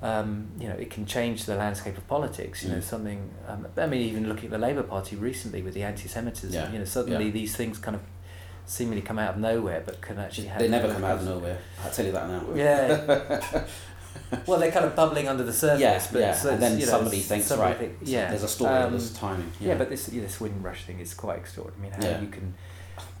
um, 0.00 0.48
you 0.60 0.68
know 0.68 0.74
it 0.76 0.90
can 0.90 1.06
change 1.06 1.44
the 1.44 1.56
landscape 1.56 1.96
of 1.96 2.06
politics. 2.06 2.62
You 2.62 2.70
know 2.70 2.76
Mm. 2.78 2.82
something. 2.84 3.30
Um, 3.48 3.66
I 3.76 3.86
mean, 3.86 4.02
even 4.02 4.28
looking 4.28 4.44
at 4.46 4.50
the 4.52 4.58
Labour 4.58 4.82
Party 4.84 5.16
recently 5.16 5.60
with 5.62 5.74
the 5.74 5.82
anti-Semitism. 5.82 6.52
Yeah, 6.52 6.70
You 6.72 6.78
know, 6.78 6.84
suddenly 6.84 7.26
yeah. 7.26 7.30
these 7.32 7.56
things 7.56 7.78
kind 7.78 7.96
of 7.96 8.02
seemingly 8.68 9.02
come 9.02 9.18
out 9.18 9.34
of 9.34 9.40
nowhere, 9.40 9.82
but 9.84 10.00
can 10.00 10.18
actually 10.18 10.46
have. 10.48 10.58
They 10.60 10.68
never 10.68 10.92
come 10.92 11.04
out 11.04 11.18
of 11.18 11.24
nowhere. 11.24 11.58
I 11.84 11.88
tell 11.88 12.04
you 12.06 12.12
that 12.12 12.28
now. 12.28 12.42
Yeah. 12.54 13.64
well, 14.46 14.58
they're 14.60 14.70
kind 14.70 14.84
of 14.84 14.94
bubbling 14.94 15.26
under 15.26 15.42
the 15.42 15.52
surface. 15.52 15.80
Yeah, 15.80 16.04
but 16.12 16.20
yeah. 16.20 16.34
so 16.34 16.50
and 16.50 16.62
then 16.62 16.78
you 16.78 16.84
know, 16.86 16.92
somebody 16.92 17.20
thinks, 17.20 17.46
somebody 17.46 17.70
right, 17.70 17.78
think- 17.78 17.98
yeah. 18.02 18.28
there's 18.28 18.42
a 18.42 18.48
story, 18.48 18.74
Um, 18.74 18.90
there's 18.92 19.12
timing. 19.14 19.50
Yeah, 19.60 19.74
but 19.76 19.88
this 19.88 20.08
yeah, 20.10 20.22
this 20.22 20.40
Windrush 20.40 20.84
thing 20.84 21.00
is 21.00 21.14
quite 21.14 21.38
extraordinary. 21.38 21.92
I 21.92 21.96
mean, 21.96 22.02
how 22.02 22.08
Yeah. 22.16 22.20
you 22.20 22.28
can, 22.28 22.54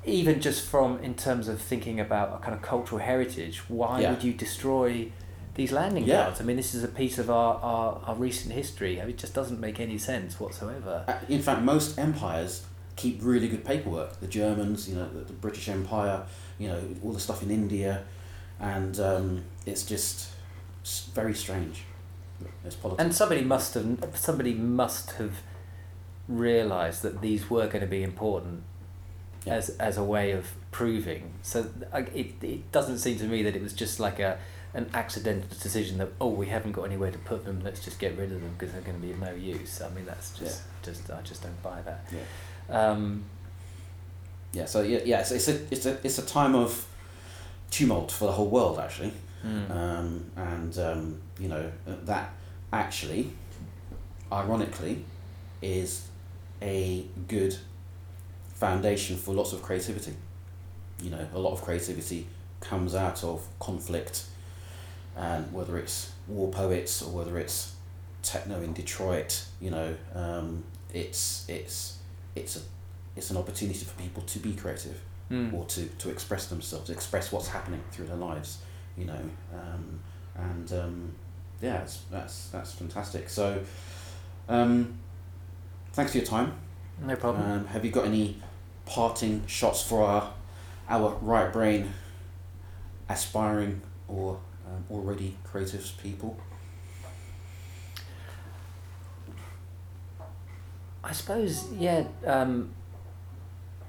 even 0.04 0.40
just 0.40 0.66
from 0.66 0.98
in 1.00 1.14
terms 1.14 1.48
of 1.48 1.60
thinking 1.60 1.98
about 1.98 2.34
a 2.34 2.38
kind 2.44 2.54
of 2.54 2.62
cultural 2.62 3.00
heritage, 3.00 3.62
why 3.68 4.00
Yeah. 4.02 4.10
would 4.10 4.22
you 4.22 4.34
destroy 4.34 5.10
these 5.54 5.72
landing 5.72 6.04
Yeah. 6.04 6.24
grounds? 6.24 6.40
I 6.42 6.44
mean, 6.44 6.56
this 6.58 6.74
is 6.74 6.84
a 6.84 6.88
piece 6.88 7.18
of 7.18 7.30
our, 7.30 7.54
our, 7.56 8.02
our 8.06 8.14
recent 8.14 8.52
history. 8.54 9.00
I 9.00 9.04
mean, 9.04 9.14
it 9.14 9.18
just 9.18 9.34
doesn't 9.34 9.58
make 9.60 9.80
any 9.80 9.96
sense 9.98 10.38
whatsoever. 10.38 11.04
Uh, 11.08 11.14
In 11.28 11.40
fact, 11.42 11.62
most 11.62 11.98
empires 11.98 12.62
keep 12.98 13.18
really 13.22 13.48
good 13.48 13.64
paperwork. 13.64 14.20
The 14.20 14.26
Germans, 14.26 14.88
you 14.88 14.96
know, 14.96 15.08
the, 15.08 15.20
the 15.20 15.32
British 15.32 15.68
Empire, 15.68 16.18
you 16.58 16.68
know, 16.68 16.80
all 17.02 17.12
the 17.12 17.20
stuff 17.20 17.42
in 17.42 17.50
India, 17.50 18.02
and 18.60 18.98
um, 19.00 19.44
it's 19.64 19.84
just 19.84 20.30
very 21.14 21.34
strange. 21.34 21.84
It's 22.64 22.76
politics. 22.76 23.02
And 23.04 23.14
somebody 23.14 23.42
must 23.42 23.74
have 23.74 23.86
somebody 24.14 24.54
must 24.54 25.12
have 25.12 25.32
realised 26.28 27.02
that 27.02 27.20
these 27.20 27.48
were 27.50 27.66
going 27.66 27.80
to 27.80 27.86
be 27.86 28.02
important 28.02 28.62
Yeah. 29.44 29.54
as 29.54 29.70
as 29.88 29.96
a 29.96 30.04
way 30.04 30.32
of 30.32 30.44
proving. 30.70 31.22
So 31.42 31.58
it 32.14 32.34
it 32.42 32.70
doesn't 32.72 32.98
seem 32.98 33.18
to 33.18 33.24
me 33.24 33.42
that 33.44 33.54
it 33.56 33.62
was 33.62 33.72
just 33.72 33.98
like 34.00 34.18
a 34.20 34.38
an 34.74 34.90
accidental 34.92 35.48
decision 35.48 35.96
that 35.98 36.10
oh 36.20 36.28
we 36.28 36.46
haven't 36.46 36.72
got 36.72 36.82
anywhere 36.84 37.10
to 37.10 37.18
put 37.18 37.44
them 37.46 37.62
let's 37.64 37.82
just 37.82 37.98
get 37.98 38.16
rid 38.18 38.30
of 38.30 38.40
them 38.42 38.54
because 38.58 38.70
they're 38.72 38.82
going 38.82 39.00
to 39.00 39.06
be 39.06 39.12
of 39.12 39.18
no 39.18 39.32
use. 39.32 39.80
I 39.80 39.88
mean 39.94 40.04
that's 40.06 40.38
just 40.38 40.62
just 40.82 41.10
I 41.10 41.22
just 41.22 41.42
don't 41.42 41.62
buy 41.62 41.80
that. 41.82 42.04
yeah. 42.12 42.18
Um, 42.68 43.24
yeah. 44.52 44.66
So 44.66 44.82
yeah, 44.82 45.00
yeah. 45.04 45.20
It's, 45.20 45.30
it's 45.32 45.48
a 45.48 45.60
it's 45.70 45.86
a 45.86 45.98
it's 46.04 46.18
a 46.18 46.26
time 46.26 46.54
of 46.54 46.86
tumult 47.70 48.10
for 48.10 48.26
the 48.26 48.32
whole 48.32 48.48
world 48.48 48.78
actually. 48.78 49.12
mm, 49.44 49.70
um, 49.70 50.24
and 50.36 50.78
um, 50.78 51.20
you 51.38 51.48
know 51.48 51.70
that 51.86 52.32
actually, 52.72 53.30
ironically, 54.32 55.04
is 55.62 56.06
a 56.60 57.04
good 57.28 57.56
foundation 58.54 59.16
for 59.16 59.34
lots 59.34 59.52
of 59.52 59.62
creativity. 59.62 60.14
You 61.00 61.10
know, 61.10 61.26
a 61.34 61.38
lot 61.38 61.52
of 61.52 61.62
creativity 61.62 62.26
comes 62.60 62.94
out 62.94 63.22
of 63.22 63.46
conflict, 63.60 64.24
and 65.16 65.52
whether 65.52 65.78
it's 65.78 66.12
war 66.26 66.50
poets 66.50 67.02
or 67.02 67.10
whether 67.12 67.38
it's 67.38 67.74
techno 68.22 68.60
in 68.60 68.72
Detroit, 68.72 69.44
you 69.60 69.70
know, 69.70 69.94
um, 70.14 70.64
it's 70.92 71.44
it's 71.48 71.98
it's 72.34 72.56
a 72.56 72.60
it's 73.16 73.30
an 73.30 73.36
opportunity 73.36 73.84
for 73.84 74.00
people 74.00 74.22
to 74.22 74.38
be 74.38 74.52
creative 74.52 75.00
mm. 75.30 75.52
or 75.52 75.64
to, 75.66 75.86
to 75.86 76.10
express 76.10 76.46
themselves, 76.46 76.90
express 76.90 77.32
what's 77.32 77.48
happening 77.48 77.82
through 77.90 78.06
their 78.06 78.16
lives, 78.16 78.58
you 78.96 79.04
know, 79.04 79.20
um, 79.52 80.00
and 80.36 80.72
um, 80.72 81.14
yeah, 81.60 81.84
that's 82.10 82.48
that's 82.48 82.72
fantastic. 82.72 83.28
So, 83.28 83.60
um, 84.48 84.94
thanks 85.92 86.12
for 86.12 86.18
your 86.18 86.26
time. 86.26 86.52
no 87.02 87.16
problem. 87.16 87.50
Um, 87.50 87.66
have 87.66 87.84
you 87.84 87.90
got 87.90 88.06
any 88.06 88.40
parting 88.86 89.44
shots 89.46 89.82
for 89.82 90.02
our 90.02 90.32
our 90.88 91.16
right 91.20 91.52
brain 91.52 91.92
aspiring 93.08 93.82
or 94.06 94.38
um, 94.66 94.84
already 94.90 95.36
creative 95.44 95.90
people? 96.02 96.38
I 101.02 101.12
suppose, 101.12 101.66
yeah, 101.72 102.04
um, 102.26 102.70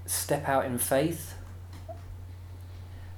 step 0.05 0.47
out 0.47 0.65
in 0.65 0.77
faith. 0.77 1.35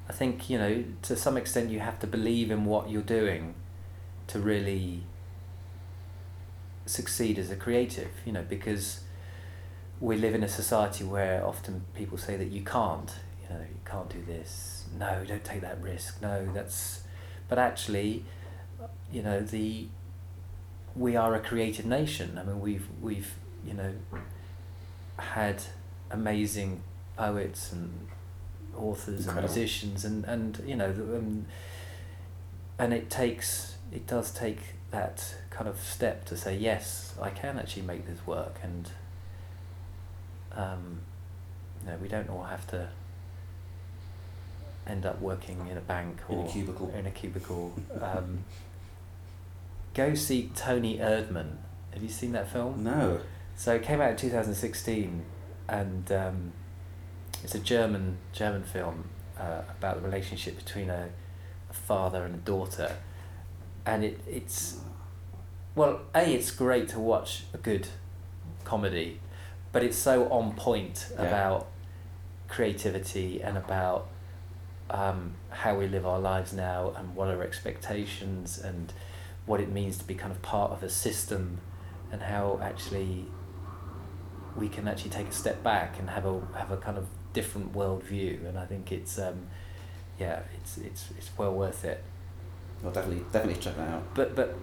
I 0.10 0.14
think, 0.14 0.50
you 0.50 0.58
know, 0.58 0.84
to 1.04 1.16
some 1.16 1.38
extent 1.38 1.70
you 1.70 1.80
have 1.80 2.00
to 2.00 2.08
believe 2.08 2.52
in 2.52 2.66
what 2.66 2.90
you're 2.90 3.02
doing 3.02 3.56
to 4.28 4.40
really 4.40 5.04
succeed 6.86 7.38
as 7.38 7.50
a 7.50 7.56
creative, 7.56 8.12
you 8.26 8.32
know, 8.32 8.44
because 8.48 9.02
we 10.00 10.18
live 10.18 10.34
in 10.34 10.44
a 10.44 10.50
society 10.50 11.04
where 11.04 11.46
often 11.46 11.86
people 11.94 12.18
say 12.18 12.36
that 12.36 12.52
you 12.52 12.64
can't, 12.64 13.14
you 13.44 13.56
know, 13.56 13.62
you 13.62 13.80
can't 13.86 14.10
do 14.10 14.22
this. 14.26 14.86
No, 14.98 15.24
don't 15.26 15.44
take 15.44 15.62
that 15.62 15.82
risk. 15.82 16.22
No, 16.22 16.48
that's. 16.54 17.04
But 17.48 17.60
actually, 17.60 18.26
you 19.12 19.22
know, 19.22 19.42
the. 19.42 19.88
We 20.94 21.16
are 21.16 21.36
a 21.36 21.40
creative 21.40 21.86
nation. 21.86 22.38
I 22.38 22.44
mean, 22.44 22.60
we've 22.60 22.86
we've 23.02 23.34
you 23.66 23.74
know 23.74 23.94
had 25.18 25.62
amazing 26.10 26.82
poets 27.18 27.72
and 27.72 28.08
authors 28.78 29.26
Incredible. 29.28 29.40
and 29.40 29.56
musicians 29.56 30.06
and 30.06 30.26
and 30.26 30.64
you 30.66 30.76
know 30.76 30.90
um, 30.90 31.46
and 32.80 32.94
it 32.94 33.10
takes 33.10 33.76
it 33.92 34.08
does 34.08 34.32
take 34.32 34.60
that 34.92 35.36
kind 35.50 35.68
of 35.70 35.80
step 35.80 36.26
to 36.26 36.36
say 36.38 36.56
yes 36.58 37.14
I 37.22 37.30
can 37.30 37.60
actually 37.60 37.84
make 37.84 38.08
this 38.08 38.26
work 38.26 38.56
and 38.64 38.90
um, 40.56 41.00
you 41.84 41.92
know 41.92 41.98
we 42.02 42.08
don't 42.08 42.30
all 42.30 42.44
have 42.44 42.66
to 42.68 42.90
end 44.88 45.06
up 45.06 45.22
working 45.22 45.68
in 45.70 45.78
a 45.78 45.82
bank 45.82 46.18
In 46.30 46.36
a 46.38 46.42
or 46.42 46.50
cubicle. 46.50 46.92
in 46.98 47.06
a 47.06 47.12
cubicle 47.12 47.74
um, 48.02 48.40
go 49.94 50.16
see 50.16 50.50
Toni 50.56 50.98
Erdmann 50.98 51.58
have 51.94 52.02
you 52.02 52.10
seen 52.10 52.32
that 52.32 52.50
film 52.52 52.84
No. 52.84 53.20
So 53.62 53.76
it 53.76 53.84
came 53.84 54.02
out 54.02 54.10
in 54.10 54.16
2016, 54.18 55.24
and 55.70 56.12
um, 56.12 56.52
it's 57.44 57.54
a 57.54 57.60
German 57.60 58.18
German 58.34 58.64
film 58.64 59.08
uh, 59.40 59.62
about 59.78 59.98
the 59.98 60.02
relationship 60.02 60.58
between 60.58 60.90
a, 60.90 61.10
a 61.70 61.74
father 61.74 62.24
and 62.24 62.34
a 62.34 62.40
daughter, 62.40 62.98
and 63.86 64.04
it 64.04 64.20
it's 64.28 64.80
well, 65.76 66.02
a 66.16 66.28
it's 66.28 66.50
great 66.50 66.88
to 66.90 67.00
watch 67.00 67.44
a 67.54 67.60
good 67.60 67.88
comedy, 68.64 69.20
but 69.72 69.84
it's 69.84 69.96
so 69.96 70.28
on 70.30 70.54
point 70.56 71.06
Yeah. 71.14 71.28
about 71.28 71.68
creativity 72.48 73.44
and 73.44 73.60
about 73.60 74.08
um, 74.90 75.36
how 75.52 75.76
we 75.78 75.86
live 75.88 76.08
our 76.08 76.20
lives 76.20 76.52
now 76.52 76.94
and 76.98 77.16
what 77.16 77.28
are 77.28 77.44
expectations 77.44 78.58
and 78.58 78.92
what 79.46 79.62
it 79.62 79.70
means 79.70 80.00
to 80.00 80.04
be 80.04 80.16
kind 80.16 80.32
of 80.32 80.42
part 80.42 80.72
of 80.72 80.82
a 80.82 80.90
system 80.90 81.60
and 82.12 82.24
how 82.24 82.60
actually 82.64 83.28
we 84.56 84.70
can 84.70 84.88
actually 84.88 85.10
take 85.12 85.28
a 85.28 85.32
step 85.32 85.64
back 85.64 86.00
and 86.00 86.10
have 86.10 86.26
a 86.26 86.42
have 86.58 86.72
a 86.72 86.78
kind 86.78 86.98
of 86.98 87.08
different 87.34 87.74
worldview 87.74 88.48
and 88.48 88.58
I 88.58 88.66
think 88.66 88.92
it's 88.92 89.18
um, 89.18 89.48
yeah 90.20 90.42
it's 90.60 90.78
it's 90.78 91.10
it's 91.18 91.30
well 91.38 91.54
worth 91.54 91.86
it 91.86 92.04
I'll 92.84 92.92
definitely 92.92 93.24
definitely 93.32 93.62
check 93.62 93.78
that 93.78 93.88
out. 93.90 94.04
but 94.14 94.36
but 94.36 94.56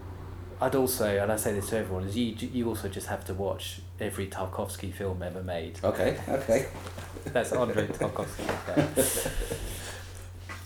I'd 0.60 0.74
also 0.74 1.06
and 1.06 1.30
I 1.32 1.36
say 1.36 1.52
this 1.52 1.70
to 1.70 1.78
everyone 1.78 2.04
is 2.04 2.16
you 2.16 2.34
you 2.52 2.68
also 2.68 2.88
just 2.88 3.06
have 3.06 3.24
to 3.26 3.34
watch 3.34 3.80
every 4.00 4.26
Tarkovsky 4.26 4.92
film 4.92 5.22
ever 5.22 5.42
made 5.42 5.78
Okay. 5.82 6.18
Okay. 6.28 6.66
that's 7.26 7.52
Andrei 7.52 7.86
Tarkovsky 7.86 8.44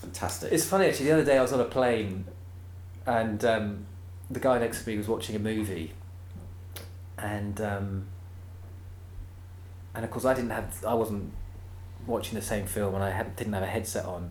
Fantastic. 0.02 0.52
It's 0.52 0.64
funny 0.64 0.86
actually. 0.86 1.06
The 1.06 1.12
other 1.12 1.24
day 1.24 1.38
I 1.38 1.42
was 1.42 1.52
on 1.52 1.60
a 1.60 1.64
plane, 1.64 2.24
and 3.06 3.44
um, 3.44 3.86
the 4.30 4.40
guy 4.40 4.58
next 4.58 4.82
to 4.82 4.90
me 4.90 4.98
was 4.98 5.08
watching 5.08 5.34
a 5.36 5.38
movie, 5.38 5.92
and 7.18 7.60
um, 7.60 8.06
and 9.94 10.04
of 10.04 10.10
course 10.10 10.24
I 10.24 10.34
didn't 10.34 10.50
have 10.50 10.84
I 10.86 10.94
wasn't 10.94 11.32
watching 12.06 12.34
the 12.34 12.42
same 12.44 12.66
film 12.66 12.94
and 12.94 13.04
I 13.04 13.10
had 13.10 13.36
didn't 13.36 13.52
have 13.52 13.62
a 13.62 13.66
headset 13.66 14.04
on, 14.04 14.30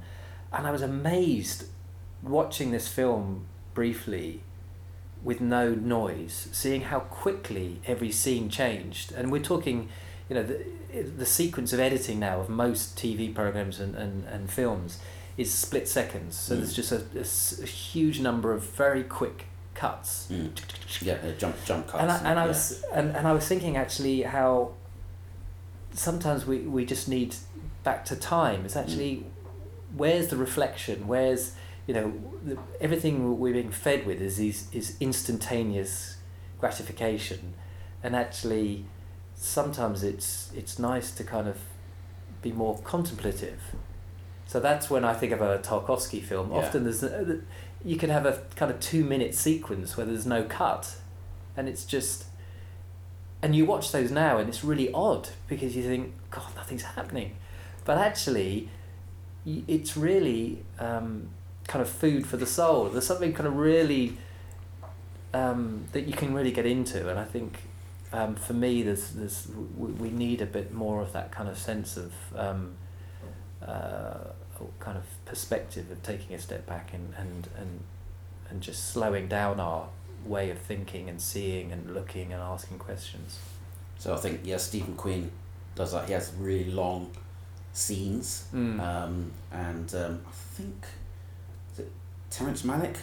and 0.53 0.67
I 0.67 0.71
was 0.71 0.81
amazed 0.81 1.65
watching 2.23 2.71
this 2.71 2.87
film 2.87 3.45
briefly 3.73 4.41
with 5.23 5.39
no 5.39 5.73
noise, 5.75 6.49
seeing 6.51 6.81
how 6.81 6.99
quickly 7.01 7.79
every 7.85 8.11
scene 8.11 8.49
changed, 8.49 9.11
and 9.11 9.31
we're 9.31 9.41
talking. 9.41 9.89
You 10.29 10.35
know 10.35 10.43
the 10.43 10.63
the 11.17 11.25
sequence 11.25 11.73
of 11.73 11.79
editing 11.81 12.17
now 12.19 12.39
of 12.39 12.47
most 12.47 12.97
TV 12.97 13.33
programs 13.35 13.81
and, 13.81 13.95
and, 13.95 14.23
and 14.25 14.49
films 14.49 14.99
is 15.37 15.53
split 15.53 15.89
seconds. 15.89 16.37
So 16.37 16.53
Mm. 16.55 16.57
there's 16.59 16.73
just 16.73 17.59
a 17.61 17.65
huge 17.65 18.21
number 18.21 18.53
of 18.53 18.63
very 18.63 19.03
quick 19.03 19.45
cuts. 19.73 20.27
Mm. 20.31 20.51
Yeah, 21.01 21.15
uh, 21.15 21.31
jump 21.37 21.55
jump 21.65 21.87
cuts. 21.87 22.01
And 22.01 22.09
I, 22.11 22.17
and 22.19 22.39
I 22.39 22.43
yeah. 22.43 22.47
was 22.47 22.81
and, 22.93 23.13
and 23.17 23.27
I 23.27 23.33
was 23.33 23.45
thinking 23.45 23.75
actually 23.75 24.21
how 24.21 24.71
sometimes 25.93 26.45
we, 26.45 26.59
we 26.59 26.85
just 26.85 27.07
need 27.07 27.35
back 27.83 28.05
to 28.05 28.15
time. 28.15 28.65
It's 28.65 28.75
actually 28.75 29.17
mm. 29.17 29.23
where's 29.95 30.27
the 30.27 30.37
reflection? 30.37 31.07
Where's 31.07 31.53
you 31.87 31.93
know 31.93 32.13
the, 32.43 32.57
everything 32.79 33.39
we're 33.39 33.53
being 33.53 33.71
fed 33.71 34.05
with 34.05 34.21
is 34.21 34.39
is, 34.39 34.67
is 34.71 34.97
instantaneous 34.99 36.17
gratification, 36.59 37.53
and 38.03 38.15
actually 38.15 38.85
sometimes 39.35 40.03
it's 40.03 40.51
it's 40.55 40.77
nice 40.77 41.11
to 41.11 41.23
kind 41.23 41.47
of 41.47 41.57
be 42.41 42.51
more 42.51 42.79
contemplative. 42.83 43.59
So 44.45 44.59
that's 44.59 44.89
when 44.89 45.05
I 45.05 45.13
think 45.13 45.31
of 45.31 45.41
a 45.41 45.59
Tarkovsky 45.59 46.21
film. 46.21 46.51
Yeah. 46.51 46.57
Often 46.57 46.83
there's 46.83 47.03
uh, 47.03 47.37
you 47.83 47.95
can 47.95 48.09
have 48.09 48.25
a 48.25 48.41
kind 48.55 48.71
of 48.71 48.79
two 48.79 49.03
minute 49.03 49.33
sequence 49.33 49.97
where 49.97 50.05
there's 50.05 50.25
no 50.25 50.43
cut, 50.43 50.95
and 51.55 51.67
it's 51.67 51.85
just. 51.85 52.25
And 53.43 53.55
you 53.55 53.65
watch 53.65 53.91
those 53.91 54.11
now, 54.11 54.37
and 54.37 54.47
it's 54.47 54.63
really 54.63 54.91
odd 54.93 55.29
because 55.47 55.75
you 55.75 55.83
think, 55.83 56.13
God, 56.29 56.55
nothing's 56.55 56.83
happening, 56.83 57.35
but 57.85 57.97
actually, 57.97 58.69
it's 59.45 59.97
really 59.97 60.63
um, 60.77 61.29
kind 61.67 61.81
of 61.81 61.89
food 61.89 62.27
for 62.27 62.37
the 62.37 62.45
soul. 62.45 62.89
There's 62.89 63.07
something 63.07 63.33
kind 63.33 63.47
of 63.47 63.55
really 63.55 64.17
um, 65.33 65.85
that 65.93 66.05
you 66.05 66.13
can 66.13 66.33
really 66.33 66.51
get 66.51 66.67
into, 66.67 67.09
and 67.09 67.19
I 67.19 67.23
think 67.23 67.57
um, 68.13 68.35
for 68.35 68.53
me, 68.53 68.83
there's 68.83 69.11
there's 69.11 69.47
we, 69.77 70.09
need 70.09 70.41
a 70.41 70.45
bit 70.45 70.73
more 70.73 71.01
of 71.01 71.13
that 71.13 71.31
kind 71.31 71.47
of 71.47 71.57
sense 71.57 71.97
of 71.97 72.13
um, 72.35 72.73
uh, 73.65 74.17
kind 74.79 74.97
of 74.97 75.05
perspective 75.25 75.89
of 75.89 76.03
taking 76.03 76.35
a 76.35 76.39
step 76.39 76.65
back 76.67 76.93
and 76.93 77.13
and 77.17 77.47
and 77.57 77.79
and 78.49 78.61
just 78.61 78.89
slowing 78.91 79.27
down 79.27 79.59
our 79.59 79.87
way 80.25 80.49
of 80.49 80.59
thinking 80.59 81.09
and 81.09 81.19
seeing 81.21 81.71
and 81.71 81.93
looking 81.93 82.33
and 82.33 82.41
asking 82.41 82.79
questions. 82.79 83.39
So 83.97 84.13
I 84.13 84.17
think 84.17 84.41
yeah, 84.43 84.57
Stephen 84.57 84.95
Quinn 84.95 85.31
does 85.75 85.91
that. 85.93 86.07
He 86.07 86.13
has 86.13 86.31
really 86.39 86.71
long 86.71 87.11
scenes, 87.73 88.45
Mm. 88.53 88.79
um, 88.79 89.31
and 89.51 89.93
um, 89.95 90.21
I 90.27 90.31
think 90.55 90.85
is 91.73 91.79
it 91.79 91.91
Terrence 92.29 92.63
Malick? 92.63 92.97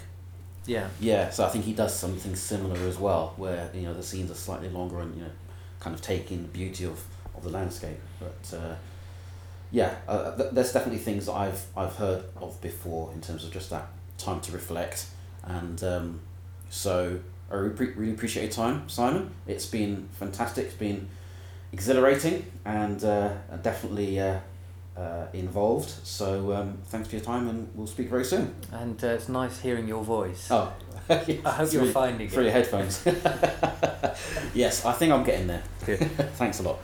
yeah. 0.66 0.88
Yeah, 1.00 1.30
so 1.30 1.46
I 1.46 1.48
think 1.48 1.64
he 1.64 1.72
does 1.72 1.94
something 1.98 2.36
similar 2.36 2.76
as 2.86 2.98
well, 2.98 3.32
where 3.36 3.70
you 3.74 3.82
know 3.82 3.94
the 3.94 4.02
scenes 4.02 4.30
are 4.30 4.34
slightly 4.34 4.68
longer 4.68 5.00
and 5.00 5.14
you 5.16 5.22
know, 5.22 5.30
kind 5.80 5.94
of 5.94 6.02
taking 6.02 6.42
the 6.42 6.48
beauty 6.48 6.84
of, 6.84 7.02
of 7.34 7.42
the 7.44 7.50
landscape. 7.50 7.98
But 8.20 8.56
uh, 8.58 8.74
yeah, 9.70 9.94
uh, 10.06 10.36
th- 10.36 10.50
there's 10.52 10.72
definitely 10.72 10.98
things 11.00 11.26
that 11.26 11.32
I've 11.34 11.64
I've 11.76 11.94
heard 11.96 12.24
of 12.36 12.60
before 12.60 13.12
in 13.14 13.20
terms 13.22 13.44
of 13.44 13.52
just 13.52 13.70
that 13.70 13.86
time 14.18 14.40
to 14.42 14.52
reflect, 14.52 15.06
and 15.44 15.82
um, 15.84 16.20
so 16.70 17.20
I 17.50 17.54
really, 17.54 17.92
really 17.92 18.12
appreciate 18.12 18.42
your 18.44 18.52
time, 18.52 18.88
Simon. 18.88 19.30
It's 19.46 19.66
been 19.66 20.08
fantastic. 20.12 20.66
It's 20.66 20.74
been 20.74 21.08
exhilarating 21.72 22.46
and 22.64 23.02
uh, 23.04 23.32
definitely 23.62 24.20
uh, 24.20 24.40
uh, 24.96 25.26
involved. 25.32 25.90
So 26.04 26.52
um, 26.52 26.78
thanks 26.86 27.08
for 27.08 27.16
your 27.16 27.24
time, 27.24 27.48
and 27.48 27.68
we'll 27.74 27.86
speak 27.86 28.08
very 28.08 28.24
soon. 28.24 28.54
And 28.72 29.02
uh, 29.02 29.08
it's 29.08 29.28
nice 29.28 29.60
hearing 29.60 29.88
your 29.88 30.02
voice. 30.02 30.48
Oh, 30.50 30.72
I 31.08 31.14
hope 31.14 31.28
you're 31.28 31.82
through, 31.82 31.92
finding 31.92 32.28
through 32.28 32.42
it. 32.42 32.46
your 32.46 32.52
headphones. 32.52 33.02
yes, 34.54 34.84
I 34.84 34.92
think 34.92 35.12
I'm 35.12 35.24
getting 35.24 35.46
there. 35.46 35.62
Thanks 36.36 36.60
a 36.60 36.64
lot. 36.64 36.78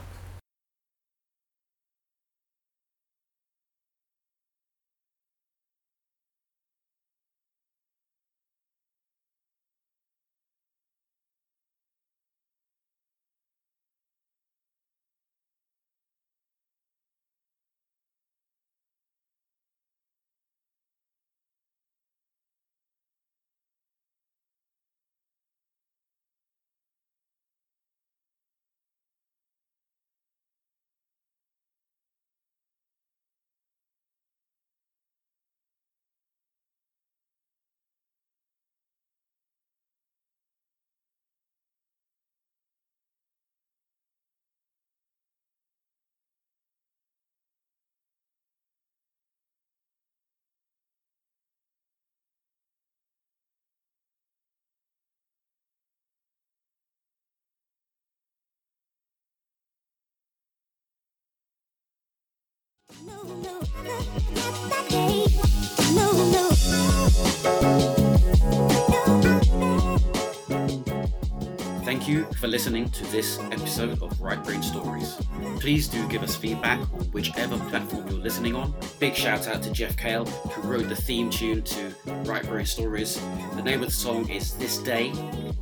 Thank 71.83 72.07
you 72.07 72.25
for 72.39 72.47
listening 72.47 72.89
to 72.89 73.03
this 73.05 73.39
episode 73.39 74.01
of 74.01 74.19
Right 74.21 74.43
Brain 74.43 74.61
Stories. 74.61 75.15
Please 75.59 75.87
do 75.87 76.07
give 76.07 76.23
us 76.23 76.35
feedback 76.35 76.79
on 76.79 77.01
whichever 77.11 77.57
platform 77.69 78.07
you're 78.07 78.19
listening 78.19 78.55
on. 78.55 78.73
Big 78.99 79.15
shout 79.15 79.47
out 79.47 79.63
to 79.63 79.71
Jeff 79.71 79.95
Kaale, 79.95 80.27
who 80.51 80.67
wrote 80.67 80.89
the 80.89 80.95
theme 80.95 81.29
tune 81.29 81.63
to 81.63 81.95
Right 82.25 82.45
Brain 82.45 82.65
Stories. 82.65 83.19
The 83.55 83.63
name 83.63 83.81
of 83.81 83.87
the 83.87 83.93
song 83.93 84.29
is 84.29 84.53
This 84.55 84.77
Day, 84.77 85.13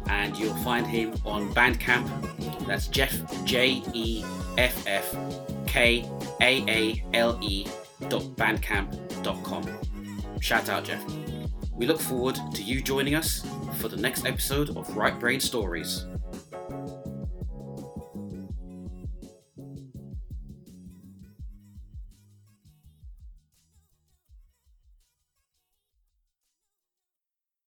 and 0.07 0.35
you'll 0.37 0.55
find 0.55 0.85
him 0.85 1.13
on 1.25 1.53
Bandcamp. 1.53 2.67
That's 2.67 2.87
Jeff, 2.87 3.13
J 3.45 3.81
E 3.93 4.25
F 4.57 4.87
F 4.87 5.15
K 5.73 6.07
A 6.39 6.63
A 6.69 7.03
L 7.15 7.39
E 7.41 7.65
dot 8.07 8.21
bandcamp.com. 8.35 9.67
Shout 10.39 10.69
out, 10.69 10.83
Jeff. 10.83 11.03
We 11.75 11.87
look 11.87 11.99
forward 11.99 12.37
to 12.53 12.61
you 12.61 12.79
joining 12.79 13.15
us 13.15 13.43
for 13.79 13.87
the 13.87 13.97
next 13.97 14.27
episode 14.27 14.77
of 14.77 14.95
Right 14.95 15.19
Brain 15.19 15.39
Stories. 15.39 16.05